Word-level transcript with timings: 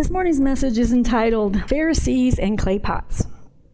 This 0.00 0.08
morning's 0.08 0.40
message 0.40 0.78
is 0.78 0.94
entitled 0.94 1.68
Pharisees 1.68 2.38
and 2.38 2.58
Clay 2.58 2.78
Pots. 2.78 3.26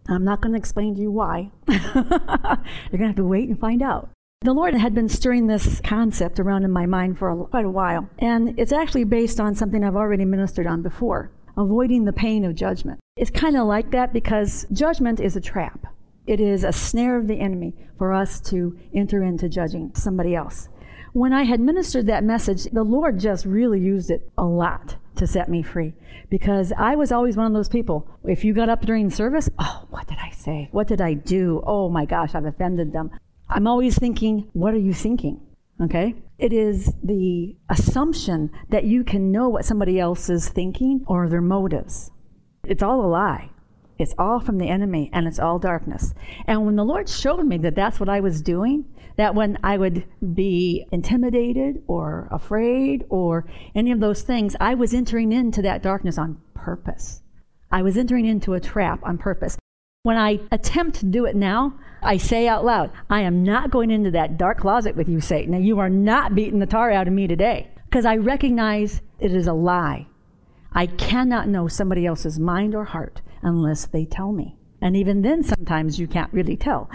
I'm 0.09 0.25
not 0.25 0.41
going 0.41 0.55
to 0.55 0.59
explain 0.59 0.97
to 0.97 1.01
you 1.01 1.13
why. 1.13 1.53
You're 1.69 1.85
going 1.85 2.99
to 2.99 3.07
have 3.07 3.15
to 3.15 3.25
wait 3.25 3.49
and 3.49 3.57
find 3.61 3.81
out. 3.81 4.11
The 4.41 4.53
Lord 4.53 4.75
had 4.75 4.93
been 4.93 5.09
stirring 5.09 5.47
this 5.47 5.81
concept 5.85 6.41
around 6.41 6.65
in 6.65 6.73
my 6.73 6.85
mind 6.85 7.17
for 7.17 7.31
a, 7.31 7.45
quite 7.45 7.65
a 7.65 7.71
while, 7.71 8.11
and 8.19 8.59
it's 8.59 8.73
actually 8.73 9.05
based 9.05 9.39
on 9.39 9.55
something 9.55 9.85
I've 9.85 9.95
already 9.95 10.25
ministered 10.25 10.67
on 10.67 10.83
before 10.83 11.31
avoiding 11.57 12.07
the 12.07 12.13
pain 12.13 12.45
of 12.45 12.57
judgment. 12.57 12.99
It's 13.17 13.31
kind 13.31 13.57
of 13.57 13.69
like 13.69 13.93
that 13.93 14.13
because 14.13 14.67
judgment 14.73 15.21
is 15.21 15.37
a 15.37 15.41
trap. 15.41 15.87
It 16.27 16.41
is 16.41 16.65
a 16.65 16.73
snare 16.73 17.17
of 17.17 17.29
the 17.29 17.39
enemy 17.39 17.73
for 17.99 18.13
us 18.13 18.41
to 18.51 18.77
enter 18.93 19.23
into 19.23 19.49
judging 19.49 19.93
somebody 19.95 20.35
else. 20.35 20.71
When 21.13 21.33
I 21.33 21.45
had 21.45 21.61
ministered 21.61 22.09
that 22.09 22.25
message, 22.25 22.65
the 22.65 22.83
Lord 22.83 23.21
just 23.21 23.47
really 23.47 23.79
used 23.79 24.11
it 24.11 24.29
a 24.37 24.45
lot 24.45 24.97
to 25.17 25.27
set 25.27 25.49
me 25.49 25.63
free 25.63 25.95
because 26.31 26.73
I 26.77 26.97
was 26.97 27.13
always 27.13 27.37
one 27.37 27.47
of 27.47 27.53
those 27.53 27.69
people. 27.69 28.09
If 28.25 28.45
you 28.45 28.53
got 28.55 28.69
up 28.69 28.83
during 28.83 29.11
service, 29.11 29.49
oh, 29.59 29.87
what 29.91 30.07
did 30.07 30.19
I 30.19 30.31
say? 30.31 30.69
What 30.73 30.89
did 30.89 31.01
I 31.01 31.15
do? 31.15 31.63
Oh 31.67 31.89
my 31.89 32.05
gosh, 32.05 32.35
I've 32.35 32.45
offended 32.45 32.93
them. 32.93 33.11
I'm 33.49 33.67
always 33.67 33.99
thinking, 33.99 34.49
what 34.53 34.75
are 34.75 34.79
you 34.79 34.93
thinking? 34.93 35.41
Okay? 35.81 36.15
It 36.39 36.53
is 36.53 36.93
the 37.03 37.57
assumption 37.69 38.51
that 38.71 38.85
you 38.85 39.05
can 39.05 39.31
know 39.31 39.49
what 39.49 39.65
somebody 39.65 40.01
else 40.01 40.29
is 40.29 40.49
thinking 40.49 41.05
or 41.07 41.29
their 41.29 41.41
motives. 41.41 42.11
It's 42.65 42.83
all 42.83 43.05
a 43.05 43.07
lie. 43.07 43.51
It's 43.99 44.15
all 44.19 44.41
from 44.41 44.59
the 44.59 44.69
enemy 44.69 45.11
and 45.13 45.27
it's 45.27 45.39
all 45.39 45.59
darkness. 45.59 46.13
And 46.47 46.67
when 46.67 46.77
the 46.77 46.85
Lord 46.85 47.09
showed 47.09 47.45
me 47.47 47.57
that 47.59 47.75
that's 47.75 47.99
what 47.99 48.09
I 48.09 48.21
was 48.21 48.43
doing, 48.43 48.85
that 49.17 49.35
when 49.35 49.59
I 49.63 49.79
would 49.79 50.05
be 50.35 50.87
intimidated 50.93 51.83
or 51.87 52.29
afraid 52.31 53.05
or 53.09 53.47
any 53.75 53.91
of 53.91 54.01
those 54.01 54.23
things, 54.23 54.57
I 54.61 54.75
was 54.75 54.95
entering 54.95 55.33
into 55.33 55.63
that 55.63 55.83
darkness 55.83 56.19
on 56.19 56.41
purpose. 56.55 57.23
I 57.71 57.83
was 57.83 57.97
entering 57.97 58.27
into 58.27 58.55
a 58.55 58.61
trap 58.61 59.01
on 59.03 59.19
purpose. 59.19 59.59
When 60.03 60.17
I 60.17 60.41
attempt 60.53 61.01
to 61.01 61.07
do 61.07 61.25
it 61.25 61.35
now, 61.35 61.79
I 62.03 62.17
say 62.19 62.47
out 62.47 62.65
loud, 62.65 62.93
I 63.11 63.23
am 63.23 63.43
not 63.43 63.71
going 63.71 63.91
into 63.91 64.11
that 64.13 64.39
dark 64.39 64.59
closet 64.59 64.95
with 64.95 65.09
you, 65.09 65.21
Satan, 65.21 65.55
and 65.55 65.67
you 65.67 65.79
are 65.81 65.91
not 65.91 66.35
beating 66.35 66.61
the 66.61 66.67
tar 66.67 66.93
out 66.93 67.09
of 67.09 67.13
me 67.13 67.27
today. 67.27 67.71
Because 67.89 68.05
I 68.05 68.17
recognize 68.17 69.01
it 69.19 69.33
is 69.33 69.47
a 69.47 69.53
lie. 69.53 70.07
I 70.73 70.87
cannot 70.87 71.49
know 71.49 71.69
somebody 71.69 72.05
else's 72.07 72.39
mind 72.39 72.75
or 72.75 72.85
heart 72.85 73.23
unless 73.43 73.87
they 73.87 74.05
tell 74.05 74.33
me. 74.33 74.57
And 74.87 74.97
even 74.97 75.23
then, 75.23 75.43
sometimes 75.43 75.99
you 75.99 76.07
can't 76.07 76.33
really 76.33 76.57
tell. 76.57 76.89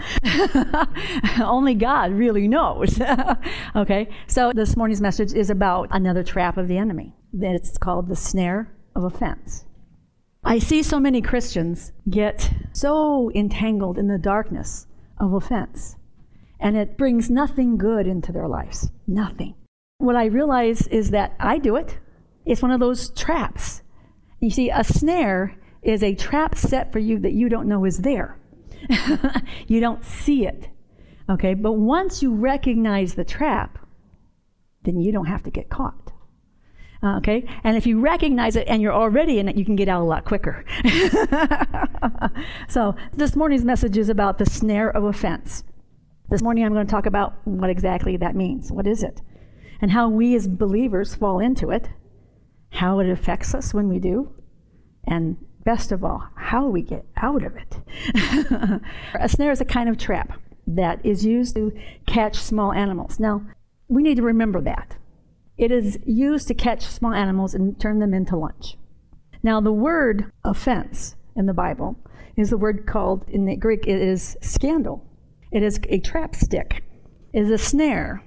Only 1.42 1.74
God 1.74 2.12
really 2.12 2.48
knows. 2.48 2.98
okay? 3.76 4.08
So, 4.26 4.50
this 4.54 4.78
morning's 4.78 5.02
message 5.02 5.34
is 5.34 5.50
about 5.50 5.88
another 5.90 6.24
trap 6.24 6.56
of 6.56 6.68
the 6.68 6.78
enemy. 6.78 7.12
It's 7.38 7.76
called 7.76 8.08
the 8.08 8.16
snare 8.16 8.74
of 8.96 9.04
offense. 9.04 9.66
I 10.42 10.58
see 10.58 10.82
so 10.82 10.98
many 10.98 11.20
Christians 11.20 11.92
get 12.08 12.50
so 12.72 13.30
entangled 13.34 13.98
in 13.98 14.08
the 14.08 14.16
darkness 14.16 14.86
of 15.18 15.34
offense, 15.34 15.96
and 16.58 16.78
it 16.78 16.96
brings 16.96 17.28
nothing 17.28 17.76
good 17.76 18.06
into 18.06 18.32
their 18.32 18.48
lives. 18.48 18.90
Nothing. 19.06 19.54
What 19.98 20.16
I 20.16 20.24
realize 20.24 20.86
is 20.86 21.10
that 21.10 21.34
I 21.38 21.58
do 21.58 21.76
it. 21.76 21.98
It's 22.46 22.62
one 22.62 22.70
of 22.70 22.80
those 22.80 23.10
traps. 23.10 23.82
You 24.40 24.48
see, 24.48 24.70
a 24.70 24.82
snare 24.82 25.58
is 25.82 26.02
a 26.02 26.14
trap 26.14 26.56
set 26.56 26.92
for 26.92 26.98
you 26.98 27.18
that 27.18 27.32
you 27.32 27.48
don't 27.48 27.68
know 27.68 27.84
is 27.84 27.98
there. 27.98 28.38
you 29.66 29.80
don't 29.80 30.04
see 30.04 30.46
it. 30.46 30.68
Okay, 31.28 31.54
but 31.54 31.72
once 31.72 32.22
you 32.22 32.32
recognize 32.34 33.14
the 33.14 33.24
trap, 33.24 33.78
then 34.82 35.00
you 35.00 35.12
don't 35.12 35.26
have 35.26 35.42
to 35.44 35.50
get 35.50 35.70
caught. 35.70 36.12
Uh, 37.02 37.16
okay, 37.16 37.44
and 37.64 37.76
if 37.76 37.86
you 37.86 38.00
recognize 38.00 38.54
it 38.54 38.66
and 38.68 38.80
you're 38.80 38.92
already 38.92 39.38
in 39.38 39.48
it, 39.48 39.56
you 39.56 39.64
can 39.64 39.74
get 39.74 39.88
out 39.88 40.02
a 40.02 40.04
lot 40.04 40.24
quicker. 40.24 40.64
so, 42.68 42.94
this 43.12 43.34
morning's 43.34 43.64
message 43.64 43.96
is 43.96 44.08
about 44.08 44.38
the 44.38 44.46
snare 44.46 44.90
of 44.90 45.04
offense. 45.04 45.64
This 46.30 46.42
morning, 46.42 46.64
I'm 46.64 46.72
going 46.72 46.86
to 46.86 46.90
talk 46.90 47.06
about 47.06 47.34
what 47.44 47.70
exactly 47.70 48.16
that 48.18 48.36
means. 48.36 48.70
What 48.70 48.86
is 48.86 49.02
it? 49.02 49.20
And 49.80 49.90
how 49.90 50.08
we 50.08 50.36
as 50.36 50.46
believers 50.46 51.14
fall 51.14 51.40
into 51.40 51.70
it, 51.70 51.88
how 52.70 53.00
it 53.00 53.10
affects 53.10 53.52
us 53.52 53.74
when 53.74 53.88
we 53.88 53.98
do, 53.98 54.32
and 55.04 55.36
best 55.64 55.92
of 55.92 56.04
all, 56.04 56.28
how 56.34 56.66
we 56.66 56.82
get 56.82 57.04
out 57.16 57.42
of 57.42 57.56
it. 57.56 57.76
a 59.14 59.28
snare 59.28 59.52
is 59.52 59.60
a 59.60 59.66
kind 59.66 59.88
of 59.88 59.98
trap 59.98 60.38
that 60.66 61.04
is 61.04 61.24
used 61.24 61.54
to 61.56 61.72
catch 62.06 62.36
small 62.36 62.72
animals. 62.72 63.18
Now, 63.18 63.42
we 63.88 64.02
need 64.02 64.16
to 64.16 64.22
remember 64.22 64.60
that. 64.62 64.96
It 65.58 65.70
is 65.70 65.98
used 66.06 66.48
to 66.48 66.54
catch 66.54 66.82
small 66.86 67.12
animals 67.12 67.54
and 67.54 67.78
turn 67.78 67.98
them 67.98 68.14
into 68.14 68.36
lunch. 68.36 68.76
Now, 69.42 69.60
the 69.60 69.72
word 69.72 70.30
offense 70.44 71.16
in 71.36 71.46
the 71.46 71.54
Bible 71.54 71.96
is 72.36 72.50
the 72.50 72.56
word 72.56 72.86
called, 72.86 73.24
in 73.28 73.44
the 73.44 73.56
Greek, 73.56 73.86
it 73.86 74.00
is 74.00 74.36
scandal. 74.40 75.04
It 75.50 75.62
is 75.62 75.78
a 75.88 75.98
trap 75.98 76.34
stick, 76.34 76.82
it 77.32 77.40
is 77.40 77.50
a 77.50 77.58
snare. 77.58 78.22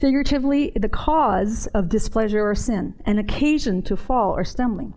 Figuratively, 0.00 0.72
the 0.76 0.88
cause 0.88 1.66
of 1.68 1.88
displeasure 1.88 2.46
or 2.46 2.54
sin, 2.54 2.94
an 3.06 3.18
occasion 3.18 3.82
to 3.82 3.96
fall 3.96 4.32
or 4.32 4.44
stumbling. 4.44 4.94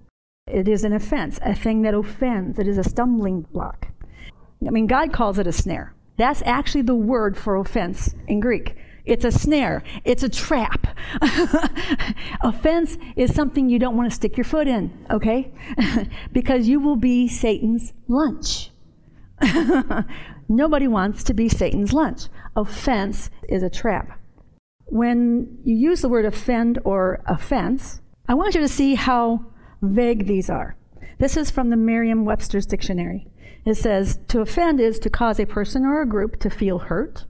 It 0.50 0.68
is 0.68 0.84
an 0.84 0.94
offense, 0.94 1.40
a 1.44 1.54
thing 1.54 1.84
that 1.84 1.94
offends. 1.94 2.60
It 2.60 2.68
is 2.68 2.78
a 2.78 2.84
stumbling 2.84 3.42
block. 3.54 3.88
I 4.66 4.72
mean, 4.72 4.88
God 4.88 5.14
calls 5.14 5.40
it 5.40 5.48
a 5.48 5.52
snare. 5.52 5.94
That's 6.18 6.42
actually 6.46 6.82
the 6.82 6.96
word 6.96 7.38
for 7.38 7.56
offense 7.56 8.14
in 8.28 8.40
Greek. 8.40 8.76
It's 9.06 9.26
a 9.26 9.32
snare, 9.32 9.84
it's 10.04 10.22
a 10.22 10.30
trap. 10.30 10.86
offense 12.42 12.98
is 13.16 13.34
something 13.34 13.70
you 13.70 13.80
don't 13.80 13.96
want 13.96 14.10
to 14.10 14.16
stick 14.16 14.38
your 14.38 14.44
foot 14.44 14.68
in, 14.68 15.06
okay? 15.10 15.52
because 16.32 16.68
you 16.68 16.80
will 16.80 16.98
be 16.98 17.28
Satan's 17.28 17.94
lunch. 18.08 18.72
Nobody 20.50 20.88
wants 20.88 21.24
to 21.24 21.34
be 21.34 21.48
Satan's 21.48 21.94
lunch. 21.94 22.28
Offense 22.56 23.30
is 23.48 23.64
a 23.64 23.70
trap. 23.70 24.20
When 24.86 25.60
you 25.64 25.76
use 25.76 26.02
the 26.02 26.10
word 26.10 26.26
offend 26.26 26.80
or 26.84 27.24
offense, 27.26 28.02
I 28.28 28.34
want 28.34 28.54
you 28.54 28.62
to 28.62 28.68
see 28.68 28.96
how 28.96 29.46
vague 29.82 30.28
these 30.28 30.50
are. 30.50 30.76
This 31.20 31.36
is 31.36 31.52
from 31.52 31.70
the 31.70 31.76
Merriam 31.76 32.26
Webster's 32.26 32.66
dictionary. 32.66 33.28
It 33.66 33.76
says 33.76 34.20
to 34.30 34.42
offend 34.42 34.80
is 34.80 35.00
to 35.00 35.10
cause 35.10 35.40
a 35.40 35.46
person 35.46 35.86
or 35.86 36.02
a 36.02 36.08
group 36.08 36.40
to 36.40 36.50
feel 36.50 36.80
hurt, 36.80 37.26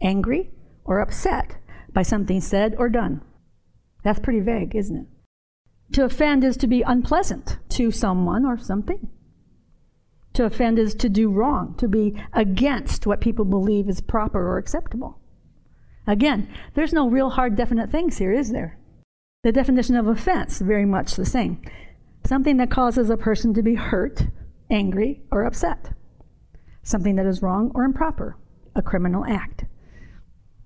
angry, 0.00 0.50
or 0.84 1.00
upset 1.00 1.56
by 1.92 2.02
something 2.02 2.40
said 2.40 2.74
or 2.78 2.88
done. 2.88 3.22
That's 4.02 4.20
pretty 4.20 4.40
vague, 4.40 4.74
isn't 4.74 4.96
it? 4.96 5.06
To 5.94 6.04
offend 6.04 6.44
is 6.44 6.56
to 6.58 6.66
be 6.66 6.82
unpleasant 6.82 7.58
to 7.70 7.90
someone 7.90 8.44
or 8.44 8.58
something. 8.58 9.08
To 10.34 10.44
offend 10.44 10.78
is 10.78 10.94
to 10.96 11.08
do 11.08 11.30
wrong, 11.30 11.74
to 11.78 11.88
be 11.88 12.20
against 12.32 13.06
what 13.06 13.20
people 13.20 13.44
believe 13.44 13.88
is 13.88 14.00
proper 14.00 14.46
or 14.46 14.58
acceptable. 14.58 15.20
Again, 16.06 16.48
there's 16.74 16.92
no 16.92 17.08
real 17.08 17.30
hard 17.30 17.56
definite 17.56 17.90
things 17.90 18.18
here, 18.18 18.32
is 18.32 18.50
there? 18.50 18.78
The 19.44 19.52
definition 19.52 19.96
of 19.96 20.06
offense, 20.06 20.60
very 20.60 20.84
much 20.84 21.16
the 21.16 21.24
same 21.24 21.62
something 22.26 22.56
that 22.58 22.70
causes 22.70 23.10
a 23.10 23.16
person 23.16 23.54
to 23.54 23.62
be 23.62 23.74
hurt, 23.74 24.26
angry, 24.70 25.22
or 25.30 25.44
upset, 25.44 25.92
something 26.82 27.16
that 27.16 27.26
is 27.26 27.42
wrong 27.42 27.70
or 27.74 27.84
improper, 27.84 28.36
a 28.74 28.82
criminal 28.82 29.24
act. 29.26 29.64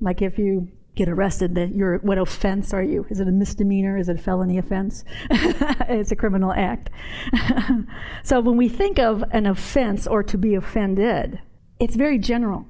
Like 0.00 0.22
if 0.22 0.38
you 0.38 0.68
get 0.96 1.08
arrested, 1.08 1.54
that 1.54 1.74
you're 1.74 1.98
what 1.98 2.18
offense 2.18 2.72
are 2.74 2.82
you? 2.82 3.06
Is 3.10 3.20
it 3.20 3.28
a 3.28 3.32
misdemeanor? 3.32 3.96
Is 3.96 4.08
it 4.08 4.16
a 4.16 4.22
felony 4.22 4.58
offense? 4.58 5.04
it's 5.30 6.10
a 6.10 6.16
criminal 6.16 6.52
act. 6.52 6.90
so 8.22 8.40
when 8.40 8.56
we 8.56 8.68
think 8.68 8.98
of 8.98 9.22
an 9.30 9.46
offense 9.46 10.06
or 10.06 10.22
to 10.22 10.36
be 10.36 10.54
offended, 10.54 11.40
it's 11.78 11.96
very 11.96 12.18
general. 12.18 12.66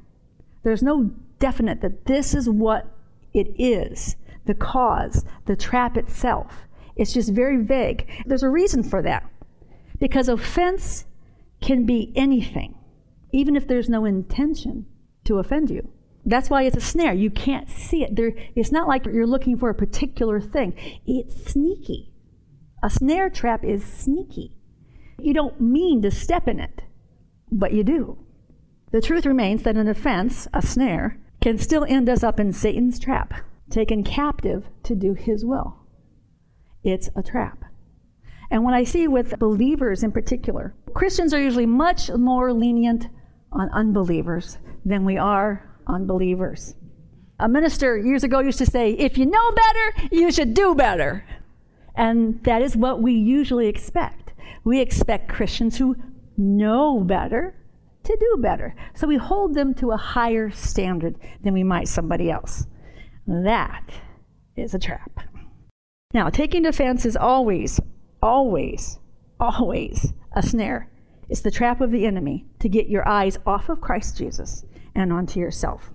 There's 0.62 0.82
no 0.82 1.10
definite 1.38 1.80
that 1.80 2.04
this 2.04 2.34
is 2.34 2.48
what 2.48 2.86
it 3.32 3.48
is, 3.58 4.16
the 4.46 4.54
cause, 4.54 5.24
the 5.46 5.56
trap 5.56 5.96
itself. 5.96 6.66
It's 7.00 7.14
just 7.14 7.32
very 7.32 7.56
vague. 7.56 8.06
There's 8.26 8.42
a 8.42 8.50
reason 8.50 8.82
for 8.82 9.00
that. 9.00 9.26
Because 9.98 10.28
offense 10.28 11.06
can 11.62 11.86
be 11.86 12.12
anything, 12.14 12.74
even 13.32 13.56
if 13.56 13.66
there's 13.66 13.88
no 13.88 14.04
intention 14.04 14.84
to 15.24 15.38
offend 15.38 15.70
you. 15.70 15.88
That's 16.26 16.50
why 16.50 16.64
it's 16.64 16.76
a 16.76 16.80
snare. 16.82 17.14
You 17.14 17.30
can't 17.30 17.70
see 17.70 18.04
it. 18.04 18.16
There, 18.16 18.32
it's 18.54 18.70
not 18.70 18.86
like 18.86 19.06
you're 19.06 19.26
looking 19.26 19.56
for 19.56 19.70
a 19.70 19.74
particular 19.74 20.42
thing. 20.42 20.74
It's 21.06 21.50
sneaky. 21.50 22.12
A 22.82 22.90
snare 22.90 23.30
trap 23.30 23.64
is 23.64 23.82
sneaky. 23.82 24.52
You 25.18 25.32
don't 25.32 25.58
mean 25.58 26.02
to 26.02 26.10
step 26.10 26.46
in 26.46 26.60
it, 26.60 26.82
but 27.50 27.72
you 27.72 27.82
do. 27.82 28.18
The 28.92 29.00
truth 29.00 29.24
remains 29.24 29.62
that 29.62 29.78
an 29.78 29.88
offense, 29.88 30.48
a 30.52 30.60
snare, 30.60 31.18
can 31.40 31.56
still 31.56 31.86
end 31.88 32.10
us 32.10 32.22
up 32.22 32.38
in 32.38 32.52
Satan's 32.52 32.98
trap, 32.98 33.32
taken 33.70 34.04
captive 34.04 34.66
to 34.82 34.94
do 34.94 35.14
his 35.14 35.46
will 35.46 35.79
it's 36.82 37.08
a 37.16 37.22
trap. 37.22 37.64
And 38.50 38.64
what 38.64 38.74
I 38.74 38.84
see 38.84 39.06
with 39.06 39.38
believers 39.38 40.02
in 40.02 40.12
particular, 40.12 40.74
Christians 40.94 41.32
are 41.32 41.40
usually 41.40 41.66
much 41.66 42.10
more 42.10 42.52
lenient 42.52 43.06
on 43.52 43.70
unbelievers 43.70 44.58
than 44.84 45.04
we 45.04 45.16
are 45.16 45.76
on 45.86 46.06
believers. 46.06 46.74
A 47.38 47.48
minister 47.48 47.96
years 47.96 48.24
ago 48.24 48.40
used 48.40 48.58
to 48.58 48.66
say, 48.66 48.92
if 48.92 49.16
you 49.16 49.26
know 49.26 49.52
better, 49.52 50.08
you 50.12 50.30
should 50.30 50.54
do 50.54 50.74
better. 50.74 51.24
And 51.94 52.42
that 52.44 52.62
is 52.62 52.76
what 52.76 53.00
we 53.00 53.12
usually 53.12 53.66
expect. 53.66 54.32
We 54.64 54.80
expect 54.80 55.28
Christians 55.28 55.78
who 55.78 55.96
know 56.36 57.00
better 57.00 57.54
to 58.04 58.16
do 58.18 58.42
better. 58.42 58.74
So 58.94 59.06
we 59.06 59.16
hold 59.16 59.54
them 59.54 59.74
to 59.74 59.92
a 59.92 59.96
higher 59.96 60.50
standard 60.50 61.16
than 61.42 61.54
we 61.54 61.62
might 61.62 61.88
somebody 61.88 62.30
else. 62.30 62.66
That 63.26 63.84
is 64.56 64.74
a 64.74 64.78
trap. 64.78 65.20
Now, 66.12 66.28
taking 66.28 66.62
defense 66.62 67.06
is 67.06 67.16
always, 67.16 67.78
always, 68.20 68.98
always 69.38 70.12
a 70.32 70.42
snare. 70.42 70.90
It's 71.28 71.42
the 71.42 71.52
trap 71.52 71.80
of 71.80 71.92
the 71.92 72.04
enemy 72.04 72.46
to 72.58 72.68
get 72.68 72.88
your 72.88 73.08
eyes 73.08 73.38
off 73.46 73.68
of 73.68 73.80
Christ 73.80 74.18
Jesus 74.18 74.64
and 74.96 75.12
onto 75.12 75.38
yourself. 75.38 75.90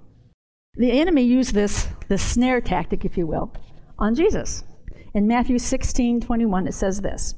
The 0.75 1.00
enemy 1.00 1.23
used 1.23 1.53
this, 1.53 1.89
this 2.07 2.23
snare 2.23 2.62
tactic, 2.62 3.03
if 3.03 3.17
you 3.17 3.27
will, 3.27 3.53
on 4.00 4.15
Jesus. 4.15 4.63
In 5.13 5.27
Matthew 5.27 5.59
16 5.59 6.21
21, 6.21 6.67
it 6.67 6.73
says 6.73 7.01
this 7.01 7.35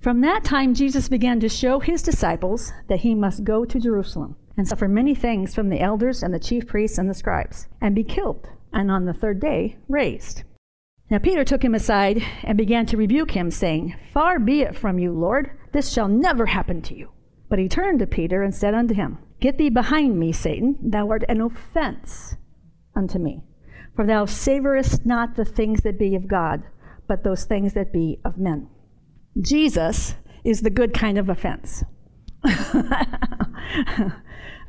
From 0.00 0.20
that 0.20 0.44
time, 0.44 0.74
Jesus 0.74 1.08
began 1.08 1.40
to 1.40 1.48
show 1.48 1.80
his 1.80 2.02
disciples 2.02 2.72
that 2.88 3.00
he 3.00 3.14
must 3.14 3.44
go 3.44 3.64
to 3.64 3.80
Jerusalem 3.80 4.36
and 4.56 4.68
suffer 4.68 4.88
many 4.88 5.14
things 5.14 5.54
from 5.54 5.70
the 5.70 5.80
elders 5.80 6.22
and 6.22 6.34
the 6.34 6.38
chief 6.38 6.66
priests 6.66 6.98
and 6.98 7.08
the 7.08 7.14
scribes, 7.14 7.66
and 7.80 7.94
be 7.94 8.04
killed, 8.04 8.48
and 8.74 8.90
on 8.90 9.06
the 9.06 9.14
third 9.14 9.40
day 9.40 9.78
raised. 9.88 10.44
Now 11.10 11.18
Peter 11.18 11.44
took 11.44 11.64
him 11.64 11.74
aside 11.74 12.22
and 12.44 12.56
began 12.56 12.86
to 12.86 12.96
rebuke 12.96 13.32
him, 13.32 13.50
saying, 13.50 13.96
Far 14.14 14.38
be 14.38 14.62
it 14.62 14.76
from 14.76 15.00
you, 15.00 15.12
Lord, 15.12 15.50
this 15.72 15.92
shall 15.92 16.06
never 16.06 16.46
happen 16.46 16.80
to 16.82 16.94
you. 16.94 17.10
But 17.48 17.58
he 17.58 17.68
turned 17.68 17.98
to 17.98 18.06
Peter 18.06 18.42
and 18.42 18.54
said 18.54 18.74
unto 18.74 18.94
him, 18.94 19.18
Get 19.40 19.58
thee 19.58 19.70
behind 19.70 20.20
me, 20.20 20.30
Satan, 20.32 20.76
thou 20.80 21.08
art 21.10 21.24
an 21.28 21.40
offense 21.40 22.36
unto 22.94 23.18
me. 23.18 23.42
For 23.96 24.06
thou 24.06 24.24
savorest 24.24 25.04
not 25.04 25.34
the 25.34 25.44
things 25.44 25.80
that 25.80 25.98
be 25.98 26.14
of 26.14 26.28
God, 26.28 26.62
but 27.08 27.24
those 27.24 27.44
things 27.44 27.72
that 27.74 27.92
be 27.92 28.20
of 28.24 28.38
men. 28.38 28.68
Jesus 29.40 30.14
is 30.44 30.60
the 30.60 30.70
good 30.70 30.94
kind 30.94 31.18
of 31.18 31.28
offense. 31.28 31.82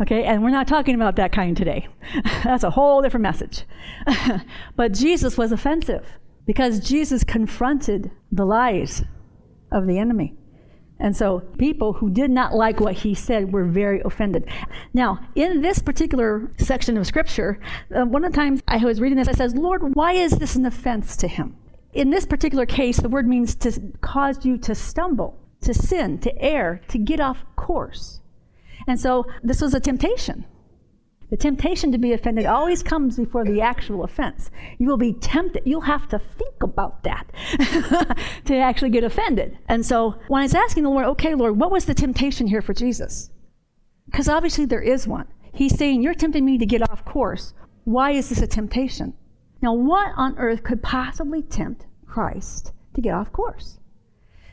okay, 0.02 0.24
and 0.24 0.42
we're 0.42 0.50
not 0.50 0.68
talking 0.68 0.96
about 0.96 1.16
that 1.18 1.32
kind 1.32 1.56
today. 1.56 1.88
That's 2.44 2.64
a 2.64 2.72
whole 2.72 3.04
different 3.04 3.22
message. 3.22 3.64
but 4.76 4.92
Jesus 4.92 5.38
was 5.38 5.52
offensive 5.52 6.06
because 6.46 6.80
Jesus 6.80 7.24
confronted 7.24 8.12
the 8.32 8.46
lies 8.46 9.04
of 9.72 9.88
the 9.88 9.98
enemy. 10.00 10.36
And 11.00 11.18
so 11.18 11.40
people 11.58 11.94
who 11.94 12.12
did 12.12 12.30
not 12.30 12.54
like 12.54 12.80
what 12.80 12.94
he 12.94 13.16
said 13.16 13.52
were 13.52 13.66
very 13.66 14.02
offended. 14.06 14.48
Now, 14.94 15.20
in 15.34 15.62
this 15.62 15.80
particular 15.80 16.52
section 16.58 16.96
of 16.96 17.08
scripture, 17.08 17.60
uh, 17.96 18.06
one 18.06 18.24
of 18.24 18.32
the 18.32 18.38
times 18.38 18.62
I 18.68 18.78
was 18.78 19.02
reading 19.02 19.18
this, 19.18 19.28
I 19.28 19.34
says, 19.34 19.56
Lord, 19.56 19.96
why 19.96 20.14
is 20.14 20.34
this 20.34 20.56
an 20.56 20.66
offense 20.66 21.18
to 21.18 21.28
him? 21.28 21.56
In 21.94 22.12
this 22.12 22.26
particular 22.26 22.68
case, 22.68 22.98
the 22.98 23.10
word 23.10 23.28
means 23.28 23.56
to 23.56 23.82
cause 24.02 24.46
you 24.46 24.58
to 24.60 24.76
stumble, 24.76 25.40
to 25.62 25.74
sin, 25.74 26.20
to 26.20 26.40
err, 26.40 26.82
to 26.90 27.00
get 27.00 27.20
off 27.20 27.46
course. 27.56 28.22
And 28.88 29.00
so 29.00 29.26
this 29.44 29.60
was 29.60 29.74
a 29.74 29.80
temptation. 29.80 30.46
The 31.32 31.38
temptation 31.38 31.94
to 31.94 31.98
be 31.98 32.12
offended 32.12 32.46
always 32.46 32.84
comes 32.84 33.16
before 33.16 33.46
the 33.46 33.62
actual 33.62 34.04
offense. 34.04 34.52
You 34.78 34.90
will 34.90 34.98
be 34.98 35.14
tempted. 35.14 35.64
You'll 35.66 35.80
have 35.80 36.10
to 36.10 36.20
think 36.20 36.62
about 36.62 37.04
that 37.04 37.32
to 38.46 38.58
actually 38.58 38.90
get 38.90 39.06
offended. 39.06 39.58
And 39.70 39.86
so 39.86 40.16
when 40.28 40.42
I 40.42 40.44
was 40.44 40.54
asking 40.54 40.84
the 40.84 40.90
Lord, 40.90 41.06
okay, 41.06 41.34
Lord, 41.34 41.58
what 41.58 41.72
was 41.72 41.86
the 41.86 41.94
temptation 41.94 42.48
here 42.48 42.62
for 42.62 42.74
Jesus? 42.74 43.30
Because 44.08 44.28
obviously 44.28 44.66
there 44.66 44.82
is 44.82 45.08
one. 45.08 45.28
He's 45.54 45.78
saying, 45.78 46.02
You're 46.02 46.14
tempting 46.14 46.44
me 46.44 46.58
to 46.58 46.66
get 46.66 46.82
off 46.90 47.06
course. 47.06 47.54
Why 47.86 48.12
is 48.12 48.28
this 48.28 48.42
a 48.42 48.48
temptation? 48.48 49.14
Now, 49.62 49.74
what 49.74 50.12
on 50.18 50.38
earth 50.38 50.64
could 50.64 50.84
possibly 50.84 51.42
tempt 51.42 51.86
Christ 52.06 52.74
to 52.94 53.02
get 53.02 53.14
off 53.14 53.32
course? 53.32 53.80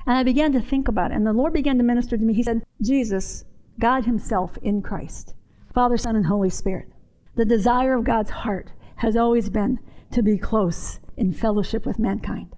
And 0.06 0.16
I 0.16 0.22
began 0.22 0.52
to 0.52 0.60
think 0.60 0.86
about 0.86 1.10
it, 1.10 1.16
and 1.16 1.26
the 1.26 1.32
Lord 1.32 1.52
began 1.52 1.76
to 1.78 1.84
minister 1.84 2.16
to 2.16 2.22
me. 2.22 2.34
He 2.34 2.44
said, 2.44 2.62
Jesus, 2.80 3.44
God 3.80 4.04
Himself 4.04 4.56
in 4.62 4.80
Christ 4.80 5.34
Father, 5.78 5.96
Son, 5.96 6.16
and 6.16 6.26
Holy 6.26 6.50
Spirit. 6.50 6.88
The 7.36 7.44
desire 7.44 7.94
of 7.94 8.02
God's 8.02 8.30
heart 8.30 8.72
has 8.96 9.14
always 9.14 9.48
been 9.48 9.78
to 10.10 10.24
be 10.24 10.36
close 10.36 10.98
in 11.16 11.32
fellowship 11.32 11.86
with 11.86 12.00
mankind. 12.00 12.52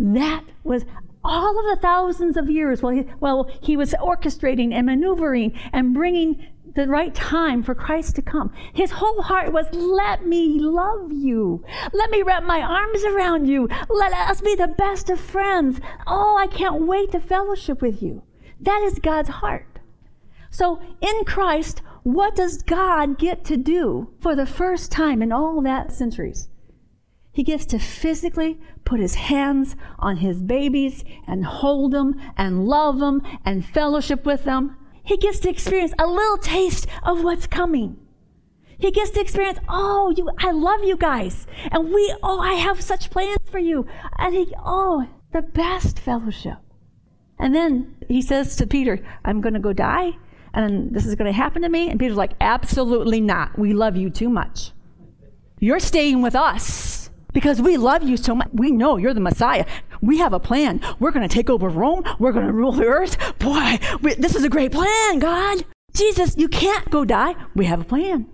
That 0.00 0.42
was 0.64 0.84
all 1.22 1.56
of 1.56 1.64
the 1.66 1.80
thousands 1.80 2.36
of 2.36 2.50
years 2.50 2.82
while 2.82 2.94
he, 2.94 3.02
while 3.20 3.48
he 3.62 3.76
was 3.76 3.94
orchestrating 4.02 4.74
and 4.74 4.86
maneuvering 4.86 5.56
and 5.72 5.94
bringing 5.94 6.44
the 6.74 6.88
right 6.88 7.14
time 7.14 7.62
for 7.62 7.76
Christ 7.76 8.16
to 8.16 8.22
come. 8.22 8.52
His 8.72 8.90
whole 8.90 9.22
heart 9.22 9.52
was, 9.52 9.66
let 9.72 10.26
me 10.26 10.58
love 10.58 11.12
you. 11.12 11.64
Let 11.92 12.10
me 12.10 12.24
wrap 12.24 12.42
my 12.42 12.60
arms 12.60 13.04
around 13.04 13.46
you. 13.46 13.68
Let 13.88 14.12
us 14.12 14.40
be 14.40 14.56
the 14.56 14.74
best 14.76 15.10
of 15.10 15.20
friends. 15.20 15.80
Oh, 16.08 16.36
I 16.36 16.48
can't 16.48 16.88
wait 16.88 17.12
to 17.12 17.20
fellowship 17.20 17.80
with 17.80 18.02
you. 18.02 18.24
That 18.60 18.82
is 18.82 18.98
God's 18.98 19.28
heart. 19.28 19.73
So 20.54 20.80
in 21.00 21.24
Christ, 21.24 21.82
what 22.04 22.36
does 22.36 22.62
God 22.62 23.18
get 23.18 23.44
to 23.46 23.56
do 23.56 24.14
for 24.20 24.36
the 24.36 24.46
first 24.46 24.92
time 24.92 25.20
in 25.20 25.32
all 25.32 25.60
that 25.62 25.90
centuries? 25.90 26.48
He 27.32 27.42
gets 27.42 27.66
to 27.66 27.80
physically 27.80 28.60
put 28.84 29.00
his 29.00 29.16
hands 29.16 29.74
on 29.98 30.18
his 30.18 30.44
babies 30.44 31.02
and 31.26 31.44
hold 31.44 31.90
them 31.90 32.14
and 32.36 32.66
love 32.66 33.00
them 33.00 33.20
and 33.44 33.66
fellowship 33.66 34.24
with 34.24 34.44
them. 34.44 34.76
He 35.02 35.16
gets 35.16 35.40
to 35.40 35.50
experience 35.50 35.92
a 35.98 36.06
little 36.06 36.38
taste 36.38 36.86
of 37.02 37.24
what's 37.24 37.48
coming. 37.48 37.96
He 38.78 38.92
gets 38.92 39.10
to 39.10 39.20
experience, 39.20 39.58
oh, 39.68 40.14
you, 40.16 40.30
I 40.38 40.52
love 40.52 40.84
you 40.84 40.96
guys. 40.96 41.48
And 41.72 41.92
we, 41.92 42.14
oh, 42.22 42.38
I 42.38 42.54
have 42.54 42.80
such 42.80 43.10
plans 43.10 43.38
for 43.50 43.58
you. 43.58 43.88
And 44.18 44.32
he, 44.36 44.54
oh, 44.64 45.08
the 45.32 45.42
best 45.42 45.98
fellowship. 45.98 46.58
And 47.40 47.52
then 47.56 47.96
he 48.06 48.22
says 48.22 48.54
to 48.56 48.68
Peter, 48.68 49.04
I'm 49.24 49.40
going 49.40 49.54
to 49.54 49.60
go 49.60 49.72
die 49.72 50.12
and 50.54 50.94
this 50.94 51.06
is 51.06 51.14
going 51.14 51.26
to 51.26 51.36
happen 51.36 51.62
to 51.62 51.68
me? 51.68 51.90
And 51.90 51.98
Peter's 51.98 52.16
like, 52.16 52.32
absolutely 52.40 53.20
not. 53.20 53.58
We 53.58 53.72
love 53.72 53.96
you 53.96 54.10
too 54.10 54.28
much. 54.28 54.72
You're 55.60 55.80
staying 55.80 56.22
with 56.22 56.34
us 56.34 57.10
because 57.32 57.60
we 57.60 57.76
love 57.76 58.02
you 58.02 58.16
so 58.16 58.34
much. 58.34 58.48
We 58.52 58.70
know 58.70 58.96
you're 58.96 59.14
the 59.14 59.20
Messiah. 59.20 59.66
We 60.00 60.18
have 60.18 60.32
a 60.32 60.40
plan. 60.40 60.80
We're 60.98 61.10
going 61.10 61.28
to 61.28 61.34
take 61.34 61.50
over 61.50 61.68
Rome. 61.68 62.04
We're 62.18 62.32
going 62.32 62.46
to 62.46 62.52
rule 62.52 62.72
the 62.72 62.84
earth. 62.84 63.38
Boy, 63.38 63.78
we, 64.00 64.14
this 64.14 64.34
is 64.34 64.44
a 64.44 64.48
great 64.48 64.72
plan, 64.72 65.18
God. 65.18 65.64
Jesus, 65.94 66.36
you 66.36 66.48
can't 66.48 66.90
go 66.90 67.04
die. 67.04 67.34
We 67.54 67.66
have 67.66 67.80
a 67.80 67.84
plan. 67.84 68.28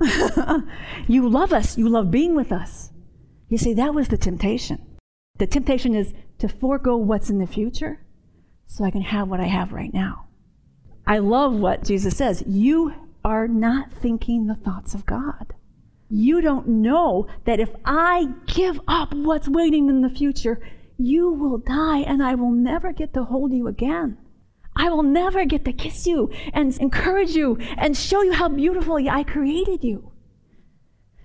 you 1.08 1.28
love 1.28 1.52
us. 1.52 1.78
You 1.78 1.88
love 1.88 2.10
being 2.10 2.34
with 2.34 2.52
us. 2.52 2.90
You 3.48 3.58
see, 3.58 3.74
that 3.74 3.94
was 3.94 4.08
the 4.08 4.18
temptation. 4.18 4.84
The 5.38 5.46
temptation 5.46 5.94
is 5.94 6.12
to 6.38 6.48
forego 6.48 6.96
what's 6.96 7.30
in 7.30 7.38
the 7.38 7.46
future 7.46 8.04
so 8.66 8.84
I 8.84 8.90
can 8.90 9.02
have 9.02 9.28
what 9.28 9.40
I 9.40 9.46
have 9.46 9.72
right 9.72 9.92
now. 9.92 10.25
I 11.06 11.18
love 11.18 11.54
what 11.54 11.84
Jesus 11.84 12.16
says. 12.16 12.42
You 12.46 12.94
are 13.24 13.46
not 13.46 13.92
thinking 13.92 14.46
the 14.46 14.54
thoughts 14.54 14.94
of 14.94 15.06
God. 15.06 15.54
You 16.08 16.40
don't 16.40 16.68
know 16.68 17.26
that 17.44 17.60
if 17.60 17.70
I 17.84 18.28
give 18.46 18.80
up 18.88 19.12
what's 19.14 19.48
waiting 19.48 19.88
in 19.88 20.02
the 20.02 20.10
future, 20.10 20.60
you 20.98 21.30
will 21.30 21.58
die 21.58 21.98
and 21.98 22.22
I 22.22 22.34
will 22.34 22.50
never 22.50 22.92
get 22.92 23.14
to 23.14 23.24
hold 23.24 23.52
you 23.52 23.66
again. 23.66 24.18
I 24.76 24.88
will 24.90 25.02
never 25.02 25.44
get 25.44 25.64
to 25.64 25.72
kiss 25.72 26.06
you 26.06 26.30
and 26.52 26.76
encourage 26.78 27.30
you 27.30 27.56
and 27.76 27.96
show 27.96 28.22
you 28.22 28.32
how 28.32 28.48
beautifully 28.48 29.08
I 29.08 29.22
created 29.22 29.82
you. 29.82 30.12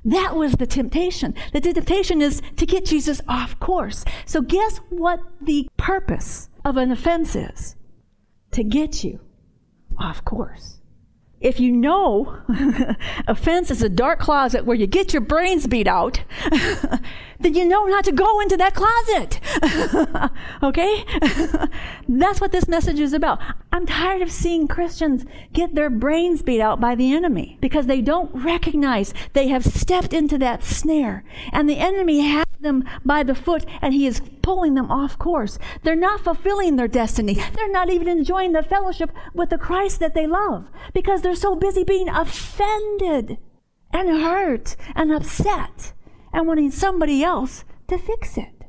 That 0.05 0.35
was 0.35 0.53
the 0.53 0.65
temptation. 0.65 1.35
The 1.53 1.61
temptation 1.61 2.21
is 2.21 2.41
to 2.57 2.65
get 2.65 2.85
Jesus 2.85 3.21
off 3.27 3.59
course. 3.59 4.03
So, 4.25 4.41
guess 4.41 4.77
what 4.89 5.19
the 5.39 5.69
purpose 5.77 6.49
of 6.65 6.77
an 6.77 6.91
offense 6.91 7.35
is? 7.35 7.75
To 8.51 8.63
get 8.63 9.03
you 9.03 9.19
off 10.01 10.25
course. 10.25 10.77
If 11.39 11.59
you 11.59 11.71
know 11.71 12.37
offense 13.27 13.71
is 13.71 13.81
a 13.81 13.89
dark 13.89 14.19
closet 14.19 14.63
where 14.63 14.77
you 14.77 14.85
get 14.85 15.11
your 15.11 15.23
brains 15.23 15.65
beat 15.65 15.87
out, 15.87 16.21
then 17.39 17.55
you 17.55 17.65
know 17.65 17.85
not 17.85 18.03
to 18.05 18.11
go 18.11 18.39
into 18.41 18.57
that 18.57 18.75
closet. 18.75 19.39
okay? 20.63 21.03
That's 22.07 22.39
what 22.39 22.51
this 22.51 22.67
message 22.67 22.99
is 22.99 23.13
about. 23.13 23.41
I'm 23.71 23.87
tired 23.87 24.21
of 24.21 24.31
seeing 24.31 24.67
Christians 24.67 25.25
get 25.51 25.73
their 25.73 25.89
brains 25.89 26.43
beat 26.43 26.61
out 26.61 26.79
by 26.79 26.93
the 26.93 27.11
enemy 27.11 27.57
because 27.59 27.87
they 27.87 28.01
don't 28.01 28.29
recognize 28.35 29.11
they 29.33 29.47
have 29.47 29.65
stepped 29.65 30.13
into 30.13 30.37
that 30.37 30.63
snare 30.63 31.23
and 31.51 31.67
the 31.67 31.77
enemy 31.79 32.19
has 32.21 32.45
them 32.61 32.83
by 33.03 33.23
the 33.23 33.35
foot 33.35 33.65
and 33.81 33.93
he 33.93 34.07
is 34.07 34.21
pulling 34.41 34.73
them 34.75 34.89
off 34.91 35.17
course. 35.17 35.59
They're 35.83 35.95
not 35.95 36.21
fulfilling 36.21 36.75
their 36.75 36.87
destiny. 36.87 37.33
They're 37.53 37.71
not 37.71 37.89
even 37.89 38.07
enjoying 38.07 38.53
the 38.53 38.63
fellowship 38.63 39.11
with 39.33 39.49
the 39.49 39.57
Christ 39.57 39.99
that 39.99 40.13
they 40.13 40.27
love 40.27 40.67
because 40.93 41.21
they're 41.21 41.35
so 41.35 41.55
busy 41.55 41.83
being 41.83 42.09
offended 42.09 43.37
and 43.93 44.09
hurt 44.09 44.75
and 44.95 45.11
upset 45.11 45.93
and 46.33 46.47
wanting 46.47 46.71
somebody 46.71 47.23
else 47.23 47.63
to 47.87 47.97
fix 47.97 48.37
it. 48.37 48.65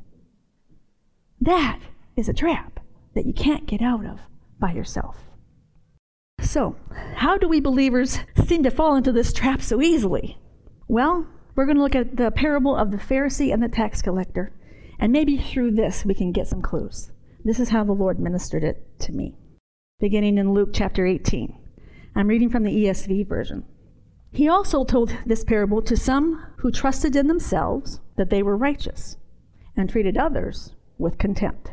That 1.39 1.79
is 2.15 2.29
a 2.29 2.33
trap 2.33 2.79
that 3.15 3.25
you 3.25 3.33
can't 3.33 3.65
get 3.65 3.81
out 3.81 4.05
of 4.05 4.19
by 4.59 4.73
yourself. 4.73 5.17
So, 6.39 6.75
how 7.15 7.37
do 7.37 7.47
we 7.47 7.59
believers 7.59 8.19
seem 8.45 8.63
to 8.63 8.71
fall 8.71 8.95
into 8.95 9.11
this 9.11 9.33
trap 9.33 9.61
so 9.61 9.81
easily? 9.81 10.37
Well, 10.87 11.27
we're 11.55 11.65
going 11.65 11.77
to 11.77 11.83
look 11.83 11.95
at 11.95 12.17
the 12.17 12.31
parable 12.31 12.75
of 12.75 12.91
the 12.91 12.97
Pharisee 12.97 13.53
and 13.53 13.61
the 13.61 13.69
tax 13.69 14.01
collector 14.01 14.51
And 14.99 15.11
maybe 15.11 15.37
through 15.37 15.71
this 15.71 16.05
we 16.05 16.13
can 16.13 16.31
get 16.31 16.47
some 16.47 16.61
clues. 16.61 17.11
This 17.43 17.59
is 17.59 17.69
how 17.69 17.83
the 17.83 17.91
Lord 17.91 18.19
ministered 18.19 18.63
it 18.63 18.99
to 18.99 19.11
me. 19.11 19.35
Beginning 19.99 20.37
in 20.37 20.53
Luke 20.53 20.69
chapter 20.73 21.05
18. 21.05 21.57
I'm 22.15 22.27
reading 22.27 22.49
from 22.49 22.63
the 22.63 22.71
ESV 22.71 23.27
version. 23.27 23.65
He 24.31 24.47
also 24.47 24.83
told 24.83 25.15
this 25.25 25.43
parable 25.43 25.81
to 25.83 25.97
some 25.97 26.43
who 26.57 26.71
trusted 26.71 27.15
in 27.15 27.27
themselves 27.27 27.99
that 28.17 28.29
they 28.29 28.41
were 28.41 28.57
righteous 28.57 29.17
and 29.75 29.89
treated 29.89 30.17
others 30.17 30.73
with 30.97 31.17
contempt. 31.17 31.71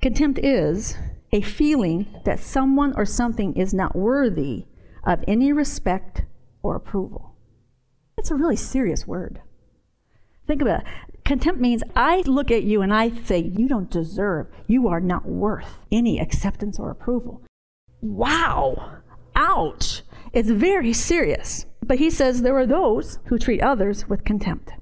Contempt 0.00 0.38
is 0.38 0.96
a 1.32 1.40
feeling 1.40 2.06
that 2.24 2.38
someone 2.38 2.94
or 2.96 3.04
something 3.04 3.54
is 3.54 3.74
not 3.74 3.96
worthy 3.96 4.66
of 5.04 5.24
any 5.26 5.52
respect 5.52 6.22
or 6.62 6.76
approval. 6.76 7.27
It's 8.18 8.32
a 8.32 8.34
really 8.34 8.56
serious 8.56 9.06
word. 9.06 9.40
Think 10.48 10.60
about 10.60 10.80
it. 10.80 10.86
Contempt 11.24 11.60
means 11.60 11.84
I 11.94 12.22
look 12.22 12.50
at 12.50 12.64
you 12.64 12.82
and 12.82 12.92
I 12.92 13.10
say, 13.10 13.38
You 13.38 13.68
don't 13.68 13.90
deserve, 13.90 14.48
you 14.66 14.88
are 14.88 14.98
not 14.98 15.24
worth 15.24 15.78
any 15.92 16.18
acceptance 16.18 16.80
or 16.80 16.90
approval. 16.90 17.42
Wow! 18.00 18.96
Ouch! 19.36 20.02
It's 20.32 20.50
very 20.50 20.92
serious. 20.92 21.64
But 21.80 22.00
he 22.00 22.10
says 22.10 22.42
there 22.42 22.58
are 22.58 22.66
those 22.66 23.20
who 23.26 23.38
treat 23.38 23.62
others 23.62 24.08
with 24.08 24.24
contempt. 24.24 24.72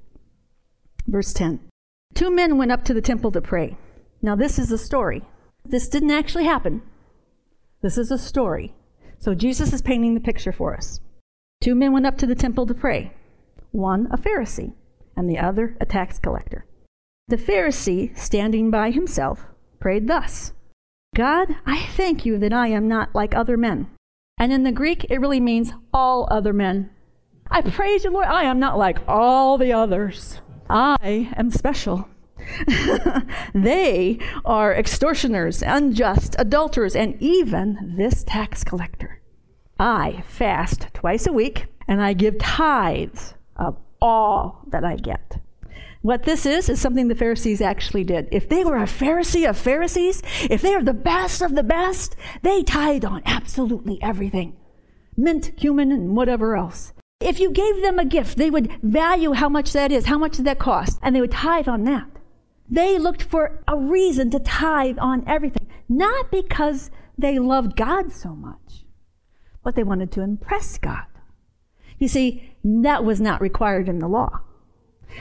Verse 1.06 1.34
10 1.34 1.60
Two 2.14 2.30
men 2.34 2.56
went 2.56 2.72
up 2.72 2.84
to 2.86 2.94
the 2.94 3.02
temple 3.02 3.30
to 3.32 3.42
pray. 3.42 3.76
Now, 4.22 4.34
this 4.34 4.58
is 4.58 4.72
a 4.72 4.78
story. 4.78 5.22
This 5.62 5.88
didn't 5.88 6.10
actually 6.10 6.44
happen. 6.44 6.80
This 7.82 7.98
is 7.98 8.10
a 8.10 8.18
story. 8.18 8.74
So, 9.18 9.34
Jesus 9.34 9.74
is 9.74 9.82
painting 9.82 10.14
the 10.14 10.20
picture 10.20 10.52
for 10.52 10.74
us. 10.74 11.00
Two 11.60 11.74
men 11.74 11.92
went 11.92 12.06
up 12.06 12.16
to 12.18 12.26
the 12.26 12.34
temple 12.34 12.66
to 12.66 12.74
pray 12.74 13.12
one 13.72 14.08
a 14.10 14.16
Pharisee, 14.16 14.74
and 15.16 15.28
the 15.28 15.38
other 15.38 15.76
a 15.80 15.86
tax 15.86 16.18
collector. 16.18 16.66
The 17.28 17.36
Pharisee, 17.36 18.16
standing 18.16 18.70
by 18.70 18.90
himself, 18.90 19.46
prayed 19.80 20.06
thus 20.08 20.52
God, 21.14 21.56
I 21.64 21.86
thank 21.96 22.26
you 22.26 22.38
that 22.38 22.52
I 22.52 22.68
am 22.68 22.88
not 22.88 23.14
like 23.14 23.34
other 23.34 23.56
men. 23.56 23.88
And 24.38 24.52
in 24.52 24.64
the 24.64 24.72
Greek, 24.72 25.06
it 25.08 25.18
really 25.18 25.40
means 25.40 25.72
all 25.92 26.28
other 26.30 26.52
men. 26.52 26.90
I 27.50 27.62
praise 27.62 28.04
you, 28.04 28.10
Lord. 28.10 28.26
I 28.26 28.42
am 28.44 28.58
not 28.58 28.76
like 28.76 28.98
all 29.08 29.56
the 29.56 29.72
others. 29.72 30.40
I 30.68 31.32
am 31.36 31.50
special. 31.50 32.08
they 33.54 34.18
are 34.44 34.74
extortioners, 34.74 35.62
unjust, 35.62 36.36
adulterers, 36.38 36.94
and 36.94 37.16
even 37.20 37.94
this 37.96 38.22
tax 38.24 38.62
collector. 38.62 39.22
I 39.78 40.22
fast 40.28 40.88
twice 40.92 41.26
a 41.26 41.32
week 41.32 41.66
and 41.88 42.02
I 42.02 42.12
give 42.12 42.38
tithes 42.38 43.34
of 43.58 43.76
all 44.00 44.62
that 44.68 44.84
I 44.84 44.96
get. 44.96 45.40
What 46.02 46.22
this 46.22 46.46
is, 46.46 46.68
is 46.68 46.80
something 46.80 47.08
the 47.08 47.14
Pharisees 47.14 47.60
actually 47.60 48.04
did. 48.04 48.28
If 48.30 48.48
they 48.48 48.64
were 48.64 48.76
a 48.76 48.84
Pharisee 48.84 49.48
of 49.48 49.58
Pharisees, 49.58 50.22
if 50.48 50.62
they 50.62 50.74
were 50.74 50.84
the 50.84 50.94
best 50.94 51.42
of 51.42 51.54
the 51.54 51.64
best, 51.64 52.14
they 52.42 52.62
tithed 52.62 53.04
on 53.04 53.22
absolutely 53.24 54.00
everything 54.02 54.56
mint, 55.16 55.56
cumin, 55.56 55.90
and 55.90 56.14
whatever 56.14 56.56
else. 56.56 56.92
If 57.20 57.40
you 57.40 57.50
gave 57.50 57.80
them 57.82 57.98
a 57.98 58.04
gift, 58.04 58.36
they 58.36 58.50
would 58.50 58.70
value 58.82 59.32
how 59.32 59.48
much 59.48 59.72
that 59.72 59.90
is, 59.90 60.06
how 60.06 60.18
much 60.18 60.36
did 60.36 60.44
that 60.44 60.58
cost, 60.58 60.98
and 61.02 61.16
they 61.16 61.20
would 61.20 61.32
tithe 61.32 61.68
on 61.68 61.84
that. 61.84 62.08
They 62.68 62.98
looked 62.98 63.22
for 63.22 63.62
a 63.66 63.76
reason 63.76 64.30
to 64.30 64.38
tithe 64.38 64.98
on 64.98 65.24
everything, 65.26 65.68
not 65.88 66.30
because 66.30 66.90
they 67.16 67.38
loved 67.38 67.76
God 67.76 68.12
so 68.12 68.34
much, 68.34 68.84
but 69.64 69.76
they 69.76 69.84
wanted 69.84 70.12
to 70.12 70.20
impress 70.20 70.76
God. 70.76 71.06
You 71.98 72.08
see, 72.08 72.56
that 72.64 73.04
was 73.04 73.20
not 73.20 73.40
required 73.40 73.88
in 73.88 73.98
the 73.98 74.08
law. 74.08 74.40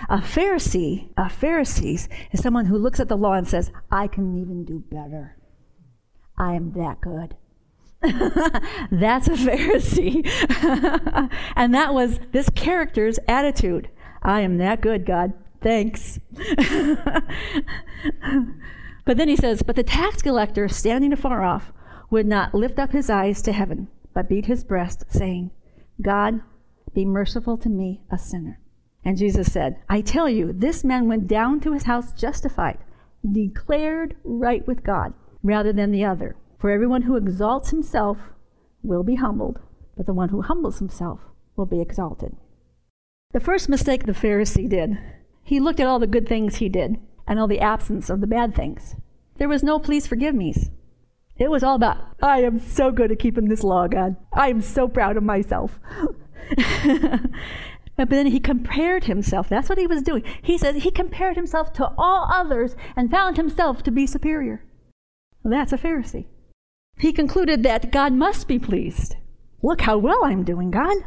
A 0.09 0.17
Pharisee, 0.17 1.09
a 1.15 1.23
Pharisee 1.23 2.07
is 2.31 2.41
someone 2.41 2.65
who 2.65 2.77
looks 2.77 2.99
at 2.99 3.07
the 3.07 3.17
law 3.17 3.33
and 3.33 3.47
says, 3.47 3.71
I 3.91 4.07
can 4.07 4.37
even 4.39 4.65
do 4.65 4.79
better. 4.79 5.37
I 6.37 6.55
am 6.55 6.73
that 6.73 7.01
good. 7.01 7.35
That's 8.91 9.27
a 9.27 9.31
Pharisee. 9.31 10.27
and 11.55 11.73
that 11.73 11.93
was 11.93 12.19
this 12.31 12.49
character's 12.49 13.19
attitude. 13.27 13.89
I 14.21 14.41
am 14.41 14.57
that 14.57 14.81
good, 14.81 15.05
God. 15.05 15.33
Thanks. 15.61 16.19
but 19.05 19.17
then 19.17 19.29
he 19.29 19.35
says, 19.35 19.63
But 19.63 19.75
the 19.75 19.83
tax 19.83 20.21
collector, 20.21 20.67
standing 20.67 21.13
afar 21.13 21.43
off, 21.43 21.71
would 22.09 22.27
not 22.27 22.53
lift 22.53 22.77
up 22.77 22.91
his 22.91 23.09
eyes 23.09 23.41
to 23.43 23.51
heaven, 23.51 23.87
but 24.13 24.29
beat 24.29 24.45
his 24.45 24.63
breast, 24.63 25.05
saying, 25.09 25.51
God, 26.01 26.41
be 26.95 27.05
merciful 27.05 27.57
to 27.59 27.69
me, 27.69 28.01
a 28.09 28.17
sinner. 28.17 28.59
And 29.03 29.17
Jesus 29.17 29.51
said, 29.51 29.77
I 29.87 30.01
tell 30.01 30.27
you, 30.27 30.51
this 30.51 30.83
man 30.83 31.07
went 31.07 31.27
down 31.27 31.59
to 31.59 31.73
his 31.73 31.83
house 31.83 32.11
justified, 32.13 32.79
declared 33.29 34.15
right 34.23 34.65
with 34.65 34.83
God, 34.83 35.13
rather 35.43 35.71
than 35.71 35.91
the 35.91 36.03
other. 36.03 36.35
For 36.57 36.71
everyone 36.71 37.03
who 37.03 37.17
exalts 37.17 37.69
himself 37.69 38.17
will 38.81 39.03
be 39.03 39.15
humbled, 39.15 39.59
but 39.95 40.07
the 40.07 40.13
one 40.13 40.29
who 40.29 40.41
humbles 40.41 40.79
himself 40.79 41.19
will 41.55 41.67
be 41.67 41.81
exalted. 41.81 42.35
The 43.33 43.39
first 43.39 43.69
mistake 43.69 44.05
the 44.05 44.13
Pharisee 44.13 44.67
did, 44.67 44.97
he 45.43 45.59
looked 45.59 45.79
at 45.79 45.87
all 45.87 45.99
the 45.99 46.07
good 46.07 46.27
things 46.27 46.55
he 46.55 46.69
did 46.69 46.97
and 47.27 47.39
all 47.39 47.47
the 47.47 47.59
absence 47.59 48.09
of 48.09 48.21
the 48.21 48.27
bad 48.27 48.55
things. 48.55 48.95
There 49.37 49.49
was 49.49 49.61
no 49.61 49.77
please 49.77 50.07
forgive 50.07 50.33
me's. 50.33 50.71
It 51.37 51.51
was 51.51 51.63
all 51.63 51.75
about, 51.75 51.97
I 52.23 52.41
am 52.41 52.59
so 52.59 52.91
good 52.91 53.11
at 53.11 53.19
keeping 53.19 53.49
this 53.49 53.63
law, 53.63 53.87
God. 53.87 54.15
I 54.33 54.49
am 54.49 54.61
so 54.61 54.87
proud 54.87 55.17
of 55.17 55.23
myself. 55.23 55.79
but 57.95 58.09
then 58.09 58.27
he 58.27 58.39
compared 58.39 59.05
himself. 59.05 59.49
That's 59.49 59.69
what 59.69 59.77
he 59.77 59.87
was 59.87 60.01
doing. 60.01 60.23
He 60.41 60.57
says 60.57 60.83
he 60.83 60.91
compared 60.91 61.35
himself 61.35 61.73
to 61.73 61.91
all 61.97 62.29
others 62.31 62.75
and 62.95 63.11
found 63.11 63.37
himself 63.37 63.83
to 63.83 63.91
be 63.91 64.07
superior. 64.07 64.63
Well, 65.43 65.51
that's 65.51 65.73
a 65.73 65.77
Pharisee. 65.77 66.25
He 66.97 67.11
concluded 67.11 67.63
that 67.63 67.91
God 67.91 68.13
must 68.13 68.47
be 68.47 68.59
pleased. 68.59 69.15
Look 69.61 69.81
how 69.81 69.97
well 69.97 70.23
I'm 70.23 70.43
doing, 70.43 70.71
God. 70.71 70.97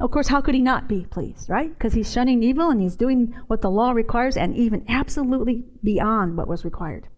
Of 0.00 0.10
course, 0.10 0.28
how 0.28 0.40
could 0.40 0.54
he 0.54 0.62
not 0.62 0.88
be 0.88 1.04
pleased, 1.04 1.50
right? 1.50 1.70
Because 1.70 1.92
he's 1.92 2.10
shunning 2.10 2.42
evil 2.42 2.70
and 2.70 2.80
he's 2.80 2.96
doing 2.96 3.34
what 3.48 3.60
the 3.60 3.70
law 3.70 3.90
requires 3.92 4.36
and 4.36 4.56
even 4.56 4.84
absolutely 4.88 5.64
beyond 5.84 6.36
what 6.36 6.48
was 6.48 6.64
required. 6.64 7.08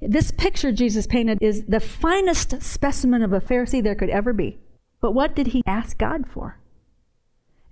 This 0.00 0.32
picture 0.32 0.72
Jesus 0.72 1.06
painted 1.06 1.38
is 1.40 1.64
the 1.66 1.80
finest 1.80 2.60
specimen 2.60 3.22
of 3.22 3.32
a 3.32 3.40
Pharisee 3.40 3.82
there 3.82 3.94
could 3.94 4.10
ever 4.10 4.32
be. 4.32 4.58
But 5.00 5.12
what 5.12 5.36
did 5.36 5.48
he 5.48 5.62
ask 5.66 5.96
God 5.96 6.24
for? 6.28 6.58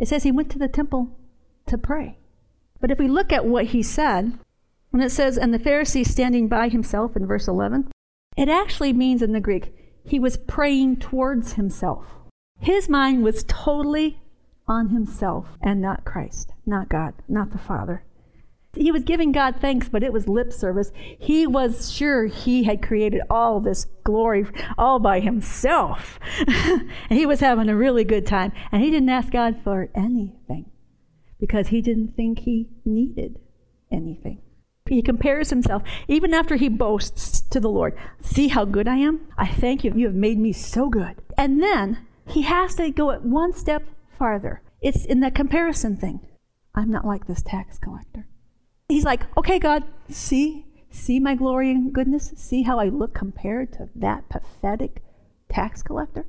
It 0.02 0.08
says 0.08 0.24
he 0.24 0.32
went 0.32 0.50
to 0.50 0.58
the 0.58 0.66
temple 0.66 1.16
to 1.66 1.78
pray. 1.78 2.18
But 2.80 2.90
if 2.90 2.98
we 2.98 3.06
look 3.06 3.32
at 3.32 3.46
what 3.46 3.66
he 3.66 3.84
said, 3.84 4.36
when 4.90 5.00
it 5.00 5.10
says, 5.10 5.38
and 5.38 5.54
the 5.54 5.60
Pharisee 5.60 6.04
standing 6.04 6.48
by 6.48 6.70
himself 6.70 7.14
in 7.14 7.24
verse 7.24 7.46
11, 7.46 7.88
it 8.36 8.48
actually 8.48 8.92
means 8.92 9.22
in 9.22 9.30
the 9.30 9.38
Greek, 9.38 9.72
he 10.04 10.18
was 10.18 10.36
praying 10.36 10.96
towards 10.96 11.52
himself. 11.52 12.04
His 12.58 12.88
mind 12.88 13.22
was 13.22 13.44
totally 13.46 14.20
on 14.66 14.88
himself 14.88 15.56
and 15.62 15.80
not 15.80 16.04
Christ, 16.04 16.50
not 16.66 16.88
God, 16.88 17.14
not 17.28 17.52
the 17.52 17.58
Father. 17.58 18.02
He 18.74 18.90
was 18.90 19.04
giving 19.04 19.32
God 19.32 19.56
thanks, 19.60 19.90
but 19.90 20.02
it 20.02 20.14
was 20.14 20.28
lip 20.28 20.50
service. 20.52 20.92
He 21.18 21.46
was 21.46 21.92
sure 21.92 22.24
he 22.24 22.64
had 22.64 22.82
created 22.82 23.20
all 23.28 23.60
this 23.60 23.84
glory 24.02 24.46
all 24.78 24.98
by 24.98 25.20
himself. 25.20 26.18
and 26.46 26.90
he 27.10 27.26
was 27.26 27.40
having 27.40 27.68
a 27.68 27.76
really 27.76 28.04
good 28.04 28.26
time. 28.26 28.52
And 28.70 28.82
he 28.82 28.90
didn't 28.90 29.10
ask 29.10 29.30
God 29.30 29.60
for 29.62 29.90
anything 29.94 30.70
because 31.38 31.68
he 31.68 31.82
didn't 31.82 32.16
think 32.16 32.40
he 32.40 32.70
needed 32.84 33.38
anything. 33.90 34.40
He 34.86 35.02
compares 35.02 35.50
himself, 35.50 35.82
even 36.08 36.32
after 36.32 36.56
he 36.56 36.68
boasts 36.68 37.42
to 37.50 37.60
the 37.60 37.70
Lord, 37.70 37.96
See 38.20 38.48
how 38.48 38.64
good 38.64 38.88
I 38.88 38.96
am? 38.96 39.20
I 39.36 39.48
thank 39.48 39.84
you. 39.84 39.92
You 39.94 40.06
have 40.06 40.14
made 40.14 40.38
me 40.38 40.52
so 40.52 40.88
good. 40.88 41.16
And 41.36 41.62
then 41.62 42.06
he 42.26 42.42
has 42.42 42.74
to 42.76 42.90
go 42.90 43.12
one 43.18 43.52
step 43.52 43.84
farther. 44.18 44.62
It's 44.80 45.04
in 45.04 45.20
that 45.20 45.34
comparison 45.34 45.96
thing. 45.96 46.20
I'm 46.74 46.90
not 46.90 47.06
like 47.06 47.26
this 47.26 47.42
tax 47.42 47.78
collector. 47.78 48.28
He's 48.92 49.04
like, 49.06 49.26
Okay, 49.38 49.58
God, 49.58 49.84
see? 50.10 50.66
See 50.90 51.18
my 51.18 51.34
glory 51.34 51.70
and 51.70 51.94
goodness? 51.94 52.34
See 52.36 52.62
how 52.62 52.78
I 52.78 52.88
look 52.88 53.14
compared 53.14 53.72
to 53.72 53.88
that 53.94 54.28
pathetic 54.28 55.02
tax 55.48 55.82
collector? 55.82 56.26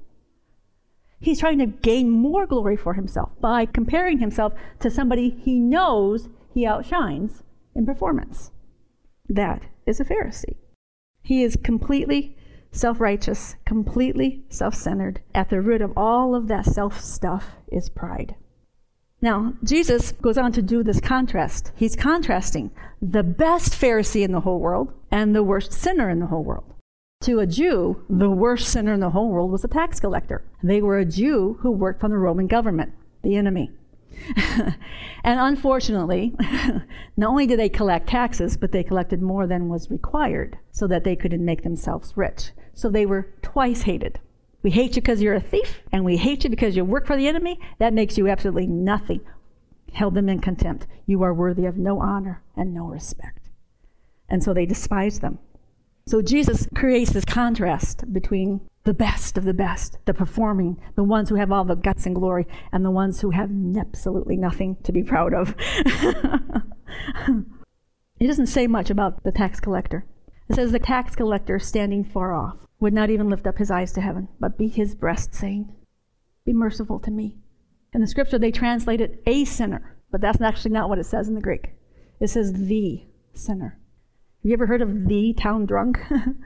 He's 1.19 1.41
trying 1.41 1.59
to 1.59 1.65
gain 1.65 2.09
more 2.09 2.47
glory 2.47 2.77
for 2.77 2.93
himself 2.93 3.31
by 3.41 3.65
comparing 3.65 4.19
himself 4.19 4.53
to 4.79 4.89
somebody 4.89 5.29
he 5.29 5.59
knows 5.59 6.29
he 6.53 6.65
outshines 6.65 7.43
in 7.75 7.85
performance. 7.85 8.51
That 9.27 9.63
is 9.85 9.99
a 9.99 10.05
Pharisee. 10.05 10.55
He 11.21 11.43
is 11.43 11.57
completely 11.61 12.37
self 12.71 13.01
righteous, 13.01 13.57
completely 13.65 14.45
self 14.47 14.73
centered. 14.73 15.19
At 15.35 15.49
the 15.49 15.59
root 15.59 15.81
of 15.81 15.91
all 15.97 16.33
of 16.33 16.47
that 16.47 16.65
self 16.65 17.01
stuff 17.01 17.57
is 17.69 17.89
pride. 17.89 18.35
Now, 19.23 19.53
Jesus 19.63 20.11
goes 20.11 20.37
on 20.37 20.51
to 20.51 20.61
do 20.61 20.83
this 20.83 20.99
contrast. 20.99 21.71
He's 21.77 21.95
contrasting 21.95 22.71
the 23.01 23.23
best 23.23 23.71
Pharisee 23.71 24.21
in 24.21 24.33
the 24.33 24.41
whole 24.41 24.59
world 24.59 24.91
and 25.09 25.33
the 25.33 25.43
worst 25.43 25.71
sinner 25.71 26.09
in 26.09 26.19
the 26.19 26.25
whole 26.25 26.43
world. 26.43 26.65
To 27.21 27.39
a 27.39 27.47
Jew, 27.47 28.03
the 28.09 28.29
worst 28.29 28.67
sinner 28.67 28.91
in 28.91 28.99
the 28.99 29.11
whole 29.11 29.29
world 29.29 29.49
was 29.49 29.63
a 29.63 29.69
tax 29.69 30.01
collector. 30.01 30.43
They 30.61 30.81
were 30.81 30.97
a 30.97 31.05
Jew 31.05 31.57
who 31.61 31.71
worked 31.71 32.01
for 32.01 32.09
the 32.09 32.17
Roman 32.17 32.47
government, 32.47 32.91
the 33.21 33.37
enemy. 33.37 33.71
and 35.23 35.39
unfortunately, 35.39 36.35
not 37.15 37.29
only 37.29 37.47
did 37.47 37.59
they 37.59 37.69
collect 37.69 38.09
taxes, 38.09 38.57
but 38.57 38.73
they 38.73 38.83
collected 38.83 39.21
more 39.21 39.47
than 39.47 39.69
was 39.69 39.89
required 39.89 40.57
so 40.73 40.85
that 40.87 41.05
they 41.05 41.15
could 41.15 41.39
make 41.39 41.63
themselves 41.63 42.11
rich. 42.17 42.51
So 42.73 42.89
they 42.89 43.05
were 43.05 43.29
twice 43.41 43.83
hated. 43.83 44.19
We 44.63 44.71
hate 44.71 44.95
you 44.95 45.01
because 45.01 45.21
you're 45.21 45.33
a 45.33 45.41
thief, 45.41 45.81
and 45.91 46.05
we 46.05 46.15
hate 46.15 46.45
you 46.45 46.49
because 46.49 46.77
you 46.77 46.85
work 46.85 47.05
for 47.05 47.17
the 47.17 47.27
enemy. 47.27 47.59
That 47.79 47.93
makes 47.93 48.17
you 48.17 48.29
absolutely 48.29 48.65
nothing. 48.65 49.19
Held 49.91 50.15
them 50.15 50.29
in 50.29 50.39
contempt. 50.39 50.87
You 51.05 51.21
are 51.23 51.33
worthy 51.33 51.65
of 51.65 51.75
no 51.77 51.99
honor 51.99 52.41
and 52.55 52.73
no 52.73 52.85
respect. 52.85 53.49
And 54.29 54.41
so 54.41 54.53
they 54.53 54.65
despised 54.65 55.21
them. 55.21 55.39
So 56.07 56.21
Jesus 56.21 56.65
creates 56.73 57.11
this 57.11 57.25
contrast 57.25 58.11
between 58.13 58.61
the 58.85 58.93
best 58.93 59.37
of 59.37 59.43
the 59.43 59.53
best, 59.53 59.97
the 60.05 60.13
performing, 60.13 60.81
the 60.95 61.03
ones 61.03 61.27
who 61.29 61.35
have 61.35 61.51
all 61.51 61.65
the 61.65 61.75
guts 61.75 62.05
and 62.05 62.15
glory, 62.15 62.47
and 62.71 62.85
the 62.85 62.91
ones 62.91 63.19
who 63.19 63.31
have 63.31 63.51
absolutely 63.77 64.37
nothing 64.37 64.77
to 64.83 64.93
be 64.93 65.03
proud 65.03 65.33
of. 65.33 65.55
he 68.17 68.27
doesn't 68.27 68.47
say 68.47 68.65
much 68.67 68.89
about 68.89 69.23
the 69.23 69.31
tax 69.31 69.59
collector. 69.59 70.05
It 70.49 70.55
says 70.55 70.71
the 70.71 70.79
tax 70.79 71.15
collector 71.15 71.59
standing 71.59 72.03
far 72.03 72.33
off 72.33 72.62
would 72.79 72.93
not 72.93 73.09
even 73.09 73.29
lift 73.29 73.47
up 73.47 73.57
his 73.57 73.71
eyes 73.71 73.91
to 73.93 74.01
heaven, 74.01 74.27
but 74.39 74.57
beat 74.57 74.75
his 74.75 74.95
breast, 74.95 75.33
saying, 75.33 75.73
Be 76.45 76.53
merciful 76.53 76.99
to 76.99 77.11
me. 77.11 77.37
In 77.93 78.01
the 78.01 78.07
scripture, 78.07 78.39
they 78.39 78.51
translate 78.51 79.01
it 79.01 79.21
a 79.25 79.45
sinner, 79.45 79.97
but 80.11 80.21
that's 80.21 80.41
actually 80.41 80.71
not 80.71 80.89
what 80.89 80.99
it 80.99 81.05
says 81.05 81.27
in 81.27 81.35
the 81.35 81.41
Greek. 81.41 81.75
It 82.19 82.29
says 82.29 82.53
the 82.53 83.05
sinner. 83.33 83.79
Have 84.41 84.49
you 84.49 84.53
ever 84.53 84.65
heard 84.65 84.81
of 84.81 85.07
the 85.07 85.33
town 85.33 85.65
drunk? 85.65 85.99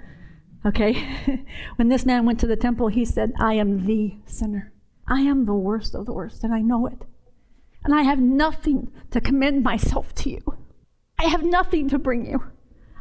okay? 0.65 1.45
when 1.77 1.89
this 1.89 2.05
man 2.05 2.25
went 2.25 2.39
to 2.41 2.47
the 2.47 2.55
temple, 2.55 2.89
he 2.89 3.05
said, 3.05 3.33
I 3.39 3.53
am 3.53 3.85
the 3.85 4.17
sinner. 4.25 4.73
I 5.07 5.21
am 5.21 5.45
the 5.45 5.53
worst 5.53 5.95
of 5.95 6.05
the 6.05 6.13
worst, 6.13 6.43
and 6.43 6.53
I 6.53 6.61
know 6.61 6.85
it. 6.85 7.03
And 7.83 7.95
I 7.95 8.01
have 8.01 8.19
nothing 8.19 8.91
to 9.11 9.21
commend 9.21 9.63
myself 9.63 10.13
to 10.15 10.29
you. 10.29 10.57
I 11.17 11.25
have 11.25 11.43
nothing 11.43 11.89
to 11.89 11.97
bring 11.97 12.25
you. 12.25 12.43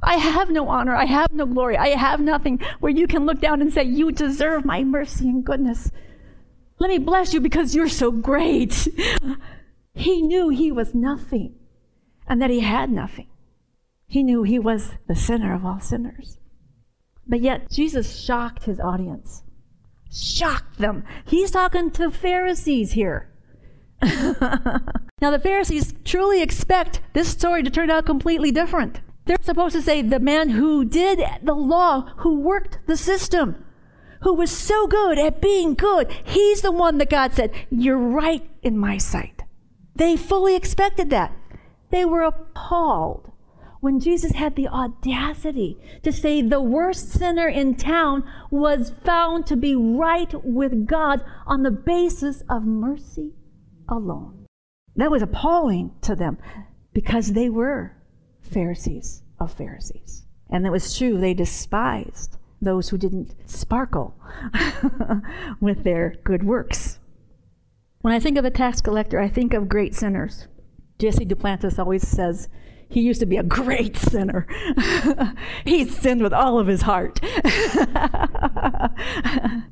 I 0.02 0.16
have 0.16 0.50
no 0.50 0.68
honor. 0.68 0.94
I 0.94 1.06
have 1.06 1.32
no 1.32 1.46
glory. 1.46 1.76
I 1.76 1.88
have 1.88 2.20
nothing 2.20 2.60
where 2.80 2.92
you 2.92 3.06
can 3.06 3.26
look 3.26 3.40
down 3.40 3.60
and 3.60 3.72
say, 3.72 3.84
You 3.84 4.12
deserve 4.12 4.64
my 4.64 4.84
mercy 4.84 5.28
and 5.28 5.44
goodness. 5.44 5.90
Let 6.78 6.90
me 6.90 6.98
bless 6.98 7.32
you 7.32 7.40
because 7.40 7.74
you're 7.74 7.88
so 7.88 8.10
great. 8.10 8.86
he 9.94 10.22
knew 10.22 10.50
he 10.50 10.70
was 10.70 10.94
nothing 10.94 11.54
and 12.28 12.40
that 12.42 12.50
he 12.50 12.60
had 12.60 12.90
nothing. 12.90 13.28
He 14.06 14.22
knew 14.22 14.42
he 14.42 14.58
was 14.58 14.92
the 15.08 15.14
sinner 15.14 15.54
of 15.54 15.64
all 15.64 15.80
sinners. 15.80 16.38
But 17.26 17.40
yet, 17.40 17.70
Jesus 17.70 18.20
shocked 18.22 18.64
his 18.64 18.78
audience. 18.78 19.42
Shocked 20.12 20.78
them. 20.78 21.04
He's 21.24 21.50
talking 21.50 21.90
to 21.92 22.10
Pharisees 22.10 22.92
here. 22.92 23.32
now, 24.02 25.30
the 25.30 25.40
Pharisees 25.42 25.94
truly 26.04 26.42
expect 26.42 27.00
this 27.14 27.28
story 27.28 27.62
to 27.62 27.70
turn 27.70 27.90
out 27.90 28.06
completely 28.06 28.52
different. 28.52 29.00
They're 29.26 29.36
supposed 29.42 29.74
to 29.74 29.82
say 29.82 30.02
the 30.02 30.20
man 30.20 30.50
who 30.50 30.84
did 30.84 31.20
the 31.42 31.54
law, 31.54 32.12
who 32.18 32.40
worked 32.40 32.78
the 32.86 32.96
system, 32.96 33.64
who 34.22 34.32
was 34.32 34.50
so 34.50 34.86
good 34.86 35.18
at 35.18 35.42
being 35.42 35.74
good, 35.74 36.10
he's 36.24 36.62
the 36.62 36.72
one 36.72 36.98
that 36.98 37.10
God 37.10 37.34
said, 37.34 37.52
You're 37.68 37.98
right 37.98 38.48
in 38.62 38.78
my 38.78 38.98
sight. 38.98 39.42
They 39.96 40.16
fully 40.16 40.54
expected 40.54 41.10
that. 41.10 41.32
They 41.90 42.04
were 42.04 42.22
appalled 42.22 43.32
when 43.80 44.00
Jesus 44.00 44.32
had 44.32 44.56
the 44.56 44.68
audacity 44.68 45.78
to 46.02 46.12
say 46.12 46.40
the 46.40 46.60
worst 46.60 47.10
sinner 47.10 47.48
in 47.48 47.74
town 47.74 48.24
was 48.50 48.92
found 49.04 49.46
to 49.46 49.56
be 49.56 49.74
right 49.74 50.32
with 50.44 50.86
God 50.86 51.24
on 51.46 51.62
the 51.62 51.70
basis 51.70 52.42
of 52.48 52.64
mercy 52.64 53.32
alone. 53.88 54.46
That 54.94 55.10
was 55.10 55.22
appalling 55.22 55.92
to 56.02 56.16
them 56.16 56.38
because 56.92 57.32
they 57.32 57.50
were 57.50 57.95
Pharisees 58.46 59.22
of 59.38 59.52
Pharisees. 59.52 60.24
And 60.48 60.66
it 60.66 60.70
was 60.70 60.96
true, 60.96 61.18
they 61.18 61.34
despised 61.34 62.38
those 62.62 62.88
who 62.88 62.98
didn't 62.98 63.34
sparkle 63.46 64.18
with 65.60 65.84
their 65.84 66.14
good 66.24 66.42
works. 66.42 66.98
When 68.00 68.14
I 68.14 68.20
think 68.20 68.38
of 68.38 68.44
a 68.44 68.50
tax 68.50 68.80
collector, 68.80 69.20
I 69.20 69.28
think 69.28 69.52
of 69.52 69.68
great 69.68 69.94
sinners. 69.94 70.46
Jesse 70.98 71.26
Duplantis 71.26 71.78
always 71.78 72.06
says, 72.06 72.48
he 72.88 73.00
used 73.00 73.20
to 73.20 73.26
be 73.26 73.36
a 73.36 73.42
great 73.42 73.96
sinner. 73.96 74.46
he 75.64 75.84
sinned 75.84 76.22
with 76.22 76.32
all 76.32 76.58
of 76.58 76.68
his 76.68 76.82
heart. 76.82 77.20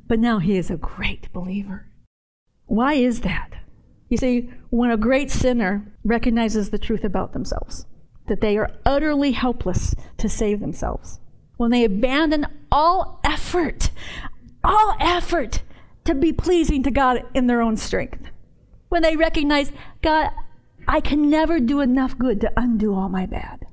but 0.07 0.19
now 0.19 0.39
he 0.39 0.57
is 0.57 0.69
a 0.69 0.75
great 0.75 1.31
believer. 1.31 1.87
Why 2.65 2.95
is 2.95 3.21
that? 3.21 3.51
You 4.09 4.17
see, 4.17 4.49
when 4.69 4.91
a 4.91 4.97
great 4.97 5.31
sinner 5.31 5.93
recognizes 6.03 6.69
the 6.69 6.77
truth 6.77 7.03
about 7.03 7.33
themselves, 7.33 7.85
that 8.27 8.41
they 8.41 8.57
are 8.57 8.71
utterly 8.85 9.31
helpless 9.31 9.95
to 10.17 10.29
save 10.29 10.59
themselves, 10.59 11.19
when 11.57 11.71
they 11.71 11.83
abandon 11.83 12.45
all 12.71 13.19
effort, 13.23 13.91
all 14.63 14.95
effort 14.99 15.61
to 16.03 16.15
be 16.15 16.33
pleasing 16.33 16.83
to 16.83 16.91
God 16.91 17.23
in 17.33 17.47
their 17.47 17.61
own 17.61 17.77
strength, 17.77 18.29
when 18.89 19.01
they 19.01 19.15
recognize, 19.15 19.71
God, 20.01 20.31
I 20.87 20.99
can 20.99 21.29
never 21.29 21.59
do 21.59 21.79
enough 21.79 22.17
good 22.17 22.41
to 22.41 22.51
undo 22.55 22.93
all 22.93 23.09
my 23.09 23.25
bad. 23.25 23.65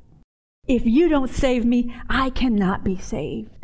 If 0.66 0.86
you 0.86 1.08
don't 1.08 1.30
save 1.30 1.64
me, 1.64 1.94
I 2.08 2.30
cannot 2.30 2.84
be 2.84 2.96
saved. 2.96 3.61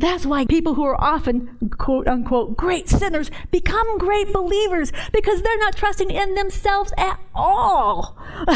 That's 0.00 0.24
why 0.24 0.46
people 0.46 0.72
who 0.74 0.84
are 0.84 0.98
often, 0.98 1.58
quote 1.76 2.08
unquote, 2.08 2.56
great 2.56 2.88
sinners 2.88 3.30
become 3.50 3.98
great 3.98 4.32
believers 4.32 4.92
because 5.12 5.42
they're 5.42 5.58
not 5.58 5.76
trusting 5.76 6.10
in 6.10 6.34
themselves 6.34 6.90
at 6.96 7.20
all. 7.34 8.16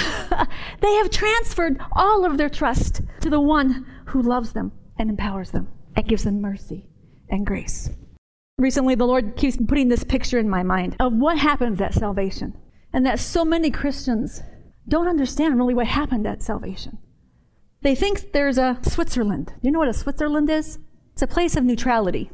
they 0.81 0.95
have 0.95 1.11
transferred 1.11 1.79
all 1.93 2.25
of 2.25 2.39
their 2.39 2.49
trust 2.49 3.03
to 3.21 3.29
the 3.29 3.43
one 3.43 3.85
who 4.07 4.23
loves 4.23 4.55
them 4.55 4.73
and 4.99 5.11
empowers 5.11 5.51
them 5.51 5.69
and 5.95 6.09
gives 6.09 6.25
them 6.25 6.41
mercy 6.41 6.89
and 7.29 7.47
grace. 7.47 7.91
Recently, 8.57 8.95
the 8.95 9.07
Lord 9.07 9.37
keeps 9.37 9.59
putting 9.59 9.91
this 9.91 10.03
picture 10.03 10.39
in 10.39 10.49
my 10.49 10.63
mind 10.63 10.97
of 10.99 11.13
what 11.13 11.37
happens 11.37 11.79
at 11.79 11.93
salvation 11.93 12.57
and 12.91 13.05
that 13.05 13.21
so 13.21 13.45
many 13.45 13.71
Christians 13.71 14.43
don't 14.89 15.09
understand 15.09 15.59
really 15.59 15.75
what 15.75 15.89
happened 15.89 16.27
at 16.27 16.43
salvation. 16.43 16.97
They 17.83 17.95
think 17.95 18.33
there's 18.33 18.57
a 18.57 18.79
Switzerland. 18.81 19.53
You 19.61 19.73
know 19.73 19.81
what 19.81 19.89
a 19.89 19.93
Switzerland 19.93 20.49
is? 20.49 20.79
It's 21.15 21.23
a 21.23 21.29
place 21.29 21.57
of 21.57 21.63
neutrality. 21.63 22.31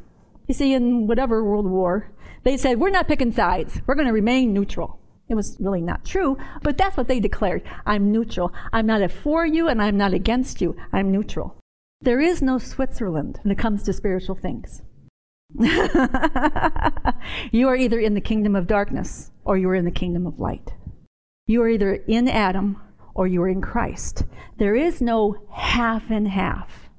You 0.47 0.55
see, 0.55 0.73
in 0.73 1.05
whatever 1.05 1.43
World 1.43 1.67
War, 1.67 2.11
they 2.43 2.57
said, 2.57 2.79
We're 2.79 2.89
not 2.89 3.07
picking 3.07 3.31
sides. 3.31 3.79
We're 3.85 3.93
going 3.93 4.07
to 4.07 4.13
remain 4.13 4.53
neutral. 4.53 4.99
It 5.29 5.35
was 5.35 5.55
really 5.59 5.81
not 5.81 6.03
true, 6.03 6.35
but 6.63 6.79
that's 6.79 6.97
what 6.97 7.07
they 7.07 7.19
declared. 7.19 7.61
I'm 7.85 8.11
neutral. 8.11 8.51
I'm 8.73 8.87
not 8.87 9.09
for 9.11 9.45
you 9.45 9.67
and 9.67 9.79
I'm 9.81 9.97
not 9.97 10.15
against 10.15 10.61
you. 10.61 10.75
I'm 10.91 11.11
neutral. 11.11 11.55
There 12.01 12.19
is 12.19 12.41
no 12.41 12.57
Switzerland 12.57 13.39
when 13.43 13.51
it 13.51 13.59
comes 13.59 13.83
to 13.83 13.93
spiritual 13.93 14.35
things. 14.35 14.81
you 17.51 17.67
are 17.67 17.75
either 17.75 17.99
in 17.99 18.15
the 18.15 18.21
kingdom 18.21 18.55
of 18.55 18.65
darkness 18.65 19.29
or 19.45 19.57
you 19.57 19.69
are 19.69 19.75
in 19.75 19.85
the 19.85 19.91
kingdom 19.91 20.25
of 20.25 20.39
light. 20.39 20.73
You 21.45 21.61
are 21.61 21.69
either 21.69 21.93
in 22.07 22.27
Adam 22.27 22.81
or 23.13 23.27
you 23.27 23.43
are 23.43 23.49
in 23.49 23.61
Christ. 23.61 24.23
There 24.57 24.75
is 24.75 25.01
no 25.01 25.37
half 25.51 26.09
and 26.09 26.27
half. 26.27 26.89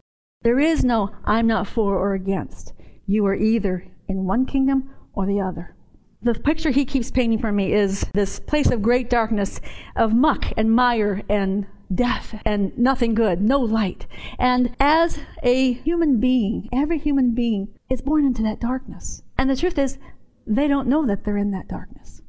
There 0.43 0.59
is 0.59 0.85
no 0.85 1.15
I'm 1.25 1.47
not 1.47 1.69
for 1.69 1.97
or 1.97 2.15
against. 2.15 2.73
You 3.07 3.27
are 3.27 3.35
either 3.35 3.87
in 4.09 4.25
one 4.25 4.47
kingdom 4.47 4.91
or 5.15 5.27
the 5.27 5.41
other. 5.41 5.75
The 6.23 6.35
picture 6.35 6.71
he 6.71 6.85
keeps 6.85 7.11
painting 7.11 7.41
for 7.41 7.51
me 7.51 7.73
is 7.73 8.07
this 8.15 8.39
place 8.39 8.71
of 8.71 8.83
great 8.83 9.11
darkness, 9.11 9.61
of 9.97 10.15
muck 10.15 10.47
and 10.57 10.71
mire 10.71 11.23
and 11.29 11.67
death 11.93 12.41
and 12.45 12.77
nothing 12.79 13.15
good, 13.15 13.43
no 13.43 13.59
light. 13.59 14.07
And 14.39 14.75
as 14.79 15.19
a 15.43 15.73
human 15.73 16.21
being, 16.21 16.69
every 16.73 16.99
human 16.99 17.35
being 17.35 17.69
is 17.91 18.03
born 18.03 18.25
into 18.25 18.43
that 18.45 18.61
darkness. 18.61 19.23
And 19.37 19.51
the 19.51 19.57
truth 19.57 19.79
is, 19.79 19.99
they 20.47 20.69
don't 20.69 20.89
know 20.89 21.07
that 21.07 21.25
they're 21.25 21.37
in 21.37 21.51
that 21.53 21.69
darkness. 21.69 22.23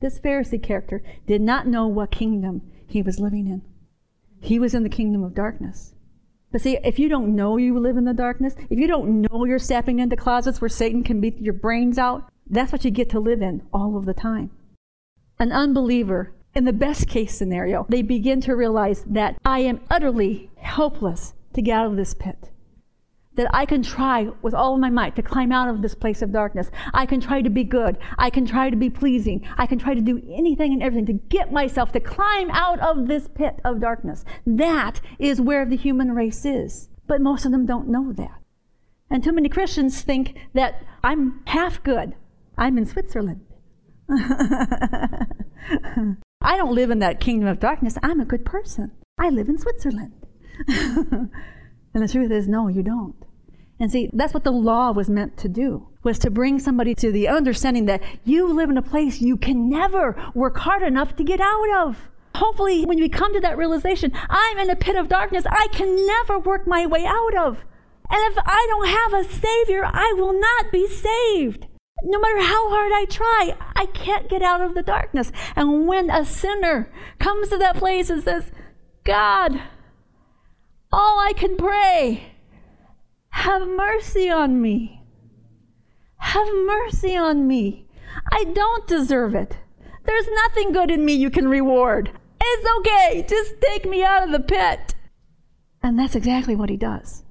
This 0.00 0.18
Pharisee 0.18 0.62
character 0.62 1.02
did 1.26 1.40
not 1.40 1.66
know 1.66 1.86
what 1.86 2.10
kingdom 2.10 2.62
he 2.86 3.02
was 3.02 3.20
living 3.20 3.46
in. 3.46 3.62
He 4.40 4.58
was 4.58 4.74
in 4.74 4.84
the 4.84 4.88
kingdom 4.88 5.22
of 5.22 5.34
darkness. 5.34 5.94
But 6.50 6.62
see, 6.62 6.78
if 6.82 6.98
you 6.98 7.08
don't 7.08 7.36
know 7.36 7.56
you 7.56 7.78
live 7.78 7.96
in 7.96 8.04
the 8.04 8.14
darkness, 8.14 8.54
if 8.70 8.78
you 8.78 8.86
don't 8.86 9.20
know 9.20 9.44
you're 9.44 9.58
stepping 9.58 9.98
into 9.98 10.16
closets 10.16 10.60
where 10.60 10.68
Satan 10.68 11.04
can 11.04 11.20
beat 11.20 11.38
your 11.38 11.52
brains 11.52 11.98
out, 11.98 12.30
that's 12.48 12.72
what 12.72 12.84
you 12.84 12.90
get 12.90 13.10
to 13.10 13.20
live 13.20 13.42
in 13.42 13.62
all 13.72 13.96
of 13.96 14.06
the 14.06 14.14
time. 14.14 14.50
An 15.38 15.52
unbeliever 15.52 16.32
in 16.54 16.64
the 16.64 16.72
best 16.72 17.06
case 17.06 17.36
scenario, 17.36 17.86
they 17.88 18.02
begin 18.02 18.40
to 18.40 18.56
realize 18.56 19.04
that 19.04 19.36
I 19.44 19.60
am 19.60 19.80
utterly 19.90 20.50
helpless 20.56 21.34
to 21.52 21.62
get 21.62 21.78
out 21.78 21.86
of 21.86 21.96
this 21.96 22.14
pit. 22.14 22.50
That 23.38 23.54
I 23.54 23.66
can 23.66 23.84
try 23.84 24.30
with 24.42 24.52
all 24.52 24.78
my 24.78 24.90
might 24.90 25.14
to 25.14 25.22
climb 25.22 25.52
out 25.52 25.68
of 25.68 25.80
this 25.80 25.94
place 25.94 26.22
of 26.22 26.32
darkness. 26.32 26.72
I 26.92 27.06
can 27.06 27.20
try 27.20 27.40
to 27.40 27.48
be 27.48 27.62
good. 27.62 27.96
I 28.18 28.30
can 28.30 28.44
try 28.44 28.68
to 28.68 28.76
be 28.76 28.90
pleasing. 28.90 29.46
I 29.56 29.64
can 29.64 29.78
try 29.78 29.94
to 29.94 30.00
do 30.00 30.20
anything 30.28 30.72
and 30.72 30.82
everything 30.82 31.06
to 31.06 31.12
get 31.12 31.52
myself 31.52 31.92
to 31.92 32.00
climb 32.00 32.50
out 32.50 32.80
of 32.80 33.06
this 33.06 33.28
pit 33.28 33.60
of 33.64 33.80
darkness. 33.80 34.24
That 34.44 35.00
is 35.20 35.40
where 35.40 35.64
the 35.64 35.76
human 35.76 36.16
race 36.16 36.44
is. 36.44 36.88
But 37.06 37.20
most 37.20 37.46
of 37.46 37.52
them 37.52 37.64
don't 37.64 37.86
know 37.86 38.12
that. 38.14 38.40
And 39.08 39.22
too 39.22 39.30
many 39.30 39.48
Christians 39.48 40.02
think 40.02 40.36
that 40.54 40.82
I'm 41.04 41.42
half 41.46 41.80
good. 41.84 42.16
I'm 42.56 42.76
in 42.76 42.86
Switzerland. 42.86 43.42
I 44.10 45.26
don't 46.56 46.74
live 46.74 46.90
in 46.90 46.98
that 46.98 47.20
kingdom 47.20 47.46
of 47.46 47.60
darkness. 47.60 47.98
I'm 48.02 48.18
a 48.18 48.24
good 48.24 48.44
person. 48.44 48.90
I 49.16 49.30
live 49.30 49.48
in 49.48 49.58
Switzerland. 49.58 50.12
and 50.66 51.30
the 51.94 52.08
truth 52.08 52.32
is, 52.32 52.48
no, 52.48 52.66
you 52.66 52.82
don't. 52.82 53.27
And 53.80 53.92
see, 53.92 54.10
that's 54.12 54.34
what 54.34 54.44
the 54.44 54.50
law 54.50 54.90
was 54.90 55.08
meant 55.08 55.36
to 55.38 55.48
do, 55.48 55.88
was 56.02 56.18
to 56.20 56.30
bring 56.30 56.58
somebody 56.58 56.94
to 56.96 57.12
the 57.12 57.28
understanding 57.28 57.86
that 57.86 58.02
you 58.24 58.52
live 58.52 58.70
in 58.70 58.76
a 58.76 58.82
place 58.82 59.20
you 59.20 59.36
can 59.36 59.68
never 59.68 60.16
work 60.34 60.58
hard 60.58 60.82
enough 60.82 61.14
to 61.16 61.24
get 61.24 61.40
out 61.40 61.70
of. 61.76 62.08
Hopefully, 62.34 62.84
when 62.84 62.98
we 62.98 63.08
come 63.08 63.32
to 63.34 63.40
that 63.40 63.56
realization, 63.56 64.12
I'm 64.28 64.58
in 64.58 64.70
a 64.70 64.76
pit 64.76 64.96
of 64.96 65.08
darkness 65.08 65.44
I 65.48 65.68
can 65.72 66.06
never 66.06 66.38
work 66.38 66.66
my 66.66 66.86
way 66.86 67.04
out 67.06 67.36
of. 67.36 67.58
And 68.10 68.32
if 68.32 68.38
I 68.44 68.66
don't 68.68 68.88
have 68.88 69.12
a 69.14 69.30
Savior, 69.32 69.84
I 69.84 70.14
will 70.16 70.38
not 70.38 70.72
be 70.72 70.88
saved. 70.88 71.66
No 72.04 72.18
matter 72.20 72.40
how 72.40 72.70
hard 72.70 72.92
I 72.94 73.06
try, 73.08 73.56
I 73.74 73.86
can't 73.86 74.28
get 74.28 74.40
out 74.40 74.60
of 74.60 74.74
the 74.74 74.82
darkness. 74.82 75.32
And 75.56 75.86
when 75.86 76.10
a 76.10 76.24
sinner 76.24 76.92
comes 77.18 77.48
to 77.48 77.58
that 77.58 77.76
place 77.76 78.08
and 78.08 78.22
says, 78.22 78.50
God, 79.04 79.60
all 80.92 81.18
I 81.18 81.32
can 81.36 81.56
pray 81.56 82.34
have 83.48 83.66
mercy 83.66 84.28
on 84.28 84.60
me. 84.60 85.02
Have 86.18 86.48
mercy 86.66 87.16
on 87.16 87.46
me. 87.46 87.88
I 88.30 88.44
don't 88.44 88.86
deserve 88.86 89.34
it. 89.34 89.56
There's 90.04 90.28
nothing 90.28 90.72
good 90.72 90.90
in 90.90 91.02
me 91.02 91.14
you 91.14 91.30
can 91.30 91.48
reward. 91.48 92.10
It's 92.42 92.68
okay. 92.78 93.24
Just 93.26 93.54
take 93.62 93.88
me 93.88 94.04
out 94.04 94.24
of 94.24 94.32
the 94.32 94.40
pit. 94.40 94.94
And 95.82 95.98
that's 95.98 96.14
exactly 96.14 96.54
what 96.56 96.68
he 96.68 96.76
does. 96.76 97.24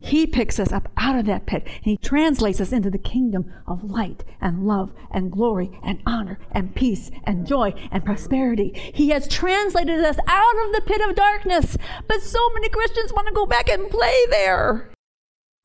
He 0.00 0.26
picks 0.26 0.58
us 0.58 0.72
up 0.72 0.88
out 0.96 1.16
of 1.16 1.26
that 1.26 1.46
pit 1.46 1.62
and 1.64 1.84
he 1.84 1.96
translates 1.98 2.60
us 2.60 2.72
into 2.72 2.90
the 2.90 2.98
kingdom 2.98 3.52
of 3.68 3.84
light 3.84 4.24
and 4.40 4.66
love 4.66 4.92
and 5.12 5.30
glory 5.30 5.78
and 5.84 6.02
honor 6.04 6.40
and 6.50 6.74
peace 6.74 7.12
and 7.22 7.46
joy 7.46 7.74
and 7.92 8.04
prosperity. 8.04 8.72
He 8.92 9.10
has 9.10 9.28
translated 9.28 10.00
us 10.04 10.16
out 10.26 10.66
of 10.66 10.72
the 10.72 10.82
pit 10.84 11.00
of 11.08 11.14
darkness. 11.14 11.76
But 12.08 12.22
so 12.22 12.40
many 12.54 12.68
Christians 12.70 13.12
want 13.12 13.28
to 13.28 13.34
go 13.34 13.46
back 13.46 13.68
and 13.68 13.88
play 13.88 14.26
there. 14.30 14.90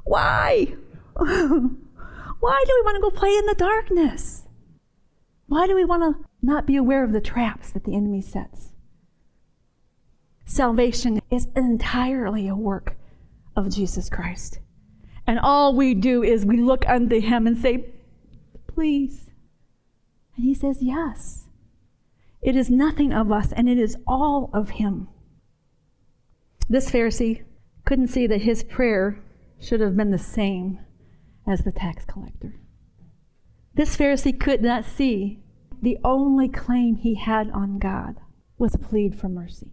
Why? 0.06 0.76
Why 1.16 2.64
do 2.68 2.74
we 2.76 2.86
want 2.86 2.96
to 2.96 3.02
go 3.02 3.10
play 3.10 3.36
in 3.36 3.46
the 3.48 3.56
darkness? 3.56 4.44
Why 5.48 5.68
do 5.68 5.76
we 5.76 5.84
want 5.84 6.04
to 6.04 6.26
not 6.42 6.66
be 6.66 6.76
aware 6.76 7.04
of 7.04 7.12
the 7.12 7.22
traps 7.22 7.72
that 7.72 7.84
the 7.84 7.96
enemy 7.96 8.22
sets? 8.22 8.70
Salvation 10.46 11.22
is 11.32 11.48
entirely 11.56 12.48
a 12.48 12.56
work 12.56 12.96
of 13.56 13.74
Jesus 13.74 14.10
Christ. 14.10 14.60
And 15.26 15.40
all 15.40 15.76
we 15.76 15.96
do 15.96 16.22
is 16.22 16.46
we 16.46 16.58
look 16.58 16.88
unto 16.88 17.20
him 17.20 17.48
and 17.48 17.58
say, 17.58 17.90
Please. 18.68 19.32
And 20.36 20.46
he 20.46 20.54
says, 20.54 20.78
Yes. 20.82 21.46
It 22.44 22.56
is 22.56 22.70
nothing 22.70 23.12
of 23.12 23.32
us, 23.32 23.52
and 23.54 23.68
it 23.68 23.80
is 23.80 23.98
all 24.06 24.52
of 24.54 24.72
him. 24.72 25.08
This 26.70 26.92
Pharisee 26.92 27.44
couldn't 27.86 28.10
see 28.10 28.28
that 28.28 28.42
his 28.42 28.64
prayer 28.64 29.20
should 29.60 29.80
have 29.80 29.96
been 29.96 30.12
the 30.12 30.18
same 30.18 30.80
as 31.48 31.64
the 31.64 31.72
tax 31.72 32.06
collector. 32.06 32.56
This 33.74 33.96
Pharisee 33.98 34.40
could 34.40 34.62
not 34.62 34.86
see 34.86 35.40
the 35.82 35.98
only 36.04 36.48
claim 36.48 36.96
he 36.96 37.16
had 37.16 37.52
on 37.52 37.78
God 37.78 38.16
was 38.58 38.74
a 38.74 38.80
plead 38.80 39.20
for 39.20 39.30
mercy. 39.30 39.72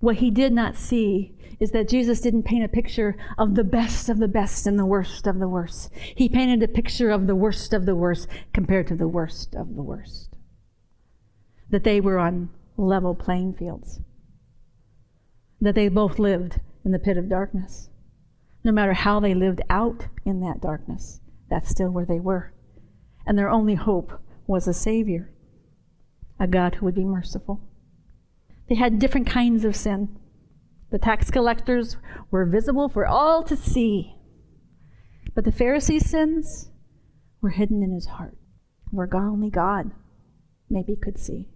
What 0.00 0.16
he 0.16 0.30
did 0.30 0.52
not 0.52 0.76
see 0.76 1.34
is 1.58 1.72
that 1.72 1.88
Jesus 1.88 2.20
didn't 2.20 2.44
paint 2.44 2.64
a 2.64 2.68
picture 2.68 3.16
of 3.36 3.54
the 3.54 3.64
best 3.64 4.08
of 4.08 4.18
the 4.18 4.28
best 4.28 4.66
and 4.66 4.78
the 4.78 4.86
worst 4.86 5.26
of 5.26 5.38
the 5.38 5.48
worst. 5.48 5.90
He 6.14 6.28
painted 6.28 6.62
a 6.62 6.72
picture 6.72 7.10
of 7.10 7.26
the 7.26 7.36
worst 7.36 7.74
of 7.74 7.84
the 7.84 7.94
worst 7.94 8.26
compared 8.54 8.86
to 8.88 8.96
the 8.96 9.08
worst 9.08 9.54
of 9.54 9.74
the 9.74 9.82
worst. 9.82 10.36
That 11.68 11.84
they 11.84 12.00
were 12.00 12.18
on 12.18 12.48
level 12.78 13.14
playing 13.14 13.54
fields. 13.54 14.00
That 15.60 15.74
they 15.74 15.88
both 15.88 16.18
lived 16.18 16.60
in 16.82 16.92
the 16.92 16.98
pit 16.98 17.18
of 17.18 17.28
darkness 17.28 17.89
no 18.62 18.72
matter 18.72 18.92
how 18.92 19.20
they 19.20 19.34
lived 19.34 19.62
out 19.70 20.06
in 20.24 20.40
that 20.40 20.60
darkness, 20.60 21.20
that's 21.48 21.70
still 21.70 21.90
where 21.90 22.04
they 22.04 22.20
were. 22.20 22.52
And 23.26 23.38
their 23.38 23.50
only 23.50 23.74
hope 23.74 24.20
was 24.46 24.66
a 24.66 24.74
Savior, 24.74 25.30
a 26.38 26.46
God 26.46 26.76
who 26.76 26.86
would 26.86 26.94
be 26.94 27.04
merciful. 27.04 27.60
They 28.68 28.74
had 28.74 28.98
different 28.98 29.26
kinds 29.26 29.64
of 29.64 29.76
sin. 29.76 30.16
The 30.90 30.98
tax 30.98 31.30
collectors 31.30 31.96
were 32.30 32.44
visible 32.44 32.88
for 32.88 33.06
all 33.06 33.42
to 33.44 33.56
see, 33.56 34.16
but 35.34 35.44
the 35.44 35.52
Pharisees' 35.52 36.08
sins 36.08 36.70
were 37.40 37.50
hidden 37.50 37.82
in 37.82 37.92
his 37.92 38.06
heart, 38.06 38.36
where 38.90 39.08
only 39.14 39.50
God 39.50 39.92
maybe 40.68 40.96
could 40.96 41.18
see. 41.18 41.48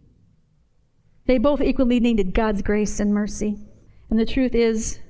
They 1.27 1.39
both 1.39 1.61
equally 1.61 2.01
needed 2.01 2.35
God's 2.35 2.63
grace 2.63 3.01
and 3.01 3.15
mercy. 3.15 3.59
And 4.11 4.19
the 4.19 4.27
truth 4.27 4.55
is, 4.55 5.01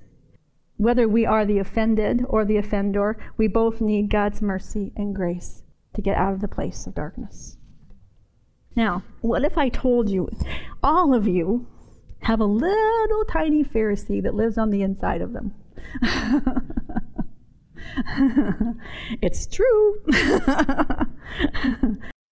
whether 0.85 1.09
we 1.09 1.25
are 1.25 1.47
the 1.47 1.59
offended 1.59 2.25
or 2.29 2.45
the 2.45 2.59
offender, 2.59 3.17
we 3.37 3.49
both 3.49 3.81
need 3.81 4.11
God's 4.11 4.43
mercy 4.43 4.93
and 4.97 5.15
grace 5.15 5.63
to 5.95 6.03
get 6.03 6.17
out 6.17 6.35
of 6.35 6.41
the 6.41 6.49
place 6.49 6.87
of 6.87 6.95
darkness. 6.95 7.57
Now, 8.77 9.03
what 9.21 9.45
if 9.45 9.57
I 9.57 9.69
told 9.69 10.11
you, 10.11 10.29
all 10.83 11.15
of 11.15 11.27
you 11.27 11.67
have 12.21 12.41
a 12.41 12.45
little 12.45 13.25
tiny 13.25 13.65
Pharisee 13.65 14.23
that 14.23 14.35
lives 14.35 14.59
on 14.59 14.71
the 14.71 14.83
inside 14.83 15.23
of 15.23 15.33
them? 15.33 15.55
it's 19.23 19.47
true. 19.47 20.03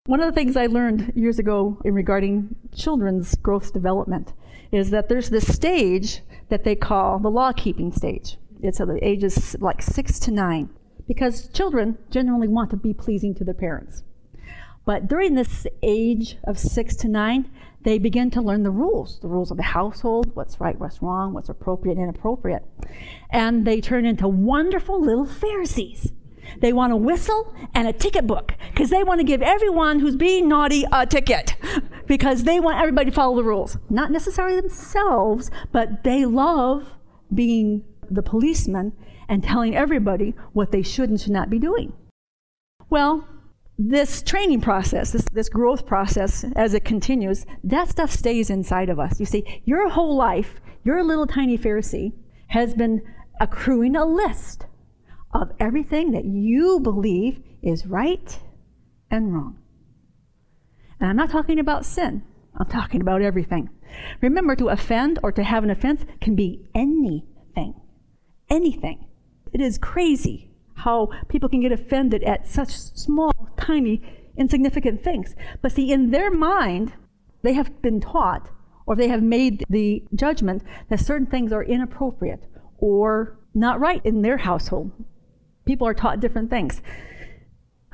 One 0.06 0.20
of 0.20 0.26
the 0.26 0.34
things 0.34 0.56
I 0.56 0.66
learned 0.66 1.12
years 1.14 1.38
ago 1.38 1.80
in 1.84 1.94
regarding 1.94 2.56
children's 2.74 3.36
growth 3.36 3.72
development 3.72 4.32
is 4.72 4.90
that 4.90 5.08
there's 5.08 5.30
this 5.30 5.54
stage 5.54 6.22
that 6.48 6.64
they 6.64 6.74
call 6.74 7.20
the 7.20 7.30
law 7.30 7.52
keeping 7.52 7.92
stage. 7.92 8.36
It's 8.62 8.80
at 8.80 8.86
the 8.86 9.04
ages 9.06 9.56
like 9.60 9.82
six 9.82 10.18
to 10.20 10.30
nine 10.30 10.70
because 11.08 11.48
children 11.48 11.98
generally 12.10 12.46
want 12.46 12.70
to 12.70 12.76
be 12.76 12.94
pleasing 12.94 13.34
to 13.34 13.44
their 13.44 13.54
parents. 13.54 14.04
But 14.84 15.08
during 15.08 15.34
this 15.34 15.66
age 15.82 16.38
of 16.44 16.58
six 16.58 16.96
to 16.96 17.08
nine, 17.08 17.50
they 17.82 17.98
begin 17.98 18.30
to 18.30 18.40
learn 18.40 18.62
the 18.62 18.70
rules 18.70 19.18
the 19.20 19.28
rules 19.28 19.50
of 19.50 19.56
the 19.56 19.64
household, 19.64 20.30
what's 20.34 20.60
right, 20.60 20.78
what's 20.78 21.02
wrong, 21.02 21.32
what's 21.32 21.48
appropriate 21.48 21.98
inappropriate. 21.98 22.64
And 23.30 23.66
they 23.66 23.80
turn 23.80 24.06
into 24.06 24.28
wonderful 24.28 25.00
little 25.00 25.26
Pharisees. 25.26 26.12
They 26.60 26.72
want 26.72 26.92
a 26.92 26.96
whistle 26.96 27.54
and 27.74 27.88
a 27.88 27.92
ticket 27.92 28.26
book 28.26 28.54
because 28.70 28.90
they 28.90 29.02
want 29.02 29.20
to 29.20 29.24
give 29.24 29.42
everyone 29.42 30.00
who's 30.00 30.16
being 30.16 30.48
naughty 30.48 30.84
a 30.92 31.06
ticket 31.06 31.56
because 32.06 32.44
they 32.44 32.60
want 32.60 32.78
everybody 32.78 33.10
to 33.10 33.14
follow 33.14 33.36
the 33.36 33.44
rules. 33.44 33.76
Not 33.90 34.10
necessarily 34.10 34.60
themselves, 34.60 35.50
but 35.72 36.04
they 36.04 36.24
love 36.24 36.94
being 37.32 37.84
the 38.14 38.22
policeman 38.22 38.92
and 39.28 39.42
telling 39.42 39.74
everybody 39.74 40.34
what 40.52 40.72
they 40.72 40.82
should 40.82 41.10
and 41.10 41.20
should 41.20 41.32
not 41.32 41.50
be 41.50 41.58
doing. 41.58 41.92
Well, 42.90 43.26
this 43.78 44.22
training 44.22 44.60
process, 44.60 45.12
this, 45.12 45.24
this 45.32 45.48
growth 45.48 45.86
process, 45.86 46.44
as 46.56 46.74
it 46.74 46.84
continues, 46.84 47.46
that 47.64 47.88
stuff 47.88 48.10
stays 48.10 48.50
inside 48.50 48.88
of 48.88 49.00
us. 49.00 49.18
You 49.18 49.26
see, 49.26 49.62
your 49.64 49.88
whole 49.88 50.16
life, 50.16 50.60
your 50.84 51.02
little 51.02 51.26
tiny 51.26 51.56
Pharisee 51.56 52.12
has 52.48 52.74
been 52.74 53.02
accruing 53.40 53.96
a 53.96 54.04
list 54.04 54.66
of 55.32 55.52
everything 55.58 56.12
that 56.12 56.24
you 56.24 56.80
believe 56.80 57.40
is 57.62 57.86
right 57.86 58.38
and 59.10 59.32
wrong. 59.32 59.58
And 61.00 61.08
I'm 61.08 61.16
not 61.16 61.30
talking 61.30 61.58
about 61.58 61.86
sin, 61.86 62.22
I'm 62.56 62.68
talking 62.68 63.00
about 63.00 63.22
everything. 63.22 63.70
Remember, 64.20 64.54
to 64.56 64.68
offend 64.68 65.18
or 65.22 65.32
to 65.32 65.42
have 65.42 65.64
an 65.64 65.70
offense 65.70 66.04
can 66.20 66.34
be 66.34 66.68
anything. 66.74 67.31
Anything. 68.52 69.06
It 69.54 69.62
is 69.62 69.78
crazy 69.78 70.50
how 70.74 71.08
people 71.28 71.48
can 71.48 71.62
get 71.62 71.72
offended 71.72 72.22
at 72.22 72.46
such 72.46 72.68
small, 72.68 73.32
tiny, 73.56 74.02
insignificant 74.36 75.02
things. 75.02 75.34
But 75.62 75.72
see, 75.72 75.90
in 75.90 76.10
their 76.10 76.30
mind, 76.30 76.92
they 77.40 77.54
have 77.54 77.80
been 77.80 77.98
taught 77.98 78.50
or 78.84 78.94
they 78.94 79.08
have 79.08 79.22
made 79.22 79.64
the 79.70 80.04
judgment 80.14 80.62
that 80.90 81.00
certain 81.00 81.26
things 81.26 81.50
are 81.50 81.64
inappropriate 81.64 82.44
or 82.76 83.38
not 83.54 83.80
right 83.80 84.04
in 84.04 84.20
their 84.20 84.36
household. 84.36 84.90
People 85.64 85.86
are 85.86 85.94
taught 85.94 86.20
different 86.20 86.50
things. 86.50 86.82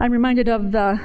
I'm 0.01 0.11
reminded 0.11 0.49
of 0.49 0.73
the, 0.73 0.99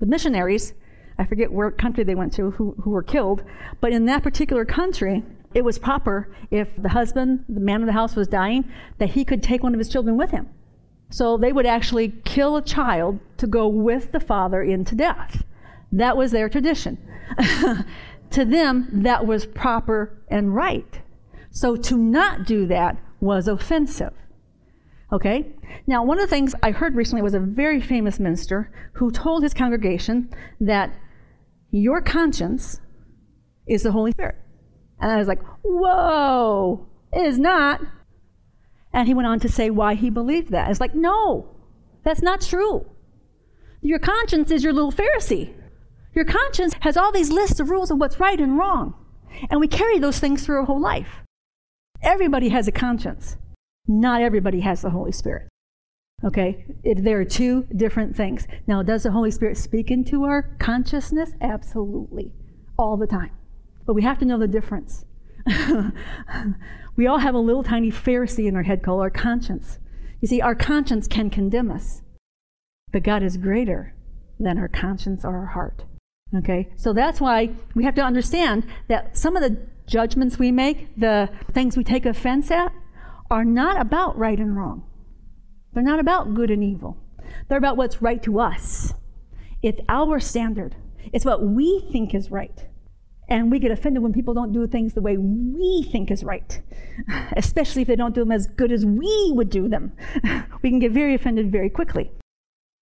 the 0.00 0.06
missionaries, 0.06 0.72
I 1.18 1.26
forget 1.26 1.52
where 1.52 1.70
country 1.70 2.04
they 2.04 2.14
went 2.14 2.32
to, 2.34 2.52
who, 2.52 2.74
who 2.82 2.90
were 2.90 3.02
killed, 3.02 3.42
but 3.82 3.92
in 3.92 4.06
that 4.06 4.22
particular 4.22 4.64
country, 4.64 5.24
it 5.56 5.64
was 5.64 5.78
proper 5.78 6.28
if 6.50 6.68
the 6.76 6.90
husband, 6.90 7.42
the 7.48 7.60
man 7.60 7.80
of 7.80 7.86
the 7.86 7.94
house, 7.94 8.14
was 8.14 8.28
dying, 8.28 8.70
that 8.98 9.08
he 9.08 9.24
could 9.24 9.42
take 9.42 9.62
one 9.62 9.72
of 9.72 9.78
his 9.78 9.88
children 9.88 10.18
with 10.18 10.30
him. 10.30 10.50
So 11.08 11.38
they 11.38 11.50
would 11.50 11.64
actually 11.64 12.12
kill 12.26 12.56
a 12.56 12.62
child 12.62 13.20
to 13.38 13.46
go 13.46 13.66
with 13.66 14.12
the 14.12 14.20
father 14.20 14.62
into 14.62 14.94
death. 14.94 15.44
That 15.90 16.14
was 16.14 16.30
their 16.30 16.50
tradition. 16.50 16.98
to 18.30 18.44
them, 18.44 18.88
that 18.92 19.26
was 19.26 19.46
proper 19.46 20.22
and 20.28 20.54
right. 20.54 21.00
So 21.50 21.74
to 21.74 21.96
not 21.96 22.44
do 22.44 22.66
that 22.66 22.98
was 23.18 23.48
offensive. 23.48 24.12
Okay? 25.10 25.54
Now, 25.86 26.04
one 26.04 26.18
of 26.18 26.28
the 26.28 26.36
things 26.36 26.54
I 26.62 26.72
heard 26.72 26.94
recently 26.94 27.22
was 27.22 27.32
a 27.32 27.40
very 27.40 27.80
famous 27.80 28.20
minister 28.20 28.70
who 28.92 29.10
told 29.10 29.42
his 29.42 29.54
congregation 29.54 30.28
that 30.60 30.92
Your 31.70 32.02
conscience 32.02 32.78
is 33.66 33.82
the 33.82 33.92
Holy 33.92 34.10
Spirit. 34.10 34.36
And 35.00 35.10
I 35.10 35.16
was 35.16 35.28
like, 35.28 35.42
Whoa, 35.62 36.86
it 37.12 37.26
is 37.26 37.38
not. 37.38 37.80
And 38.92 39.06
he 39.06 39.14
went 39.14 39.28
on 39.28 39.40
to 39.40 39.48
say 39.48 39.70
why 39.70 39.94
he 39.94 40.10
believed 40.10 40.50
that. 40.50 40.70
It's 40.70 40.80
like, 40.80 40.94
No, 40.94 41.56
that's 42.02 42.22
not 42.22 42.40
true. 42.40 42.86
Your 43.82 43.98
conscience 43.98 44.50
is 44.50 44.64
your 44.64 44.72
little 44.72 44.92
Pharisee. 44.92 45.54
Your 46.14 46.24
conscience 46.24 46.74
has 46.80 46.96
all 46.96 47.12
these 47.12 47.30
lists 47.30 47.60
of 47.60 47.68
rules 47.68 47.90
of 47.90 47.98
what's 47.98 48.18
right 48.18 48.40
and 48.40 48.56
wrong. 48.56 48.94
And 49.50 49.60
we 49.60 49.68
carry 49.68 49.98
those 49.98 50.18
things 50.18 50.44
through 50.44 50.56
our 50.56 50.64
whole 50.64 50.80
life. 50.80 51.22
Everybody 52.02 52.48
has 52.48 52.66
a 52.66 52.72
conscience. 52.72 53.36
Not 53.86 54.22
everybody 54.22 54.60
has 54.60 54.82
the 54.82 54.90
Holy 54.90 55.12
Spirit. 55.12 55.48
Okay? 56.24 56.64
It, 56.82 57.04
there 57.04 57.20
are 57.20 57.24
two 57.24 57.66
different 57.76 58.16
things. 58.16 58.46
Now, 58.66 58.82
does 58.82 59.02
the 59.02 59.10
Holy 59.12 59.30
Spirit 59.30 59.58
speak 59.58 59.90
into 59.90 60.24
our 60.24 60.56
consciousness? 60.58 61.32
Absolutely. 61.40 62.32
All 62.78 62.96
the 62.96 63.06
time. 63.06 63.30
But 63.86 63.94
we 63.94 64.02
have 64.02 64.18
to 64.18 64.24
know 64.24 64.38
the 64.38 64.48
difference. 64.48 65.04
we 66.96 67.06
all 67.06 67.18
have 67.18 67.34
a 67.34 67.38
little 67.38 67.62
tiny 67.62 67.90
Pharisee 67.90 68.46
in 68.46 68.56
our 68.56 68.64
head 68.64 68.82
called 68.82 69.00
our 69.00 69.10
conscience. 69.10 69.78
You 70.20 70.28
see, 70.28 70.40
our 70.40 70.54
conscience 70.54 71.06
can 71.06 71.30
condemn 71.30 71.70
us, 71.70 72.02
but 72.92 73.02
God 73.02 73.22
is 73.22 73.36
greater 73.36 73.94
than 74.40 74.58
our 74.58 74.68
conscience 74.68 75.24
or 75.24 75.36
our 75.36 75.46
heart. 75.46 75.84
Okay? 76.34 76.68
So 76.76 76.92
that's 76.92 77.20
why 77.20 77.50
we 77.74 77.84
have 77.84 77.94
to 77.94 78.02
understand 78.02 78.66
that 78.88 79.16
some 79.16 79.36
of 79.36 79.42
the 79.42 79.56
judgments 79.86 80.38
we 80.38 80.50
make, 80.50 80.88
the 80.96 81.30
things 81.52 81.76
we 81.76 81.84
take 81.84 82.06
offense 82.06 82.50
at, 82.50 82.72
are 83.30 83.44
not 83.44 83.80
about 83.80 84.18
right 84.18 84.38
and 84.38 84.56
wrong. 84.56 84.84
They're 85.72 85.82
not 85.82 86.00
about 86.00 86.34
good 86.34 86.50
and 86.50 86.64
evil. 86.64 86.96
They're 87.48 87.58
about 87.58 87.76
what's 87.76 88.02
right 88.02 88.22
to 88.22 88.40
us. 88.40 88.94
It's 89.62 89.80
our 89.88 90.18
standard. 90.20 90.76
It's 91.12 91.24
what 91.24 91.42
we 91.42 91.86
think 91.92 92.14
is 92.14 92.30
right. 92.30 92.66
And 93.28 93.50
we 93.50 93.58
get 93.58 93.72
offended 93.72 94.02
when 94.02 94.12
people 94.12 94.34
don't 94.34 94.52
do 94.52 94.66
things 94.66 94.94
the 94.94 95.00
way 95.00 95.16
we 95.16 95.82
think 95.90 96.10
is 96.10 96.22
right, 96.22 96.60
especially 97.36 97.82
if 97.82 97.88
they 97.88 97.96
don't 97.96 98.14
do 98.14 98.20
them 98.20 98.32
as 98.32 98.46
good 98.46 98.70
as 98.70 98.86
we 98.86 99.32
would 99.34 99.50
do 99.50 99.68
them. 99.68 99.92
we 100.62 100.70
can 100.70 100.78
get 100.78 100.92
very 100.92 101.14
offended 101.14 101.50
very 101.50 101.68
quickly. 101.68 102.12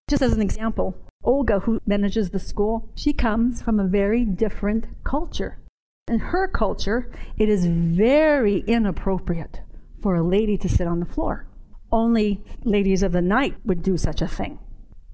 Just 0.09 0.23
as 0.23 0.35
an 0.35 0.43
example, 0.43 0.95
Olga, 1.23 1.61
who 1.61 1.81
manages 1.87 2.31
the 2.31 2.39
school, 2.39 2.91
she 2.95 3.15
comes 3.15 3.63
from 3.63 3.81
a 3.81 3.89
very 3.89 4.27
different 4.27 4.87
culture. 5.03 5.59
In 6.07 6.19
her 6.19 6.47
culture, 6.47 7.11
it 7.39 7.49
is 7.49 7.65
very 7.65 8.59
inappropriate 8.67 9.61
for 10.03 10.15
a 10.15 10.23
lady 10.23 10.59
to 10.59 10.69
sit 10.69 10.87
on 10.87 11.01
the 11.01 11.07
floor. 11.07 11.47
Only 11.91 12.45
ladies 12.65 13.03
of 13.03 13.13
the 13.13 13.23
night 13.23 13.55
would 13.65 13.83
do 13.83 13.97
such 13.97 14.21
a 14.21 14.29
thing. 14.29 14.59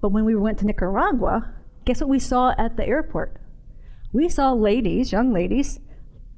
But 0.01 0.11
when 0.11 0.25
we 0.25 0.35
went 0.35 0.59
to 0.59 0.65
Nicaragua, 0.65 1.53
guess 1.85 2.01
what 2.01 2.09
we 2.09 2.19
saw 2.19 2.53
at 2.57 2.75
the 2.75 2.85
airport? 2.85 3.37
We 4.13 4.29
saw 4.29 4.53
ladies, 4.53 5.11
young 5.11 5.31
ladies, 5.31 5.79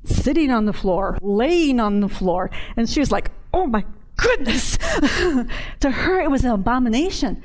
sitting 0.04 0.52
on 0.52 0.66
the 0.66 0.74
floor, 0.74 1.18
laying 1.22 1.80
on 1.80 2.00
the 2.00 2.10
floor. 2.10 2.52
And 2.78 2.90
she 2.90 3.00
was 3.00 3.12
like, 3.12 3.32
oh 3.54 3.68
my 3.68 3.86
goodness. 4.18 4.78
to 5.80 5.92
her, 5.92 6.22
it 6.22 6.30
was 6.30 6.44
an 6.44 6.52
abomination 6.52 7.44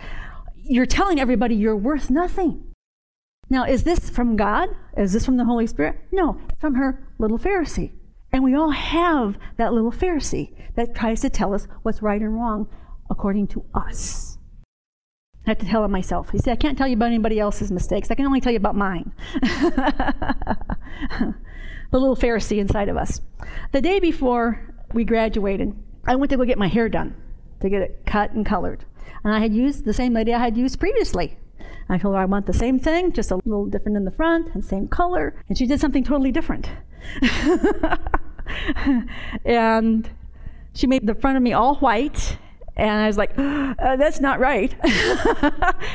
you're 0.68 0.86
telling 0.86 1.18
everybody 1.18 1.54
you're 1.54 1.76
worth 1.76 2.10
nothing. 2.10 2.62
Now, 3.50 3.64
is 3.64 3.84
this 3.84 4.10
from 4.10 4.36
God? 4.36 4.68
Is 4.96 5.14
this 5.14 5.24
from 5.24 5.38
the 5.38 5.46
Holy 5.46 5.66
Spirit? 5.66 5.96
No, 6.12 6.38
from 6.58 6.74
her 6.74 7.08
little 7.18 7.38
Pharisee. 7.38 7.92
And 8.30 8.44
we 8.44 8.54
all 8.54 8.70
have 8.70 9.38
that 9.56 9.72
little 9.72 9.90
Pharisee 9.90 10.54
that 10.74 10.94
tries 10.94 11.22
to 11.22 11.30
tell 11.30 11.54
us 11.54 11.66
what's 11.82 12.02
right 12.02 12.20
and 12.20 12.34
wrong 12.34 12.68
according 13.08 13.46
to 13.48 13.64
us. 13.74 14.27
I 15.48 15.52
have 15.52 15.58
to 15.60 15.66
tell 15.66 15.82
it 15.82 15.88
myself. 15.88 16.28
You 16.34 16.40
see, 16.40 16.50
I 16.50 16.56
can't 16.56 16.76
tell 16.76 16.86
you 16.86 16.92
about 16.92 17.06
anybody 17.06 17.40
else's 17.40 17.72
mistakes. 17.72 18.10
I 18.10 18.14
can 18.14 18.26
only 18.26 18.38
tell 18.38 18.52
you 18.52 18.58
about 18.58 18.76
mine. 18.76 19.10
the 19.40 21.34
little 21.90 22.16
Pharisee 22.16 22.58
inside 22.58 22.90
of 22.90 22.98
us. 22.98 23.22
The 23.72 23.80
day 23.80 23.98
before 23.98 24.60
we 24.92 25.04
graduated, 25.04 25.74
I 26.06 26.16
went 26.16 26.28
to 26.32 26.36
go 26.36 26.44
get 26.44 26.58
my 26.58 26.68
hair 26.68 26.90
done, 26.90 27.16
to 27.60 27.70
get 27.70 27.80
it 27.80 28.02
cut 28.04 28.32
and 28.32 28.44
colored. 28.44 28.84
And 29.24 29.32
I 29.32 29.40
had 29.40 29.54
used 29.54 29.86
the 29.86 29.94
same 29.94 30.12
lady 30.12 30.34
I 30.34 30.38
had 30.38 30.58
used 30.58 30.78
previously. 30.78 31.38
I 31.88 31.96
told 31.96 32.14
her 32.14 32.20
I 32.20 32.26
want 32.26 32.44
the 32.44 32.52
same 32.52 32.78
thing, 32.78 33.12
just 33.12 33.30
a 33.30 33.36
little 33.36 33.64
different 33.64 33.96
in 33.96 34.04
the 34.04 34.10
front 34.10 34.54
and 34.54 34.62
same 34.62 34.86
color. 34.86 35.34
And 35.48 35.56
she 35.56 35.64
did 35.64 35.80
something 35.80 36.04
totally 36.04 36.30
different. 36.30 36.68
and 39.46 40.10
she 40.74 40.86
made 40.86 41.06
the 41.06 41.14
front 41.14 41.38
of 41.38 41.42
me 41.42 41.54
all 41.54 41.76
white 41.76 42.36
and 42.78 43.00
I 43.00 43.08
was 43.08 43.18
like, 43.18 43.32
uh, 43.36 43.96
that's 43.96 44.20
not 44.20 44.38
right. 44.38 44.74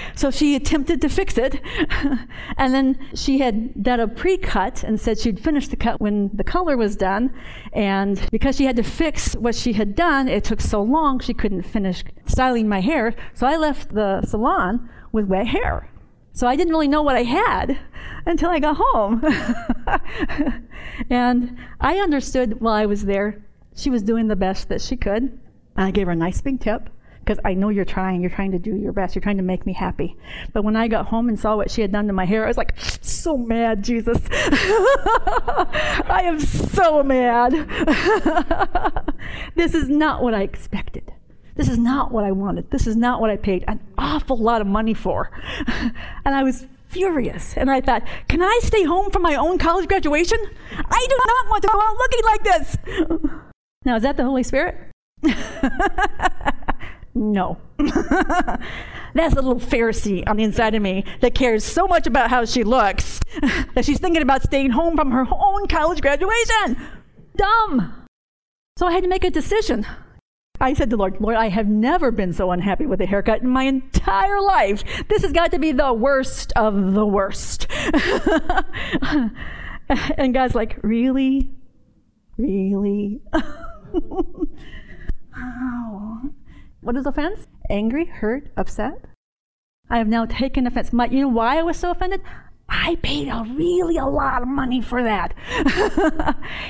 so 0.15 0.29
she 0.29 0.55
attempted 0.55 1.01
to 1.01 1.09
fix 1.09 1.37
it. 1.37 1.59
and 2.57 2.73
then 2.73 2.99
she 3.15 3.39
had 3.39 3.81
done 3.81 4.01
a 4.01 4.07
pre 4.07 4.37
cut 4.37 4.83
and 4.83 4.99
said 4.99 5.17
she'd 5.17 5.39
finish 5.39 5.69
the 5.69 5.77
cut 5.77 6.01
when 6.01 6.29
the 6.33 6.43
color 6.43 6.75
was 6.75 6.95
done. 6.95 7.33
And 7.71 8.21
because 8.31 8.57
she 8.57 8.65
had 8.65 8.75
to 8.75 8.83
fix 8.83 9.33
what 9.33 9.55
she 9.55 9.73
had 9.73 9.95
done, 9.95 10.27
it 10.27 10.43
took 10.43 10.59
so 10.59 10.83
long 10.83 11.19
she 11.19 11.33
couldn't 11.33 11.63
finish 11.63 12.03
styling 12.25 12.67
my 12.67 12.81
hair. 12.81 13.15
So 13.33 13.47
I 13.47 13.55
left 13.55 13.95
the 13.95 14.21
salon 14.23 14.89
with 15.13 15.25
wet 15.25 15.47
hair. 15.47 15.89
So 16.33 16.47
I 16.47 16.55
didn't 16.55 16.73
really 16.73 16.87
know 16.87 17.03
what 17.03 17.15
I 17.15 17.23
had 17.23 17.79
until 18.25 18.49
I 18.49 18.59
got 18.59 18.75
home. 18.77 19.23
and 21.09 21.57
I 21.79 21.97
understood 21.99 22.59
while 22.59 22.73
I 22.73 22.85
was 22.87 23.05
there, 23.05 23.41
she 23.75 23.89
was 23.89 24.03
doing 24.03 24.27
the 24.27 24.35
best 24.35 24.67
that 24.67 24.81
she 24.81 24.97
could. 24.97 25.39
And 25.75 25.85
I 25.85 25.91
gave 25.91 26.07
her 26.07 26.13
a 26.13 26.15
nice 26.15 26.41
big 26.41 26.59
tip 26.59 26.89
because 27.23 27.39
I 27.45 27.53
know 27.53 27.69
you're 27.69 27.85
trying. 27.85 28.21
You're 28.21 28.29
trying 28.29 28.51
to 28.51 28.59
do 28.59 28.75
your 28.75 28.91
best. 28.91 29.15
You're 29.15 29.21
trying 29.21 29.37
to 29.37 29.43
make 29.43 29.65
me 29.65 29.73
happy. 29.73 30.17
But 30.51 30.63
when 30.63 30.75
I 30.75 30.87
got 30.87 31.07
home 31.07 31.29
and 31.29 31.39
saw 31.39 31.55
what 31.55 31.71
she 31.71 31.81
had 31.81 31.91
done 31.91 32.07
to 32.07 32.13
my 32.13 32.25
hair, 32.25 32.43
I 32.43 32.47
was 32.47 32.57
like, 32.57 32.73
so 33.01 33.37
mad, 33.37 33.83
Jesus. 33.83 34.17
I 34.31 36.21
am 36.25 36.39
so 36.39 37.03
mad. 37.03 37.53
this 39.55 39.73
is 39.73 39.89
not 39.89 40.21
what 40.21 40.33
I 40.33 40.41
expected. 40.41 41.11
This 41.55 41.69
is 41.69 41.77
not 41.77 42.11
what 42.11 42.23
I 42.23 42.31
wanted. 42.31 42.71
This 42.71 42.87
is 42.87 42.95
not 42.95 43.21
what 43.21 43.29
I 43.29 43.37
paid 43.37 43.63
an 43.67 43.79
awful 43.97 44.37
lot 44.37 44.61
of 44.61 44.67
money 44.67 44.93
for. 44.93 45.31
and 45.67 46.35
I 46.35 46.43
was 46.43 46.65
furious. 46.89 47.55
And 47.55 47.71
I 47.71 47.79
thought, 47.79 48.03
can 48.27 48.41
I 48.41 48.59
stay 48.63 48.83
home 48.83 49.11
for 49.11 49.19
my 49.19 49.35
own 49.35 49.59
college 49.59 49.87
graduation? 49.87 50.39
I 50.71 51.07
do 51.09 51.19
not 51.25 51.49
want 51.49 51.63
to 51.63 51.69
go 51.69 51.79
out 51.79 51.97
looking 51.97 52.23
like 52.25 52.43
this. 52.43 52.77
now, 53.85 53.95
is 53.95 54.03
that 54.03 54.17
the 54.17 54.23
Holy 54.23 54.43
Spirit? 54.43 54.92
no. 57.15 57.57
That's 59.15 59.33
a 59.33 59.41
little 59.41 59.59
Pharisee 59.59 60.27
on 60.27 60.37
the 60.37 60.43
inside 60.43 60.73
of 60.73 60.81
me 60.81 61.05
that 61.21 61.35
cares 61.35 61.63
so 61.63 61.87
much 61.87 62.07
about 62.07 62.29
how 62.29 62.45
she 62.45 62.63
looks 62.63 63.19
that 63.75 63.85
she's 63.85 63.99
thinking 63.99 64.21
about 64.21 64.41
staying 64.43 64.71
home 64.71 64.95
from 64.95 65.11
her 65.11 65.27
own 65.31 65.67
college 65.67 66.01
graduation. 66.01 66.77
Dumb. 67.35 68.07
So 68.77 68.87
I 68.87 68.91
had 68.91 69.03
to 69.03 69.09
make 69.09 69.23
a 69.23 69.29
decision. 69.29 69.85
I 70.59 70.73
said 70.73 70.89
to 70.91 70.97
Lord, 70.97 71.19
Lord, 71.19 71.35
I 71.35 71.49
have 71.49 71.67
never 71.67 72.11
been 72.11 72.33
so 72.33 72.51
unhappy 72.51 72.85
with 72.85 73.01
a 73.01 73.05
haircut 73.05 73.41
in 73.41 73.49
my 73.49 73.63
entire 73.63 74.41
life. 74.41 74.83
This 75.09 75.21
has 75.23 75.31
got 75.31 75.51
to 75.51 75.59
be 75.59 75.71
the 75.71 75.93
worst 75.93 76.53
of 76.55 76.93
the 76.93 77.05
worst. 77.05 77.67
and 80.17 80.33
God's 80.33 80.55
like, 80.55 80.79
Really? 80.81 81.51
Really? 82.37 83.21
What 86.83 86.97
is 86.97 87.05
offense? 87.05 87.47
Angry, 87.69 88.05
hurt, 88.05 88.51
upset. 88.57 89.05
I 89.89 89.97
have 89.99 90.07
now 90.07 90.25
taken 90.29 90.67
offense. 90.67 90.91
My, 90.91 91.05
you 91.07 91.21
know 91.21 91.29
why 91.29 91.57
I 91.57 91.63
was 91.63 91.77
so 91.77 91.91
offended? 91.91 92.21
I 92.67 92.95
paid 93.01 93.29
a 93.29 93.45
really 93.55 93.97
a 93.97 94.05
lot 94.05 94.41
of 94.41 94.47
money 94.47 94.81
for 94.81 95.01
that. 95.01 95.33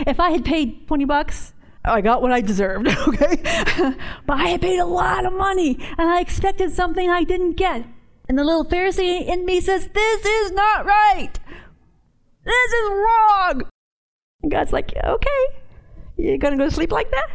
if 0.06 0.20
I 0.20 0.32
had 0.32 0.46
paid 0.46 0.88
20 0.88 1.06
bucks, 1.06 1.54
I 1.86 2.02
got 2.02 2.22
what 2.22 2.32
I 2.32 2.42
deserved, 2.42 2.88
okay? 3.08 3.42
but 4.26 4.38
I 4.38 4.48
had 4.50 4.62
paid 4.62 4.80
a 4.80 4.86
lot 4.86 5.26
of 5.26 5.34
money 5.34 5.78
and 5.98 6.10
I 6.10 6.22
expected 6.22 6.72
something 6.72 7.10
I 7.10 7.24
didn't 7.24 7.54
get. 7.54 7.86
And 8.30 8.38
the 8.38 8.44
little 8.44 8.66
Pharisee 8.66 9.26
in 9.26 9.46
me 9.46 9.60
says, 9.60 9.90
This 9.94 10.26
is 10.26 10.52
not 10.52 10.86
right. 10.86 11.32
This 12.46 12.74
is 12.74 12.90
wrong. 12.90 13.64
And 14.42 14.52
God's 14.52 14.72
like, 14.72 14.94
Okay, 14.96 15.46
you're 16.18 16.38
gonna 16.38 16.58
go 16.58 16.66
to 16.66 16.72
sleep 16.72 16.92
like 16.92 17.12
that? 17.12 17.30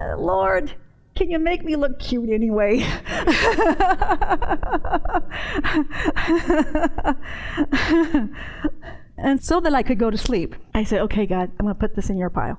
Uh, 0.00 0.16
Lord, 0.16 0.74
can 1.14 1.30
you 1.30 1.38
make 1.38 1.64
me 1.64 1.76
look 1.76 1.98
cute 1.98 2.30
anyway? 2.30 2.80
and 9.16 9.42
so 9.42 9.60
that 9.60 9.74
I 9.74 9.82
could 9.82 9.98
go 9.98 10.10
to 10.10 10.18
sleep, 10.18 10.54
I 10.74 10.84
said, 10.84 11.00
okay, 11.02 11.26
God, 11.26 11.50
I'm 11.58 11.66
going 11.66 11.74
to 11.74 11.80
put 11.80 11.94
this 11.94 12.10
in 12.10 12.18
your 12.18 12.30
pile. 12.30 12.58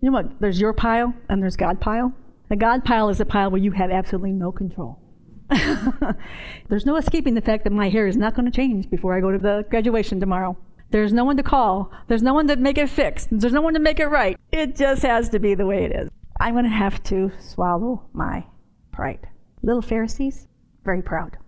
You 0.00 0.10
know 0.10 0.14
what? 0.14 0.40
There's 0.40 0.60
your 0.60 0.72
pile 0.72 1.14
and 1.28 1.42
there's 1.42 1.56
God 1.56 1.80
pile. 1.80 2.12
The 2.48 2.56
God 2.56 2.84
pile 2.84 3.08
is 3.08 3.20
a 3.20 3.24
pile 3.24 3.50
where 3.50 3.60
you 3.60 3.72
have 3.72 3.90
absolutely 3.90 4.32
no 4.32 4.52
control. 4.52 5.00
there's 6.68 6.86
no 6.86 6.96
escaping 6.96 7.34
the 7.34 7.40
fact 7.40 7.64
that 7.64 7.72
my 7.72 7.88
hair 7.88 8.06
is 8.06 8.16
not 8.16 8.34
going 8.34 8.46
to 8.46 8.52
change 8.52 8.88
before 8.90 9.16
I 9.16 9.20
go 9.20 9.32
to 9.32 9.38
the 9.38 9.64
graduation 9.70 10.20
tomorrow. 10.20 10.56
There's 10.90 11.12
no 11.12 11.24
one 11.24 11.36
to 11.36 11.42
call. 11.42 11.90
There's 12.06 12.22
no 12.22 12.34
one 12.34 12.46
to 12.48 12.56
make 12.56 12.78
it 12.78 12.88
fixed. 12.88 13.28
There's 13.32 13.52
no 13.52 13.60
one 13.60 13.74
to 13.74 13.80
make 13.80 13.98
it 13.98 14.06
right. 14.06 14.38
It 14.52 14.76
just 14.76 15.02
has 15.02 15.28
to 15.30 15.40
be 15.40 15.54
the 15.54 15.66
way 15.66 15.84
it 15.84 15.92
is. 15.92 16.10
I'm 16.40 16.54
going 16.54 16.64
to 16.64 16.70
have 16.70 17.02
to 17.04 17.32
swallow 17.38 18.08
my 18.12 18.44
pride. 18.92 19.28
Little 19.62 19.82
Pharisees, 19.82 20.46
very 20.84 21.02
proud. 21.02 21.38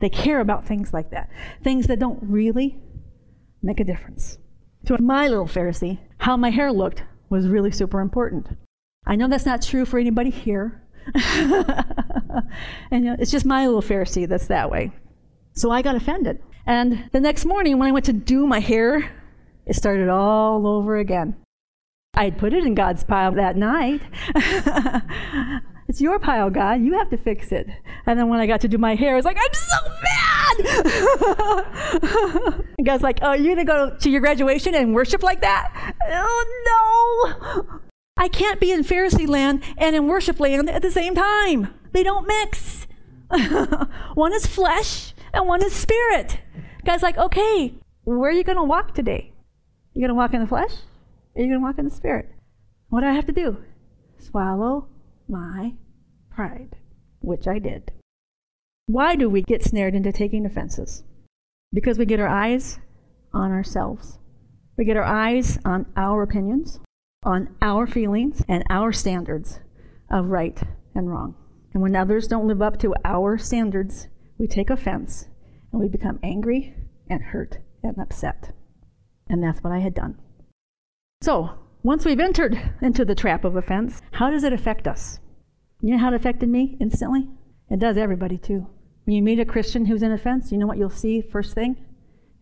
They 0.00 0.08
care 0.08 0.40
about 0.40 0.66
things 0.66 0.92
like 0.92 1.10
that, 1.10 1.28
things 1.62 1.86
that 1.86 1.98
don't 1.98 2.18
really 2.22 2.78
make 3.62 3.80
a 3.80 3.84
difference. 3.84 4.38
To 4.86 5.00
my 5.02 5.28
little 5.28 5.46
Pharisee, 5.46 5.98
how 6.18 6.36
my 6.36 6.50
hair 6.50 6.72
looked 6.72 7.02
was 7.30 7.48
really 7.48 7.72
super 7.72 8.00
important. 8.00 8.48
I 9.06 9.16
know 9.16 9.28
that's 9.28 9.46
not 9.46 9.62
true 9.62 9.84
for 9.84 9.98
anybody 9.98 10.30
here. 10.30 10.82
and 11.14 12.44
you 12.92 13.00
know, 13.00 13.16
it's 13.18 13.30
just 13.30 13.46
my 13.46 13.66
little 13.66 13.82
Pharisee 13.82 14.28
that's 14.28 14.48
that 14.48 14.70
way. 14.70 14.92
So 15.54 15.70
I 15.70 15.82
got 15.82 15.96
offended. 15.96 16.40
And 16.66 17.08
the 17.12 17.20
next 17.20 17.44
morning, 17.44 17.78
when 17.78 17.88
I 17.88 17.92
went 17.92 18.04
to 18.06 18.12
do 18.12 18.46
my 18.46 18.60
hair, 18.60 19.10
it 19.66 19.74
started 19.74 20.08
all 20.08 20.66
over 20.66 20.98
again. 20.98 21.36
I'd 22.18 22.36
put 22.36 22.52
it 22.52 22.64
in 22.64 22.74
God's 22.74 23.04
pile 23.04 23.30
that 23.32 23.56
night. 23.56 24.02
it's 25.88 26.00
your 26.00 26.18
pile, 26.18 26.50
God. 26.50 26.82
You 26.82 26.98
have 26.98 27.08
to 27.10 27.16
fix 27.16 27.52
it. 27.52 27.68
And 28.06 28.18
then 28.18 28.28
when 28.28 28.40
I 28.40 28.48
got 28.48 28.60
to 28.62 28.68
do 28.68 28.76
my 28.76 28.96
hair, 28.96 29.12
I 29.12 29.16
was 29.16 29.24
like, 29.24 29.36
I'm 29.38 29.54
so 29.54 29.76
mad. 30.02 30.56
and 32.76 32.84
God's 32.84 33.04
like, 33.04 33.20
Oh, 33.22 33.34
you're 33.34 33.54
going 33.54 33.64
to 33.64 33.72
go 33.72 33.96
to 33.96 34.10
your 34.10 34.20
graduation 34.20 34.74
and 34.74 34.96
worship 34.96 35.22
like 35.22 35.42
that? 35.42 35.94
Oh, 36.10 37.34
no. 37.38 37.80
I 38.16 38.26
can't 38.26 38.58
be 38.58 38.72
in 38.72 38.82
Pharisee 38.82 39.28
land 39.28 39.62
and 39.76 39.94
in 39.94 40.08
worship 40.08 40.40
land 40.40 40.68
at 40.68 40.82
the 40.82 40.90
same 40.90 41.14
time. 41.14 41.72
They 41.92 42.02
don't 42.02 42.26
mix. 42.26 42.88
one 44.14 44.32
is 44.32 44.44
flesh 44.44 45.14
and 45.32 45.46
one 45.46 45.62
is 45.62 45.72
spirit. 45.72 46.40
God's 46.84 47.04
like, 47.04 47.16
okay, 47.16 47.74
where 48.02 48.28
are 48.28 48.32
you 48.32 48.42
going 48.42 48.58
to 48.58 48.64
walk 48.64 48.92
today? 48.92 49.34
You 49.94 50.00
going 50.00 50.08
to 50.08 50.16
walk 50.16 50.34
in 50.34 50.40
the 50.40 50.48
flesh? 50.48 50.72
Are 51.36 51.42
you 51.42 51.48
going 51.48 51.60
to 51.60 51.64
walk 51.64 51.78
in 51.78 51.84
the 51.84 51.90
spirit? 51.90 52.30
What 52.88 53.00
do 53.02 53.06
I 53.06 53.12
have 53.12 53.26
to 53.26 53.32
do? 53.32 53.58
Swallow 54.18 54.88
my 55.28 55.74
pride, 56.30 56.76
which 57.20 57.46
I 57.46 57.58
did. 57.58 57.92
Why 58.86 59.16
do 59.16 59.28
we 59.28 59.42
get 59.42 59.62
snared 59.62 59.94
into 59.94 60.12
taking 60.12 60.46
offenses? 60.46 61.04
Because 61.72 61.98
we 61.98 62.06
get 62.06 62.20
our 62.20 62.28
eyes 62.28 62.78
on 63.32 63.50
ourselves. 63.52 64.18
We 64.76 64.84
get 64.84 64.96
our 64.96 65.04
eyes 65.04 65.58
on 65.64 65.86
our 65.96 66.22
opinions, 66.22 66.80
on 67.24 67.54
our 67.60 67.86
feelings, 67.86 68.42
and 68.48 68.64
our 68.70 68.92
standards 68.92 69.60
of 70.10 70.26
right 70.26 70.60
and 70.94 71.10
wrong. 71.10 71.34
And 71.74 71.82
when 71.82 71.94
others 71.94 72.26
don't 72.26 72.46
live 72.46 72.62
up 72.62 72.78
to 72.78 72.94
our 73.04 73.36
standards, 73.36 74.08
we 74.38 74.46
take 74.46 74.70
offense 74.70 75.26
and 75.70 75.80
we 75.80 75.88
become 75.88 76.18
angry 76.22 76.74
and 77.10 77.22
hurt 77.22 77.58
and 77.82 77.98
upset. 77.98 78.52
And 79.28 79.42
that's 79.42 79.62
what 79.62 79.72
I 79.72 79.80
had 79.80 79.94
done. 79.94 80.18
So, 81.20 81.50
once 81.82 82.04
we've 82.04 82.20
entered 82.20 82.60
into 82.80 83.04
the 83.04 83.14
trap 83.14 83.44
of 83.44 83.56
offense, 83.56 84.02
how 84.12 84.30
does 84.30 84.44
it 84.44 84.52
affect 84.52 84.86
us? 84.86 85.18
You 85.80 85.90
know 85.90 85.98
how 85.98 86.08
it 86.08 86.14
affected 86.14 86.48
me 86.48 86.76
instantly? 86.80 87.28
It 87.68 87.80
does 87.80 87.96
everybody 87.96 88.38
too. 88.38 88.68
When 89.04 89.16
you 89.16 89.22
meet 89.22 89.40
a 89.40 89.44
Christian 89.44 89.86
who's 89.86 90.02
in 90.02 90.12
offense, 90.12 90.52
you 90.52 90.58
know 90.58 90.66
what 90.66 90.78
you'll 90.78 90.90
see 90.90 91.20
first 91.20 91.54
thing? 91.54 91.76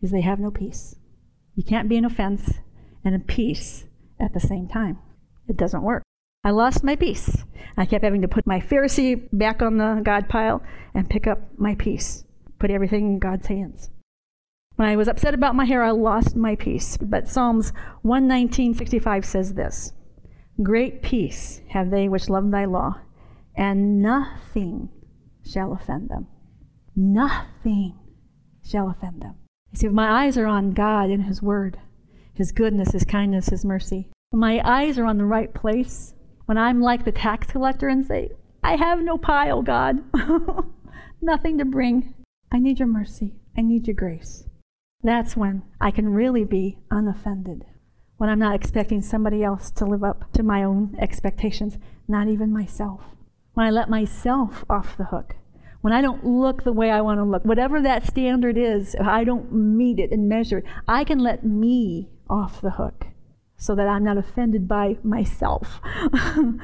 Is 0.02 0.10
they 0.10 0.20
have 0.20 0.38
no 0.38 0.50
peace. 0.50 0.94
You 1.54 1.64
can't 1.64 1.88
be 1.88 1.96
in 1.96 2.04
offense 2.04 2.52
and 3.02 3.14
in 3.14 3.22
peace 3.22 3.86
at 4.20 4.34
the 4.34 4.40
same 4.40 4.68
time. 4.68 4.98
It 5.48 5.56
doesn't 5.56 5.82
work. 5.82 6.02
I 6.44 6.50
lost 6.50 6.84
my 6.84 6.96
peace. 6.96 7.44
I 7.78 7.86
kept 7.86 8.04
having 8.04 8.22
to 8.22 8.28
put 8.28 8.46
my 8.46 8.60
Pharisee 8.60 9.26
back 9.32 9.62
on 9.62 9.78
the 9.78 10.02
God 10.04 10.28
pile 10.28 10.62
and 10.94 11.08
pick 11.08 11.26
up 11.26 11.40
my 11.56 11.74
peace, 11.76 12.24
put 12.58 12.70
everything 12.70 13.06
in 13.06 13.18
God's 13.20 13.46
hands. 13.46 13.90
When 14.76 14.88
I 14.88 14.96
was 14.96 15.08
upset 15.08 15.32
about 15.32 15.54
my 15.54 15.64
hair, 15.64 15.82
I 15.82 15.90
lost 15.90 16.36
my 16.36 16.54
peace. 16.54 16.98
But 16.98 17.28
Psalms 17.28 17.72
119:65 18.04 19.24
says 19.24 19.54
this: 19.54 19.94
Great 20.62 21.02
peace 21.02 21.62
have 21.68 21.90
they 21.90 22.08
which 22.08 22.28
love 22.28 22.50
thy 22.50 22.66
law, 22.66 23.00
and 23.56 24.02
nothing 24.02 24.90
shall 25.44 25.72
offend 25.72 26.10
them. 26.10 26.26
Nothing 26.94 27.98
shall 28.62 28.90
offend 28.90 29.22
them. 29.22 29.36
You 29.72 29.78
see, 29.78 29.86
if 29.86 29.92
my 29.92 30.24
eyes 30.24 30.36
are 30.36 30.46
on 30.46 30.72
God 30.72 31.08
and 31.08 31.24
His 31.24 31.42
Word, 31.42 31.78
His 32.34 32.52
goodness, 32.52 32.92
His 32.92 33.04
kindness, 33.04 33.48
His 33.48 33.64
mercy, 33.64 34.10
when 34.30 34.40
my 34.40 34.60
eyes 34.62 34.98
are 34.98 35.06
on 35.06 35.18
the 35.18 35.24
right 35.24 35.52
place, 35.54 36.12
when 36.44 36.58
I'm 36.58 36.80
like 36.80 37.04
the 37.04 37.12
tax 37.12 37.46
collector 37.48 37.88
and 37.88 38.04
say, 38.04 38.30
I 38.62 38.76
have 38.76 39.00
no 39.00 39.16
pile, 39.16 39.62
God, 39.62 40.02
nothing 41.22 41.58
to 41.58 41.64
bring, 41.64 42.14
I 42.52 42.58
need 42.58 42.78
your 42.78 42.88
mercy, 42.88 43.34
I 43.56 43.62
need 43.62 43.86
your 43.86 43.96
grace. 43.96 44.45
That's 45.06 45.36
when 45.36 45.62
I 45.80 45.92
can 45.92 46.08
really 46.08 46.44
be 46.44 46.78
unoffended. 46.90 47.64
When 48.16 48.28
I'm 48.28 48.40
not 48.40 48.56
expecting 48.56 49.02
somebody 49.02 49.44
else 49.44 49.70
to 49.70 49.84
live 49.84 50.02
up 50.02 50.32
to 50.32 50.42
my 50.42 50.64
own 50.64 50.96
expectations, 50.98 51.78
not 52.08 52.26
even 52.26 52.52
myself. 52.52 53.02
When 53.54 53.64
I 53.64 53.70
let 53.70 53.88
myself 53.88 54.64
off 54.68 54.96
the 54.96 55.04
hook. 55.04 55.36
When 55.80 55.92
I 55.92 56.00
don't 56.00 56.26
look 56.26 56.64
the 56.64 56.72
way 56.72 56.90
I 56.90 57.02
want 57.02 57.20
to 57.20 57.24
look. 57.24 57.44
Whatever 57.44 57.80
that 57.82 58.04
standard 58.04 58.58
is, 58.58 58.96
if 58.96 59.06
I 59.06 59.22
don't 59.22 59.52
meet 59.52 60.00
it 60.00 60.10
and 60.10 60.28
measure 60.28 60.58
it. 60.58 60.64
I 60.88 61.04
can 61.04 61.20
let 61.20 61.46
me 61.46 62.10
off 62.28 62.60
the 62.60 62.70
hook 62.72 63.06
so 63.56 63.76
that 63.76 63.86
I'm 63.86 64.02
not 64.02 64.18
offended 64.18 64.66
by 64.66 64.98
myself. 65.04 65.80
I'm 65.84 66.60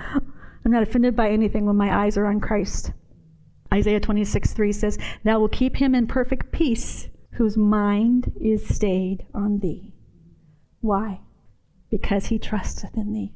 not 0.65 0.83
offended 0.83 1.15
by 1.15 1.31
anything 1.31 1.65
when 1.65 1.77
my 1.77 1.97
eyes 1.97 2.17
are 2.17 2.27
on 2.27 2.41
Christ. 2.41 2.91
Isaiah 3.73 4.01
26, 4.01 4.53
3 4.53 4.73
says, 4.73 4.99
Thou 5.23 5.39
will 5.39 5.49
keep 5.49 5.77
him 5.77 5.95
in 5.95 6.09
perfect 6.09 6.51
peace 6.51 7.09
whose 7.33 7.57
mind 7.57 8.33
is 8.41 8.67
stayed 8.67 9.27
on 9.35 9.59
thee. 9.59 9.93
Why? 10.81 11.21
Because 11.91 12.27
he 12.27 12.39
trusteth 12.39 12.97
in 12.97 13.13
thee. 13.13 13.33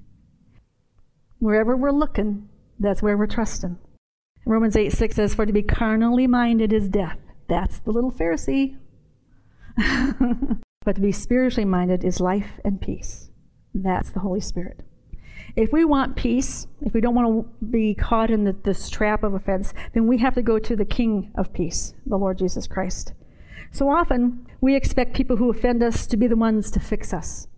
Wherever 1.38 1.76
we're 1.76 1.92
looking, 1.92 2.48
that's 2.78 3.02
where 3.02 3.16
we're 3.16 3.26
trusting. 3.26 3.78
Romans 4.44 4.76
8 4.76 4.92
6 4.92 5.16
says, 5.16 5.34
For 5.34 5.46
to 5.46 5.52
be 5.52 5.62
carnally 5.62 6.26
minded 6.26 6.72
is 6.72 6.88
death. 6.88 7.18
That's 7.48 7.78
the 7.80 7.90
little 7.90 8.12
Pharisee. 8.12 8.76
but 10.84 10.94
to 10.94 11.00
be 11.00 11.12
spiritually 11.12 11.64
minded 11.64 12.04
is 12.04 12.20
life 12.20 12.60
and 12.64 12.80
peace. 12.80 13.30
That's 13.74 14.10
the 14.10 14.20
Holy 14.20 14.40
Spirit. 14.40 14.82
If 15.54 15.72
we 15.72 15.84
want 15.84 16.16
peace, 16.16 16.66
if 16.82 16.92
we 16.92 17.00
don't 17.00 17.14
want 17.14 17.46
to 17.46 17.66
be 17.66 17.94
caught 17.94 18.30
in 18.30 18.44
the, 18.44 18.54
this 18.62 18.90
trap 18.90 19.22
of 19.22 19.34
offense, 19.34 19.72
then 19.94 20.06
we 20.06 20.18
have 20.18 20.34
to 20.34 20.42
go 20.42 20.58
to 20.58 20.76
the 20.76 20.84
King 20.84 21.32
of 21.34 21.52
peace, 21.52 21.94
the 22.04 22.16
Lord 22.16 22.38
Jesus 22.38 22.66
Christ. 22.66 23.14
So 23.72 23.88
often, 23.88 24.46
we 24.60 24.74
expect 24.74 25.14
people 25.14 25.36
who 25.36 25.50
offend 25.50 25.82
us 25.82 26.06
to 26.06 26.16
be 26.16 26.26
the 26.26 26.36
ones 26.36 26.70
to 26.72 26.80
fix 26.80 27.12
us. 27.12 27.48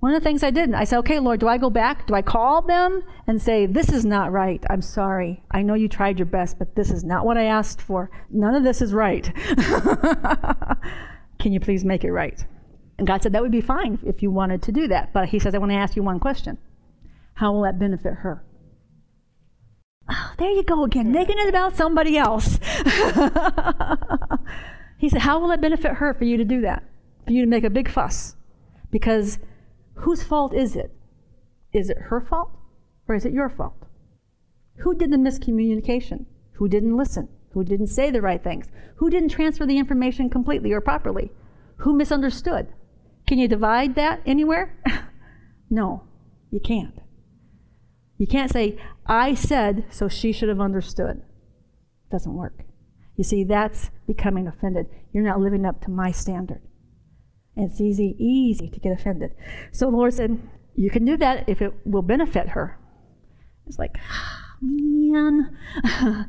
One 0.00 0.14
of 0.14 0.22
the 0.22 0.24
things 0.24 0.42
I 0.42 0.50
did, 0.50 0.72
I 0.72 0.84
said, 0.84 0.98
okay, 1.00 1.18
Lord, 1.18 1.40
do 1.40 1.48
I 1.48 1.58
go 1.58 1.68
back? 1.68 2.06
Do 2.06 2.14
I 2.14 2.22
call 2.22 2.62
them 2.62 3.02
and 3.26 3.40
say, 3.40 3.66
this 3.66 3.90
is 3.90 4.06
not 4.06 4.32
right? 4.32 4.64
I'm 4.70 4.80
sorry. 4.80 5.42
I 5.50 5.60
know 5.60 5.74
you 5.74 5.88
tried 5.88 6.18
your 6.18 6.24
best, 6.24 6.58
but 6.58 6.74
this 6.74 6.90
is 6.90 7.04
not 7.04 7.26
what 7.26 7.36
I 7.36 7.44
asked 7.44 7.82
for. 7.82 8.10
None 8.30 8.54
of 8.54 8.64
this 8.64 8.80
is 8.80 8.94
right. 8.94 9.30
Can 11.38 11.52
you 11.52 11.60
please 11.60 11.84
make 11.84 12.02
it 12.02 12.12
right? 12.12 12.42
And 12.96 13.06
God 13.06 13.22
said 13.22 13.34
that 13.34 13.42
would 13.42 13.52
be 13.52 13.60
fine 13.60 13.98
if 14.02 14.22
you 14.22 14.30
wanted 14.30 14.62
to 14.62 14.72
do 14.72 14.88
that. 14.88 15.12
But 15.12 15.28
He 15.28 15.38
says, 15.38 15.54
I 15.54 15.58
want 15.58 15.72
to 15.72 15.76
ask 15.76 15.96
you 15.96 16.02
one 16.02 16.18
question 16.18 16.56
How 17.34 17.52
will 17.52 17.62
that 17.62 17.78
benefit 17.78 18.14
her? 18.14 18.42
Oh, 20.10 20.32
there 20.38 20.50
you 20.50 20.62
go 20.62 20.84
again, 20.84 21.12
making 21.12 21.38
it 21.38 21.48
about 21.48 21.76
somebody 21.76 22.16
else. 22.16 22.58
He 25.00 25.08
said, 25.08 25.22
How 25.22 25.40
will 25.40 25.50
it 25.50 25.62
benefit 25.62 25.94
her 25.94 26.12
for 26.12 26.24
you 26.24 26.36
to 26.36 26.44
do 26.44 26.60
that? 26.60 26.84
For 27.24 27.32
you 27.32 27.42
to 27.42 27.48
make 27.48 27.64
a 27.64 27.70
big 27.70 27.90
fuss? 27.90 28.36
Because 28.90 29.38
whose 29.94 30.22
fault 30.22 30.52
is 30.52 30.76
it? 30.76 30.92
Is 31.72 31.88
it 31.88 31.96
her 31.98 32.20
fault 32.20 32.50
or 33.08 33.14
is 33.14 33.24
it 33.24 33.32
your 33.32 33.48
fault? 33.48 33.86
Who 34.80 34.94
did 34.94 35.10
the 35.10 35.16
miscommunication? 35.16 36.26
Who 36.52 36.68
didn't 36.68 36.98
listen? 36.98 37.30
Who 37.52 37.64
didn't 37.64 37.86
say 37.86 38.10
the 38.10 38.20
right 38.20 38.44
things? 38.44 38.66
Who 38.96 39.08
didn't 39.08 39.30
transfer 39.30 39.64
the 39.64 39.78
information 39.78 40.28
completely 40.28 40.70
or 40.70 40.82
properly? 40.82 41.32
Who 41.78 41.96
misunderstood? 41.96 42.68
Can 43.26 43.38
you 43.38 43.48
divide 43.48 43.94
that 43.94 44.20
anywhere? 44.26 44.76
no, 45.70 46.02
you 46.50 46.60
can't. 46.60 47.00
You 48.18 48.26
can't 48.26 48.52
say, 48.52 48.78
I 49.06 49.32
said, 49.32 49.86
so 49.88 50.08
she 50.08 50.30
should 50.30 50.50
have 50.50 50.60
understood. 50.60 51.22
It 51.22 52.12
doesn't 52.12 52.34
work. 52.34 52.64
You 53.16 53.24
see, 53.24 53.44
that's 53.44 53.90
becoming 54.10 54.48
offended. 54.48 54.86
You're 55.12 55.22
not 55.22 55.38
living 55.38 55.64
up 55.64 55.80
to 55.82 55.90
my 55.90 56.10
standard. 56.10 56.60
And 57.54 57.70
it's 57.70 57.80
easy, 57.80 58.16
easy 58.18 58.68
to 58.68 58.80
get 58.80 58.92
offended. 58.92 59.34
So 59.70 59.88
the 59.88 59.96
Lord 59.96 60.14
said, 60.14 60.36
You 60.74 60.90
can 60.90 61.04
do 61.04 61.16
that 61.18 61.48
if 61.48 61.62
it 61.62 61.72
will 61.84 62.02
benefit 62.02 62.48
her. 62.48 62.76
It's 63.66 63.78
like, 63.78 63.96
ah, 64.10 64.56
man, 64.60 65.56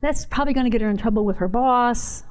that's 0.00 0.24
probably 0.24 0.54
going 0.54 0.64
to 0.64 0.70
get 0.70 0.80
her 0.80 0.88
in 0.88 0.96
trouble 0.96 1.26
with 1.26 1.36
her 1.36 1.48
boss. 1.48 2.24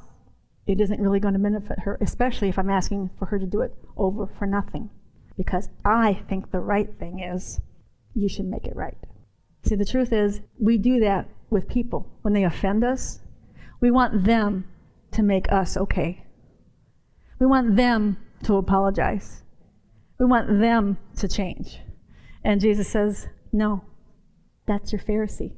It 0.66 0.82
isn't 0.82 1.00
really 1.00 1.20
going 1.20 1.36
to 1.36 1.40
benefit 1.40 1.80
her, 1.82 2.00
especially 2.02 2.50
if 2.50 2.58
I'm 2.58 2.70
asking 2.70 3.12
for 3.20 3.28
her 3.28 3.38
to 3.38 3.46
do 3.46 3.62
it 3.62 3.76
over 3.98 4.26
for 4.40 4.48
nothing. 4.48 4.90
Because 5.38 5.70
I 5.86 6.24
think 6.28 6.52
the 6.52 6.60
right 6.60 6.90
thing 6.98 7.20
is 7.20 7.62
you 8.16 8.28
should 8.28 8.46
make 8.46 8.66
it 8.66 8.76
right. 8.76 8.98
See, 9.64 9.76
the 9.76 9.86
truth 9.86 10.12
is, 10.12 10.42
we 10.60 10.80
do 10.80 11.00
that 11.02 11.30
with 11.52 11.70
people. 11.70 12.08
When 12.24 12.34
they 12.34 12.46
offend 12.46 12.84
us, 12.84 13.20
we 13.82 13.92
want 13.92 14.24
them 14.24 14.66
to 15.12 15.24
make 15.24 15.52
us 15.52 15.76
okay. 15.76 16.24
We 17.40 17.48
want 17.48 17.76
them 17.76 18.18
to 18.44 18.56
apologize. 18.56 19.44
We 20.20 20.26
want 20.26 20.60
them 20.60 20.98
to 21.18 21.28
change. 21.28 21.80
And 22.44 22.62
Jesus 22.62 22.88
says, 22.88 23.28
No, 23.52 23.84
that's 24.68 24.94
your 24.94 25.02
Pharisee. 25.02 25.54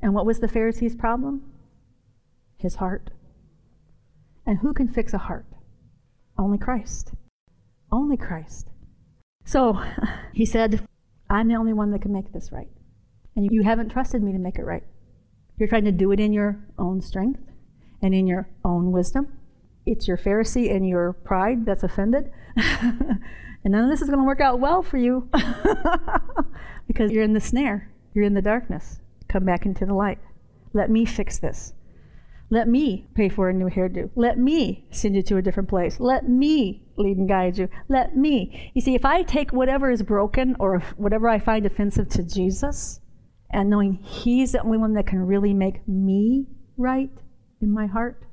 And 0.00 0.14
what 0.14 0.26
was 0.26 0.40
the 0.40 0.48
Pharisee's 0.48 0.96
problem? 0.96 1.42
His 2.56 2.76
heart. 2.76 3.10
And 4.46 4.58
who 4.58 4.72
can 4.72 4.88
fix 4.88 5.12
a 5.12 5.18
heart? 5.18 5.46
Only 6.38 6.58
Christ. 6.58 7.12
Only 7.92 8.16
Christ. 8.16 8.68
So 9.44 9.80
he 10.32 10.46
said, 10.46 10.86
I'm 11.28 11.48
the 11.48 11.56
only 11.56 11.72
one 11.72 11.90
that 11.92 12.02
can 12.02 12.12
make 12.12 12.32
this 12.32 12.50
right. 12.50 12.68
And 13.36 13.48
you 13.50 13.62
haven't 13.62 13.90
trusted 13.90 14.22
me 14.22 14.32
to 14.32 14.38
make 14.38 14.58
it 14.58 14.64
right. 14.64 14.84
You're 15.62 15.68
trying 15.68 15.84
to 15.84 15.92
do 15.92 16.10
it 16.10 16.18
in 16.18 16.32
your 16.32 16.58
own 16.76 17.00
strength 17.00 17.38
and 18.02 18.12
in 18.12 18.26
your 18.26 18.48
own 18.64 18.90
wisdom. 18.90 19.38
It's 19.86 20.08
your 20.08 20.16
Pharisee 20.16 20.74
and 20.74 20.88
your 20.88 21.12
pride 21.12 21.64
that's 21.64 21.84
offended. 21.84 22.32
and 22.56 23.20
none 23.66 23.84
of 23.84 23.88
this 23.88 24.02
is 24.02 24.08
going 24.08 24.18
to 24.18 24.26
work 24.26 24.40
out 24.40 24.58
well 24.58 24.82
for 24.82 24.98
you 24.98 25.28
because 26.88 27.12
you're 27.12 27.22
in 27.22 27.32
the 27.32 27.40
snare, 27.40 27.88
you're 28.12 28.24
in 28.24 28.34
the 28.34 28.42
darkness. 28.42 28.98
Come 29.28 29.44
back 29.44 29.64
into 29.64 29.86
the 29.86 29.94
light. 29.94 30.18
Let 30.72 30.90
me 30.90 31.04
fix 31.04 31.38
this. 31.38 31.74
Let 32.50 32.66
me 32.66 33.06
pay 33.14 33.28
for 33.28 33.48
a 33.48 33.52
new 33.52 33.70
hairdo. 33.70 34.10
Let 34.16 34.38
me 34.38 34.84
send 34.90 35.14
you 35.14 35.22
to 35.22 35.36
a 35.36 35.42
different 35.42 35.68
place. 35.68 36.00
Let 36.00 36.28
me 36.28 36.82
lead 36.96 37.18
and 37.18 37.28
guide 37.28 37.56
you. 37.56 37.68
Let 37.88 38.16
me. 38.16 38.72
You 38.74 38.80
see, 38.80 38.96
if 38.96 39.04
I 39.04 39.22
take 39.22 39.52
whatever 39.52 39.92
is 39.92 40.02
broken 40.02 40.56
or 40.58 40.80
whatever 40.96 41.28
I 41.28 41.38
find 41.38 41.64
offensive 41.64 42.08
to 42.08 42.24
Jesus, 42.24 42.98
and 43.52 43.68
knowing 43.68 43.94
He's 43.94 44.52
the 44.52 44.62
only 44.62 44.78
one 44.78 44.94
that 44.94 45.06
can 45.06 45.20
really 45.20 45.54
make 45.54 45.86
me 45.86 46.46
right 46.76 47.10
in 47.60 47.72
my 47.72 47.86
heart, 47.86 48.24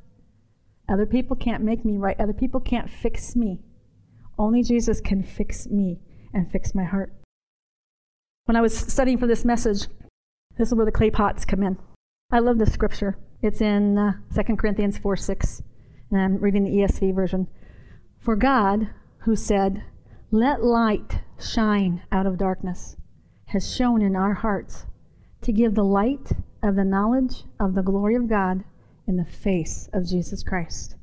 other 0.89 1.05
people 1.05 1.35
can't 1.35 1.63
make 1.63 1.85
me 1.85 1.97
right. 1.97 2.19
Other 2.19 2.33
people 2.33 2.59
can't 2.59 2.89
fix 2.89 3.35
me. 3.35 3.61
Only 4.39 4.63
Jesus 4.63 4.99
can 4.99 5.21
fix 5.21 5.67
me 5.67 5.99
and 6.33 6.51
fix 6.51 6.73
my 6.73 6.83
heart. 6.83 7.13
When 8.45 8.55
I 8.55 8.61
was 8.61 8.75
studying 8.75 9.19
for 9.19 9.27
this 9.27 9.45
message, 9.45 9.87
this 10.57 10.69
is 10.69 10.73
where 10.73 10.85
the 10.85 10.91
clay 10.91 11.11
pots 11.11 11.45
come 11.45 11.61
in. 11.61 11.77
I 12.31 12.39
love 12.39 12.57
this 12.57 12.73
scripture. 12.73 13.17
It's 13.41 13.61
in 13.61 13.97
uh, 13.97 14.13
2 14.33 14.55
Corinthians 14.55 14.97
4 14.97 15.15
6, 15.15 15.61
and 16.11 16.19
I'm 16.19 16.37
reading 16.37 16.63
the 16.63 16.71
ESV 16.71 17.13
version. 17.13 17.47
For 18.19 18.35
God, 18.35 18.89
who 19.19 19.35
said, 19.35 19.83
Let 20.31 20.63
light 20.63 21.19
shine 21.39 22.01
out 22.11 22.25
of 22.25 22.37
darkness, 22.37 22.95
has 23.47 23.75
shone 23.75 24.01
in 24.01 24.15
our 24.15 24.33
hearts 24.33 24.85
to 25.41 25.51
give 25.51 25.75
the 25.75 25.83
light 25.83 26.31
of 26.61 26.75
the 26.75 26.83
knowledge 26.83 27.43
of 27.59 27.75
the 27.75 27.83
glory 27.83 28.15
of 28.15 28.29
God 28.29 28.63
in 29.07 29.17
the 29.17 29.25
face 29.25 29.89
of 29.93 30.07
Jesus 30.07 30.43
Christ. 30.43 30.95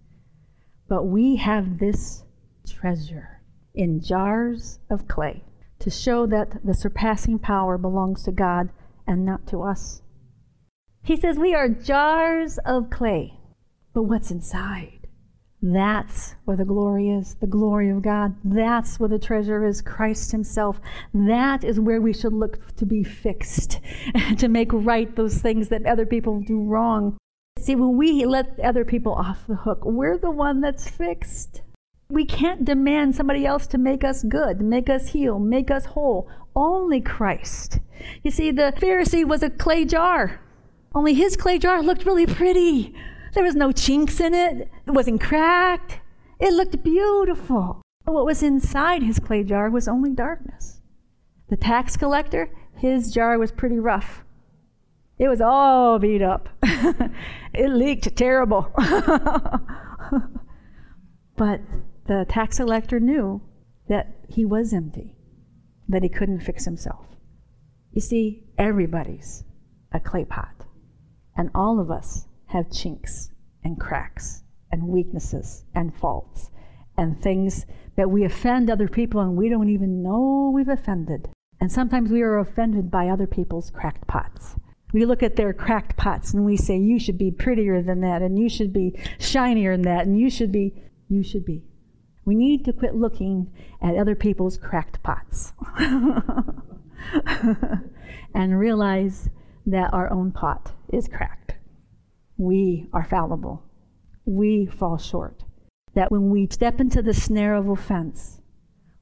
But 0.88 1.04
we 1.04 1.36
have 1.36 1.78
this 1.78 2.24
treasure 2.66 3.42
in 3.74 4.00
jars 4.00 4.78
of 4.90 5.08
clay 5.08 5.44
to 5.78 5.90
show 5.90 6.26
that 6.26 6.64
the 6.64 6.74
surpassing 6.74 7.38
power 7.38 7.76
belongs 7.76 8.22
to 8.24 8.32
God 8.32 8.70
and 9.06 9.24
not 9.24 9.46
to 9.48 9.62
us. 9.62 10.02
He 11.02 11.16
says 11.16 11.38
we 11.38 11.54
are 11.54 11.68
jars 11.68 12.58
of 12.64 12.90
clay, 12.90 13.38
but 13.92 14.04
what's 14.04 14.30
inside? 14.30 14.95
That's 15.72 16.36
where 16.44 16.56
the 16.56 16.64
glory 16.64 17.10
is, 17.10 17.34
the 17.40 17.48
glory 17.48 17.90
of 17.90 18.00
God. 18.00 18.36
That's 18.44 19.00
where 19.00 19.08
the 19.08 19.18
treasure 19.18 19.66
is, 19.66 19.82
Christ 19.82 20.30
Himself. 20.30 20.80
That 21.12 21.64
is 21.64 21.80
where 21.80 22.00
we 22.00 22.12
should 22.12 22.32
look 22.32 22.76
to 22.76 22.86
be 22.86 23.02
fixed, 23.02 23.80
to 24.38 24.46
make 24.46 24.70
right 24.72 25.14
those 25.16 25.38
things 25.38 25.68
that 25.70 25.84
other 25.84 26.06
people 26.06 26.40
do 26.40 26.62
wrong. 26.62 27.16
See, 27.58 27.74
when 27.74 27.96
we 27.96 28.24
let 28.26 28.60
other 28.60 28.84
people 28.84 29.14
off 29.14 29.46
the 29.48 29.56
hook, 29.56 29.84
we're 29.84 30.18
the 30.18 30.30
one 30.30 30.60
that's 30.60 30.88
fixed. 30.88 31.62
We 32.08 32.24
can't 32.24 32.64
demand 32.64 33.16
somebody 33.16 33.44
else 33.44 33.66
to 33.68 33.78
make 33.78 34.04
us 34.04 34.22
good, 34.22 34.60
make 34.60 34.88
us 34.88 35.08
heal, 35.08 35.40
make 35.40 35.72
us 35.72 35.86
whole. 35.86 36.30
Only 36.54 37.00
Christ. 37.00 37.80
You 38.22 38.30
see, 38.30 38.52
the 38.52 38.72
Pharisee 38.76 39.24
was 39.24 39.42
a 39.42 39.50
clay 39.50 39.84
jar. 39.84 40.40
Only 40.94 41.14
his 41.14 41.36
clay 41.36 41.58
jar 41.58 41.82
looked 41.82 42.06
really 42.06 42.26
pretty. 42.26 42.94
There 43.36 43.44
was 43.44 43.54
no 43.54 43.70
chinks 43.70 44.18
in 44.18 44.32
it, 44.32 44.70
it 44.86 44.90
wasn't 44.90 45.20
cracked. 45.20 46.00
It 46.40 46.54
looked 46.54 46.82
beautiful. 46.82 47.82
But 48.06 48.14
what 48.14 48.24
was 48.24 48.42
inside 48.42 49.02
his 49.02 49.18
clay 49.18 49.44
jar 49.44 49.68
was 49.68 49.86
only 49.86 50.14
darkness. 50.14 50.80
The 51.50 51.58
tax 51.58 51.98
collector, 51.98 52.48
his 52.78 53.12
jar 53.12 53.38
was 53.38 53.52
pretty 53.52 53.78
rough. 53.78 54.24
It 55.18 55.28
was 55.28 55.42
all 55.42 55.98
beat 55.98 56.22
up. 56.22 56.48
it 56.62 57.68
leaked 57.68 58.16
terrible. 58.16 58.72
but 61.36 61.60
the 62.06 62.24
tax 62.30 62.56
collector 62.56 62.98
knew 62.98 63.42
that 63.90 64.16
he 64.30 64.46
was 64.46 64.72
empty, 64.72 65.14
that 65.90 66.02
he 66.02 66.08
couldn't 66.08 66.40
fix 66.40 66.64
himself. 66.64 67.04
You 67.92 68.00
see, 68.00 68.44
everybody's 68.56 69.44
a 69.92 70.00
clay 70.00 70.24
pot. 70.24 70.64
And 71.36 71.50
all 71.54 71.78
of 71.78 71.90
us 71.90 72.28
have 72.46 72.70
chinks 72.70 73.30
and 73.64 73.78
cracks 73.78 74.42
and 74.70 74.88
weaknesses 74.88 75.64
and 75.74 75.94
faults 75.94 76.50
and 76.96 77.20
things 77.20 77.66
that 77.96 78.10
we 78.10 78.24
offend 78.24 78.70
other 78.70 78.88
people 78.88 79.20
and 79.20 79.36
we 79.36 79.48
don't 79.48 79.68
even 79.68 80.02
know 80.02 80.50
we've 80.54 80.68
offended. 80.68 81.28
And 81.60 81.72
sometimes 81.72 82.10
we 82.10 82.22
are 82.22 82.38
offended 82.38 82.90
by 82.90 83.08
other 83.08 83.26
people's 83.26 83.70
cracked 83.70 84.06
pots. 84.06 84.56
We 84.92 85.04
look 85.04 85.22
at 85.22 85.36
their 85.36 85.52
cracked 85.52 85.96
pots 85.96 86.32
and 86.32 86.44
we 86.44 86.56
say, 86.56 86.76
You 86.78 86.98
should 86.98 87.18
be 87.18 87.30
prettier 87.30 87.82
than 87.82 88.00
that, 88.02 88.22
and 88.22 88.38
you 88.38 88.48
should 88.48 88.72
be 88.72 88.98
shinier 89.18 89.72
than 89.72 89.82
that, 89.82 90.06
and 90.06 90.18
you 90.18 90.30
should 90.30 90.52
be, 90.52 90.74
you 91.08 91.22
should 91.22 91.44
be. 91.44 91.62
We 92.24 92.34
need 92.34 92.64
to 92.64 92.72
quit 92.72 92.94
looking 92.94 93.52
at 93.80 93.96
other 93.96 94.14
people's 94.14 94.58
cracked 94.58 95.02
pots 95.02 95.52
and 98.34 98.58
realize 98.58 99.28
that 99.66 99.92
our 99.92 100.10
own 100.12 100.32
pot 100.32 100.72
is 100.92 101.08
cracked. 101.08 101.45
We 102.36 102.88
are 102.92 103.04
fallible. 103.04 103.62
We 104.24 104.66
fall 104.66 104.98
short. 104.98 105.44
That 105.94 106.12
when 106.12 106.30
we 106.30 106.48
step 106.50 106.80
into 106.80 107.02
the 107.02 107.14
snare 107.14 107.54
of 107.54 107.68
offense, 107.68 108.40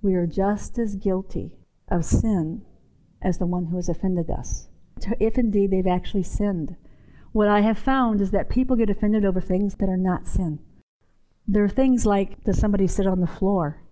we 0.02 0.14
are 0.14 0.26
just 0.26 0.78
as 0.78 0.94
guilty 0.94 1.56
of 1.88 2.04
sin 2.04 2.62
as 3.22 3.38
the 3.38 3.46
one 3.46 3.66
who 3.66 3.76
has 3.76 3.88
offended 3.88 4.30
us, 4.30 4.68
if 5.18 5.38
indeed 5.38 5.70
they've 5.70 5.86
actually 5.86 6.22
sinned. 6.22 6.76
What 7.32 7.48
I 7.48 7.62
have 7.62 7.78
found 7.78 8.20
is 8.20 8.30
that 8.30 8.48
people 8.48 8.76
get 8.76 8.90
offended 8.90 9.24
over 9.24 9.40
things 9.40 9.74
that 9.76 9.88
are 9.88 9.96
not 9.96 10.28
sin. 10.28 10.60
There 11.48 11.64
are 11.64 11.68
things 11.68 12.06
like, 12.06 12.44
does 12.44 12.58
somebody 12.58 12.86
sit 12.86 13.06
on 13.06 13.20
the 13.20 13.26
floor? 13.26 13.82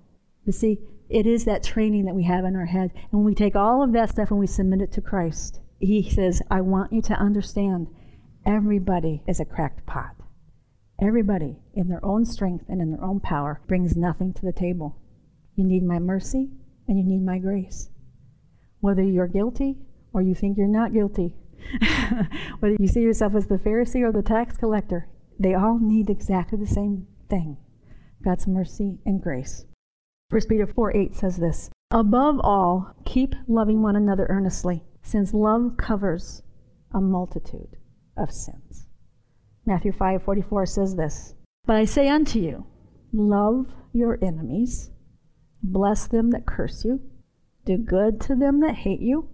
You 0.44 0.52
see, 0.52 0.78
it 1.08 1.26
is 1.26 1.44
that 1.44 1.62
training 1.62 2.04
that 2.04 2.14
we 2.14 2.24
have 2.24 2.44
in 2.44 2.54
our 2.56 2.66
head. 2.66 2.92
And 2.94 3.12
when 3.20 3.24
we 3.24 3.34
take 3.34 3.56
all 3.56 3.82
of 3.82 3.92
that 3.92 4.10
stuff 4.10 4.30
and 4.30 4.38
we 4.38 4.46
submit 4.46 4.80
it 4.80 4.92
to 4.92 5.00
Christ, 5.00 5.60
he 5.80 6.08
says, 6.08 6.40
I 6.50 6.60
want 6.60 6.92
you 6.92 7.02
to 7.02 7.14
understand 7.14 7.88
everybody 8.44 9.22
is 9.26 9.40
a 9.40 9.44
cracked 9.44 9.86
pot. 9.86 10.16
Everybody, 11.00 11.58
in 11.74 11.88
their 11.88 12.04
own 12.04 12.24
strength 12.24 12.66
and 12.68 12.80
in 12.80 12.92
their 12.92 13.04
own 13.04 13.20
power, 13.20 13.60
brings 13.66 13.96
nothing 13.96 14.32
to 14.34 14.42
the 14.42 14.52
table. 14.52 14.96
You 15.56 15.64
need 15.64 15.82
my 15.82 15.98
mercy 15.98 16.50
and 16.86 16.98
you 16.98 17.04
need 17.04 17.24
my 17.24 17.38
grace. 17.38 17.90
Whether 18.80 19.02
you're 19.02 19.28
guilty 19.28 19.78
or 20.12 20.22
you 20.22 20.34
think 20.34 20.56
you're 20.56 20.66
not 20.66 20.92
guilty, 20.92 21.36
whether 22.60 22.76
you 22.78 22.88
see 22.88 23.00
yourself 23.00 23.34
as 23.34 23.46
the 23.46 23.56
Pharisee 23.56 24.02
or 24.02 24.12
the 24.12 24.22
tax 24.22 24.56
collector, 24.56 25.08
they 25.38 25.54
all 25.54 25.78
need 25.78 26.10
exactly 26.10 26.58
the 26.58 26.66
same 26.66 27.06
thing 27.28 27.56
God's 28.24 28.46
mercy 28.46 28.98
and 29.04 29.20
grace. 29.20 29.64
1 30.30 30.42
Peter 30.48 30.66
4 30.66 30.96
8 30.96 31.14
says 31.14 31.36
this 31.38 31.70
Above 31.90 32.40
all, 32.42 32.94
keep 33.04 33.34
loving 33.46 33.82
one 33.82 33.96
another 33.96 34.26
earnestly 34.28 34.84
since 35.02 35.34
love 35.34 35.76
covers 35.76 36.42
a 36.92 37.00
multitude 37.00 37.76
of 38.16 38.30
sins. 38.30 38.86
Matthew 39.64 39.92
5:44 39.92 40.66
says 40.66 40.96
this, 40.96 41.34
"But 41.64 41.76
I 41.76 41.84
say 41.84 42.08
unto 42.08 42.38
you, 42.38 42.66
love 43.12 43.72
your 43.92 44.18
enemies, 44.22 44.90
bless 45.62 46.06
them 46.06 46.30
that 46.30 46.46
curse 46.46 46.84
you, 46.84 47.00
do 47.64 47.78
good 47.78 48.20
to 48.22 48.34
them 48.34 48.60
that 48.60 48.76
hate 48.76 49.00
you, 49.00 49.28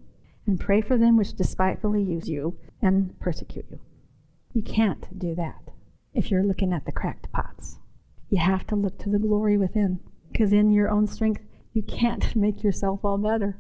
and 0.47 0.61
pray 0.61 0.81
for 0.81 0.99
them 0.99 1.17
which 1.17 1.35
despitefully 1.35 2.03
use 2.03 2.29
you 2.29 2.59
and 2.83 3.19
persecute 3.19 3.67
you." 3.71 3.81
You 4.53 4.63
can't 4.63 5.19
do 5.19 5.35
that 5.35 5.71
if 6.13 6.31
you're 6.31 6.45
looking 6.45 6.73
at 6.73 6.85
the 6.85 6.93
cracked 6.93 7.31
pots. 7.33 7.79
You 8.29 8.39
have 8.39 8.67
to 8.67 8.77
look 8.77 8.99
to 8.99 9.09
the 9.11 9.19
glory 9.19 9.57
within, 9.57 10.01
because 10.31 10.53
in 10.53 10.71
your 10.71 10.91
own 10.91 11.07
strength, 11.07 11.43
you 11.73 11.83
can't 11.83 12.35
make 12.37 12.63
yourself 12.63 13.05
all 13.05 13.19
better. 13.19 13.59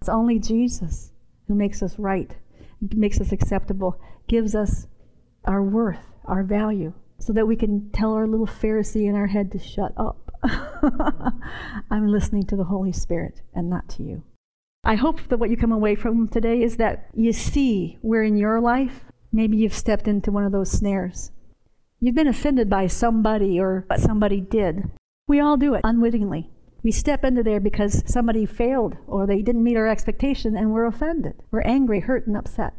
It's 0.00 0.08
only 0.08 0.38
Jesus 0.38 1.12
who 1.48 1.54
makes 1.54 1.82
us 1.82 1.98
right, 1.98 2.36
makes 2.80 3.20
us 3.20 3.32
acceptable, 3.32 4.00
gives 4.28 4.54
us 4.54 4.86
our 5.44 5.62
worth, 5.62 6.12
our 6.24 6.42
value, 6.42 6.92
so 7.18 7.32
that 7.32 7.46
we 7.46 7.56
can 7.56 7.90
tell 7.90 8.12
our 8.12 8.26
little 8.26 8.46
Pharisee 8.46 9.08
in 9.08 9.14
our 9.14 9.28
head 9.28 9.52
to 9.52 9.58
shut 9.58 9.92
up. 9.96 10.32
I'm 11.90 12.08
listening 12.08 12.44
to 12.44 12.56
the 12.56 12.64
Holy 12.64 12.92
Spirit 12.92 13.42
and 13.54 13.70
not 13.70 13.88
to 13.90 14.02
you. 14.02 14.22
I 14.84 14.94
hope 14.94 15.28
that 15.28 15.38
what 15.38 15.50
you 15.50 15.56
come 15.56 15.72
away 15.72 15.94
from 15.96 16.28
today 16.28 16.62
is 16.62 16.76
that 16.76 17.08
you 17.14 17.32
see 17.32 17.98
where 18.02 18.22
in 18.22 18.36
your 18.36 18.60
life 18.60 19.04
maybe 19.32 19.56
you've 19.56 19.74
stepped 19.74 20.06
into 20.06 20.30
one 20.30 20.44
of 20.44 20.52
those 20.52 20.70
snares. 20.70 21.32
You've 22.00 22.14
been 22.14 22.28
offended 22.28 22.70
by 22.70 22.86
somebody 22.86 23.58
or 23.58 23.84
what 23.88 24.00
somebody 24.00 24.40
did. 24.40 24.90
We 25.26 25.40
all 25.40 25.56
do 25.56 25.74
it 25.74 25.80
unwittingly. 25.82 26.50
We 26.86 26.92
step 26.92 27.24
into 27.24 27.42
there 27.42 27.58
because 27.58 28.04
somebody 28.06 28.46
failed 28.46 28.96
or 29.08 29.26
they 29.26 29.42
didn't 29.42 29.64
meet 29.64 29.76
our 29.76 29.88
expectation 29.88 30.56
and 30.56 30.70
we're 30.70 30.86
offended. 30.86 31.34
We're 31.50 31.62
angry, 31.62 31.98
hurt, 31.98 32.28
and 32.28 32.36
upset. 32.36 32.74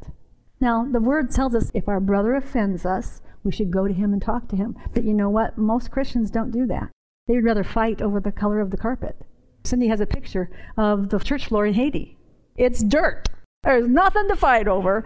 Now, 0.62 0.88
the 0.90 1.02
word 1.02 1.30
tells 1.30 1.54
us 1.54 1.72
if 1.74 1.90
our 1.90 2.00
brother 2.00 2.34
offends 2.34 2.86
us, 2.86 3.22
we 3.44 3.52
should 3.52 3.70
go 3.70 3.86
to 3.86 3.94
him 3.94 4.14
and 4.14 4.22
talk 4.22 4.48
to 4.48 4.56
him. 4.56 4.78
But 4.94 5.04
you 5.04 5.14
know 5.14 5.30
what? 5.30 5.58
Most 5.58 5.92
Christians 5.92 6.32
don't 6.32 6.52
do 6.52 6.66
that. 6.68 6.90
They 7.28 7.36
would 7.36 7.44
rather 7.44 7.66
fight 7.66 8.02
over 8.02 8.22
the 8.22 8.32
color 8.32 8.62
of 8.62 8.72
the 8.72 8.78
carpet. 8.78 9.18
Cindy 9.66 9.90
has 9.90 10.00
a 10.00 10.06
picture 10.06 10.50
of 10.78 11.10
the 11.10 11.20
church 11.20 11.48
floor 11.48 11.66
in 11.66 11.74
Haiti. 11.74 12.18
It's 12.56 12.82
dirt. 12.82 13.28
There's 13.64 13.90
nothing 13.90 14.30
to 14.30 14.38
fight 14.38 14.70
over. 14.70 15.02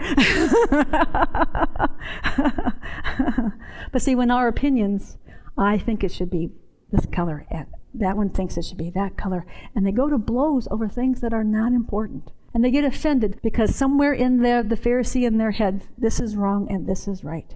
but 3.91 4.03
see, 4.03 4.13
when 4.13 4.29
our 4.29 4.47
opinions, 4.47 5.17
I 5.57 5.79
think 5.79 6.03
it 6.03 6.11
should 6.11 6.29
be 6.29 6.51
this 6.91 7.07
color, 7.07 7.47
and 7.49 7.65
that 7.93 8.17
one 8.17 8.29
thinks 8.29 8.57
it 8.57 8.65
should 8.65 8.77
be 8.77 8.89
that 8.91 9.17
color, 9.17 9.45
and 9.75 9.85
they 9.85 9.91
go 9.91 10.09
to 10.09 10.17
blows 10.17 10.67
over 10.71 10.87
things 10.87 11.21
that 11.21 11.33
are 11.33 11.43
not 11.43 11.73
important. 11.73 12.31
And 12.53 12.63
they 12.63 12.71
get 12.71 12.83
offended 12.83 13.39
because 13.41 13.75
somewhere 13.75 14.13
in 14.13 14.41
there, 14.41 14.61
the 14.61 14.75
Pharisee 14.75 15.25
in 15.25 15.37
their 15.37 15.51
head, 15.51 15.83
this 15.97 16.19
is 16.19 16.35
wrong 16.35 16.69
and 16.69 16.87
this 16.87 17.07
is 17.07 17.23
right. 17.23 17.55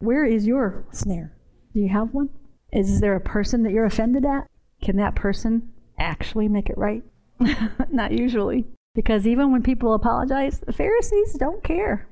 Where 0.00 0.24
is 0.24 0.46
your 0.46 0.84
snare? 0.90 1.36
Do 1.72 1.80
you 1.80 1.88
have 1.88 2.12
one? 2.12 2.30
Is 2.72 3.00
there 3.00 3.14
a 3.14 3.20
person 3.20 3.62
that 3.62 3.72
you're 3.72 3.84
offended 3.84 4.24
at? 4.24 4.48
Can 4.82 4.96
that 4.96 5.14
person 5.14 5.72
actually 5.98 6.48
make 6.48 6.68
it 6.68 6.78
right? 6.78 7.02
Not 7.90 8.12
usually. 8.12 8.66
Because 8.94 9.26
even 9.26 9.52
when 9.52 9.62
people 9.62 9.94
apologize, 9.94 10.60
the 10.60 10.72
Pharisees 10.72 11.34
don't 11.34 11.62
care. 11.62 12.08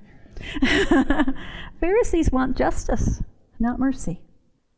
Pharisees 1.81 2.31
want 2.31 2.57
justice, 2.57 3.23
not 3.59 3.79
mercy. 3.79 4.21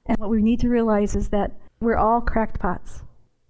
And 0.06 0.16
what 0.18 0.30
we 0.30 0.40
need 0.40 0.60
to 0.60 0.68
realize 0.68 1.14
is 1.14 1.28
that 1.30 1.52
we're 1.80 1.96
all 1.96 2.20
cracked 2.20 2.58
pots. 2.58 3.02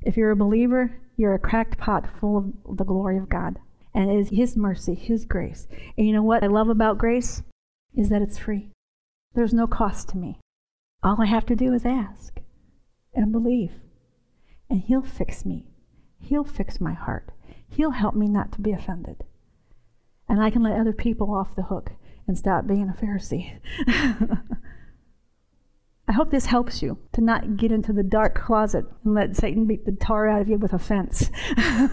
If 0.03 0.17
you're 0.17 0.31
a 0.31 0.37
believer, 0.37 1.01
you're 1.17 1.35
a 1.35 1.39
cracked 1.39 1.79
pot 1.79 2.07
full 2.21 2.53
of 2.65 2.77
the 2.77 2.85
glory 2.85 3.17
of 3.17 3.29
God. 3.29 3.59
And 3.95 4.11
it 4.11 4.19
is 4.19 4.29
His 4.31 4.57
mercy, 4.57 4.95
His 4.95 5.25
grace. 5.25 5.67
And 5.97 6.07
you 6.07 6.13
know 6.13 6.23
what 6.23 6.45
I 6.45 6.47
love 6.47 6.69
about 6.69 6.99
grace? 6.99 7.43
Is 7.95 8.11
that 8.11 8.23
it's 8.23 8.39
free. 8.39 8.71
There's 9.35 9.55
no 9.55 9.67
cost 9.67 10.09
to 10.11 10.19
me. 10.19 10.39
All 11.03 11.21
I 11.21 11.27
have 11.27 11.47
to 11.47 11.57
do 11.57 11.73
is 11.73 11.85
ask 11.85 12.41
and 13.15 13.33
believe. 13.33 13.73
And 14.71 14.83
He'll 14.83 15.03
fix 15.03 15.45
me. 15.45 15.67
He'll 16.21 16.45
fix 16.45 16.81
my 16.81 16.93
heart. 16.93 17.33
He'll 17.69 17.91
help 17.93 18.15
me 18.15 18.29
not 18.29 18.53
to 18.53 18.61
be 18.61 18.73
offended. 18.73 19.25
And 20.29 20.43
I 20.43 20.51
can 20.51 20.63
let 20.63 20.79
other 20.79 20.93
people 20.93 21.35
off 21.35 21.57
the 21.57 21.63
hook 21.63 21.93
and 22.27 22.37
stop 22.37 22.67
being 22.67 22.89
a 22.89 22.93
Pharisee. 22.93 23.59
I 26.09 26.13
hope 26.13 26.31
this 26.31 26.47
helps 26.47 26.83
you 26.83 26.99
to 27.13 27.21
not 27.21 27.59
get 27.59 27.71
into 27.71 27.93
the 27.93 28.03
dark 28.03 28.35
closet 28.35 28.87
and 29.05 29.15
let 29.15 29.37
Satan 29.37 29.67
beat 29.67 29.85
the 29.85 29.93
tar 29.93 30.27
out 30.27 30.41
of 30.41 30.49
you 30.49 30.57
with 30.57 30.73
offense. 30.73 31.31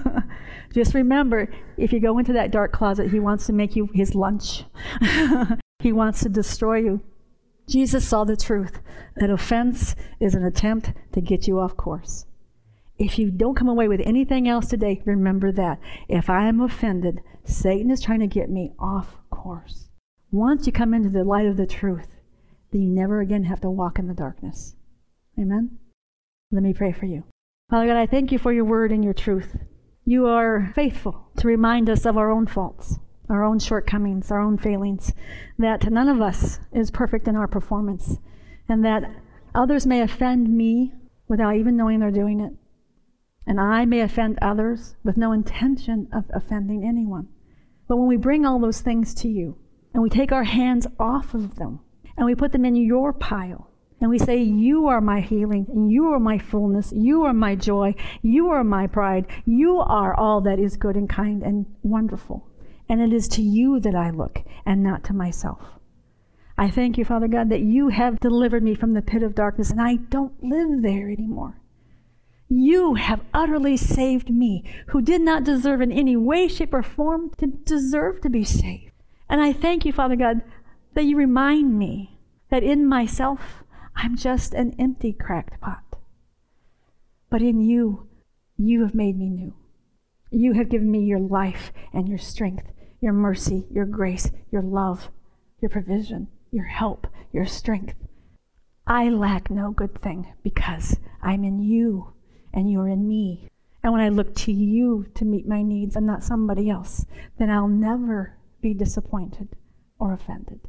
Just 0.74 0.93
remember, 0.93 1.51
if 1.78 1.91
you 1.91 1.99
go 1.99 2.18
into 2.18 2.32
that 2.32 2.51
dark 2.51 2.72
closet, 2.72 3.11
he 3.11 3.20
wants 3.20 3.45
to 3.47 3.53
make 3.53 3.76
you 3.76 3.89
his 3.93 4.16
lunch. 4.16 4.63
he 5.80 5.91
wants 5.91 6.22
to 6.22 6.30
destroy 6.30 6.78
you. 6.78 7.01
Jesus 7.68 8.07
saw 8.07 8.24
the 8.24 8.38
truth 8.38 8.80
that 9.18 9.30
offense 9.30 9.95
is 10.22 10.34
an 10.34 10.45
attempt 10.45 10.93
to 11.11 11.20
get 11.20 11.45
you 11.45 11.59
off 11.59 11.76
course. 11.76 12.26
If 12.97 13.20
you 13.20 13.32
don't 13.32 13.55
come 13.55 13.68
away 13.68 13.89
with 13.89 13.99
anything 14.05 14.47
else 14.47 14.68
today, 14.68 15.01
remember 15.03 15.51
that. 15.51 15.80
If 16.07 16.30
I 16.30 16.47
am 16.47 16.61
offended, 16.61 17.22
Satan 17.43 17.91
is 17.91 18.01
trying 18.01 18.22
to 18.22 18.28
get 18.28 18.49
me 18.49 18.72
off 18.80 19.18
course. 19.30 19.89
Once 20.32 20.66
you 20.66 20.72
come 20.72 20.93
into 20.93 21.09
the 21.09 21.26
light 21.26 21.45
of 21.45 21.57
the 21.57 21.68
truth, 21.68 22.07
then 22.76 22.84
you 22.84 22.91
never 22.91 23.21
again 23.21 23.45
have 23.45 23.61
to 23.61 23.69
walk 23.69 23.99
in 23.99 24.07
the 24.09 24.13
darkness. 24.13 24.76
Amen? 25.39 25.78
Let 26.51 26.61
me 26.61 26.73
pray 26.73 26.91
for 26.91 27.05
you. 27.05 27.23
Father 27.69 27.88
God, 27.88 27.95
I 27.95 28.05
thank 28.05 28.34
you 28.34 28.38
for 28.38 28.51
your 28.51 28.65
word 28.65 28.91
and 28.91 29.01
your 29.01 29.13
truth. 29.13 29.55
You 30.03 30.28
are 30.28 30.73
faithful 30.76 31.30
to 31.38 31.47
remind 31.47 31.89
us 31.89 32.05
of 32.05 32.17
our 32.17 32.30
own 32.30 32.47
faults, 32.47 32.99
our 33.30 33.45
own 33.45 33.59
shortcomings, 33.59 34.30
our 34.30 34.41
own 34.41 34.57
failings, 34.57 35.13
that 35.57 35.89
none 35.89 36.09
of 36.09 36.19
us 36.19 36.59
is 36.73 36.91
perfect 36.91 37.30
in 37.30 37.38
our 37.38 37.47
performance, 37.47 38.17
and 38.67 38.84
that 38.84 39.09
others 39.53 39.88
may 39.88 40.01
offend 40.01 40.49
me 40.49 40.91
without 41.30 41.55
even 41.55 41.78
knowing 41.78 42.01
they're 42.01 42.11
doing 42.11 42.41
it. 42.41 42.51
And 43.47 43.57
I 43.57 43.86
may 43.86 44.01
offend 44.01 44.38
others 44.41 44.97
with 45.01 45.15
no 45.15 45.32
intention 45.32 46.09
of 46.11 46.26
offending 46.34 46.86
anyone. 46.86 47.30
But 47.88 47.95
when 47.95 48.09
we 48.09 48.17
bring 48.17 48.45
all 48.45 48.59
those 48.59 48.82
things 48.82 49.13
to 49.15 49.30
you 49.30 49.55
and 49.93 50.03
we 50.03 50.09
take 50.09 50.34
our 50.34 50.43
hands 50.43 50.88
off 50.99 51.34
of 51.34 51.55
them 51.55 51.80
and 52.18 52.26
we 52.26 52.36
put 52.36 52.51
them 52.51 52.66
in 52.66 52.76
your 52.76 53.13
pile 53.13 53.70
and 54.01 54.09
we 54.09 54.20
say, 54.20 54.41
You 54.41 54.88
are 54.88 55.01
my 55.01 55.22
healing, 55.22 55.89
you 55.89 56.07
are 56.07 56.20
my 56.20 56.38
fullness, 56.38 56.91
you 56.95 57.24
are 57.24 57.34
my 57.34 57.55
joy, 57.55 57.95
you 58.22 58.49
are 58.49 58.63
my 58.63 58.88
pride, 58.88 59.26
you 59.45 59.80
are 59.80 60.13
all 60.13 60.41
that 60.41 60.59
is 60.59 60.78
good 60.78 60.95
and 60.95 61.09
kind 61.09 61.43
and 61.43 61.66
wonderful. 61.84 62.47
And 62.88 63.01
it 63.01 63.13
is 63.13 63.28
to 63.30 63.41
you 63.41 63.80
that 63.80 63.95
I 63.95 64.11
look 64.11 64.43
and 64.66 64.84
not 64.84 65.03
to 65.05 65.13
myself. 65.13 65.61
I 66.57 66.70
thank 66.70 66.97
you, 66.97 67.03
Father 67.03 67.28
God, 67.28 67.49
that 67.49 67.61
you 67.61 67.89
have 67.89 68.20
delivered 68.20 68.63
me 68.63 68.76
from 68.76 68.93
the 68.93 69.01
pit 69.01 69.24
of 69.24 69.36
darkness 69.36 69.72
and 69.72 69.82
I 69.82 69.95
don't 69.95 70.41
live 70.43 70.82
there 70.82 71.09
anymore. 71.09 71.59
You 72.47 72.93
have 72.93 73.22
utterly 73.34 73.76
saved 73.76 74.30
me, 74.30 74.63
who 74.88 75.01
did 75.01 75.22
not 75.22 75.43
deserve 75.43 75.82
in 75.82 75.91
any 75.91 76.16
way, 76.16 76.47
shape, 76.47 76.74
or 76.74 76.84
form 76.84 77.32
to 77.38 77.47
deserve 77.47 78.22
to 78.22 78.30
be 78.30 78.43
saved. 78.43 78.91
And 79.28 79.41
I 79.41 79.51
thank 79.51 79.84
you, 79.84 79.91
Father 79.91 80.16
God, 80.16 80.41
that 80.95 81.03
you 81.03 81.17
remind 81.17 81.77
me 81.77 82.17
that 82.49 82.63
in 82.63 82.87
myself, 82.87 83.63
I'm 83.95 84.15
just 84.17 84.53
an 84.53 84.75
empty, 84.79 85.13
cracked 85.13 85.59
pot. 85.61 85.97
But 87.29 87.41
in 87.41 87.59
you, 87.59 88.07
you 88.57 88.81
have 88.83 88.95
made 88.95 89.17
me 89.17 89.29
new. 89.29 89.53
You 90.31 90.53
have 90.53 90.69
given 90.69 90.89
me 90.89 91.03
your 91.03 91.19
life 91.19 91.71
and 91.93 92.07
your 92.07 92.17
strength, 92.17 92.71
your 93.01 93.13
mercy, 93.13 93.67
your 93.69 93.85
grace, 93.85 94.31
your 94.51 94.61
love, 94.61 95.11
your 95.61 95.69
provision, 95.69 96.27
your 96.51 96.65
help, 96.65 97.07
your 97.31 97.45
strength. 97.45 97.95
I 98.87 99.09
lack 99.09 99.49
no 99.49 99.71
good 99.71 100.01
thing 100.01 100.33
because 100.43 100.97
I'm 101.21 101.43
in 101.43 101.59
you 101.59 102.13
and 102.53 102.71
you're 102.71 102.87
in 102.87 103.07
me. 103.07 103.49
And 103.83 103.91
when 103.91 104.01
I 104.01 104.09
look 104.09 104.33
to 104.35 104.51
you 104.51 105.07
to 105.15 105.25
meet 105.25 105.47
my 105.47 105.61
needs 105.61 105.95
and 105.95 106.07
not 106.07 106.23
somebody 106.23 106.69
else, 106.69 107.05
then 107.37 107.49
I'll 107.49 107.67
never 107.67 108.37
be 108.61 108.73
disappointed 108.73 109.49
or 109.99 110.13
offended. 110.13 110.61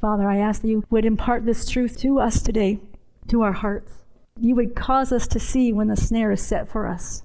Father, 0.00 0.28
I 0.28 0.38
ask 0.38 0.62
that 0.62 0.68
you 0.68 0.84
would 0.90 1.04
impart 1.04 1.44
this 1.44 1.68
truth 1.68 1.98
to 1.98 2.20
us 2.20 2.40
today, 2.40 2.78
to 3.26 3.42
our 3.42 3.52
hearts. 3.52 3.92
You 4.40 4.54
would 4.54 4.76
cause 4.76 5.10
us 5.10 5.26
to 5.28 5.40
see 5.40 5.72
when 5.72 5.88
the 5.88 5.96
snare 5.96 6.30
is 6.30 6.40
set 6.40 6.68
for 6.68 6.86
us. 6.86 7.24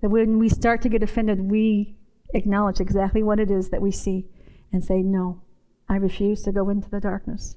That 0.00 0.10
when 0.10 0.38
we 0.38 0.48
start 0.48 0.82
to 0.82 0.88
get 0.88 1.02
offended, 1.02 1.50
we 1.50 1.96
acknowledge 2.32 2.80
exactly 2.80 3.22
what 3.22 3.40
it 3.40 3.50
is 3.50 3.70
that 3.70 3.82
we 3.82 3.90
see 3.90 4.26
and 4.72 4.84
say, 4.84 5.02
No, 5.02 5.42
I 5.88 5.96
refuse 5.96 6.42
to 6.42 6.52
go 6.52 6.68
into 6.68 6.88
the 6.88 7.00
darkness. 7.00 7.56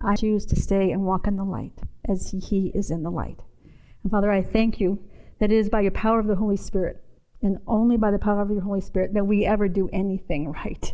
I 0.00 0.16
choose 0.16 0.46
to 0.46 0.56
stay 0.56 0.90
and 0.90 1.02
walk 1.02 1.26
in 1.26 1.36
the 1.36 1.44
light 1.44 1.78
as 2.08 2.30
He 2.30 2.72
is 2.74 2.90
in 2.90 3.02
the 3.02 3.10
light. 3.10 3.40
And 4.02 4.10
Father, 4.10 4.30
I 4.30 4.42
thank 4.42 4.80
you 4.80 4.98
that 5.40 5.52
it 5.52 5.56
is 5.56 5.68
by 5.68 5.82
your 5.82 5.90
power 5.90 6.18
of 6.18 6.26
the 6.26 6.36
Holy 6.36 6.56
Spirit 6.56 7.02
and 7.42 7.58
only 7.66 7.96
by 7.96 8.10
the 8.10 8.18
power 8.18 8.42
of 8.42 8.50
your 8.50 8.60
Holy 8.60 8.80
Spirit 8.80 9.14
that 9.14 9.26
we 9.26 9.46
ever 9.46 9.68
do 9.68 9.88
anything 9.92 10.52
right. 10.64 10.92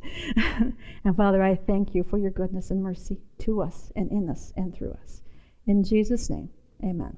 and 1.04 1.16
Father, 1.16 1.42
I 1.42 1.54
thank 1.54 1.94
you 1.94 2.04
for 2.04 2.18
your 2.18 2.30
goodness 2.30 2.70
and 2.70 2.82
mercy 2.82 3.20
to 3.40 3.62
us 3.62 3.92
and 3.96 4.10
in 4.10 4.28
us 4.28 4.52
and 4.56 4.74
through 4.74 4.92
us. 4.92 5.22
In 5.66 5.82
Jesus' 5.82 6.30
name, 6.30 6.50
amen. 6.84 7.16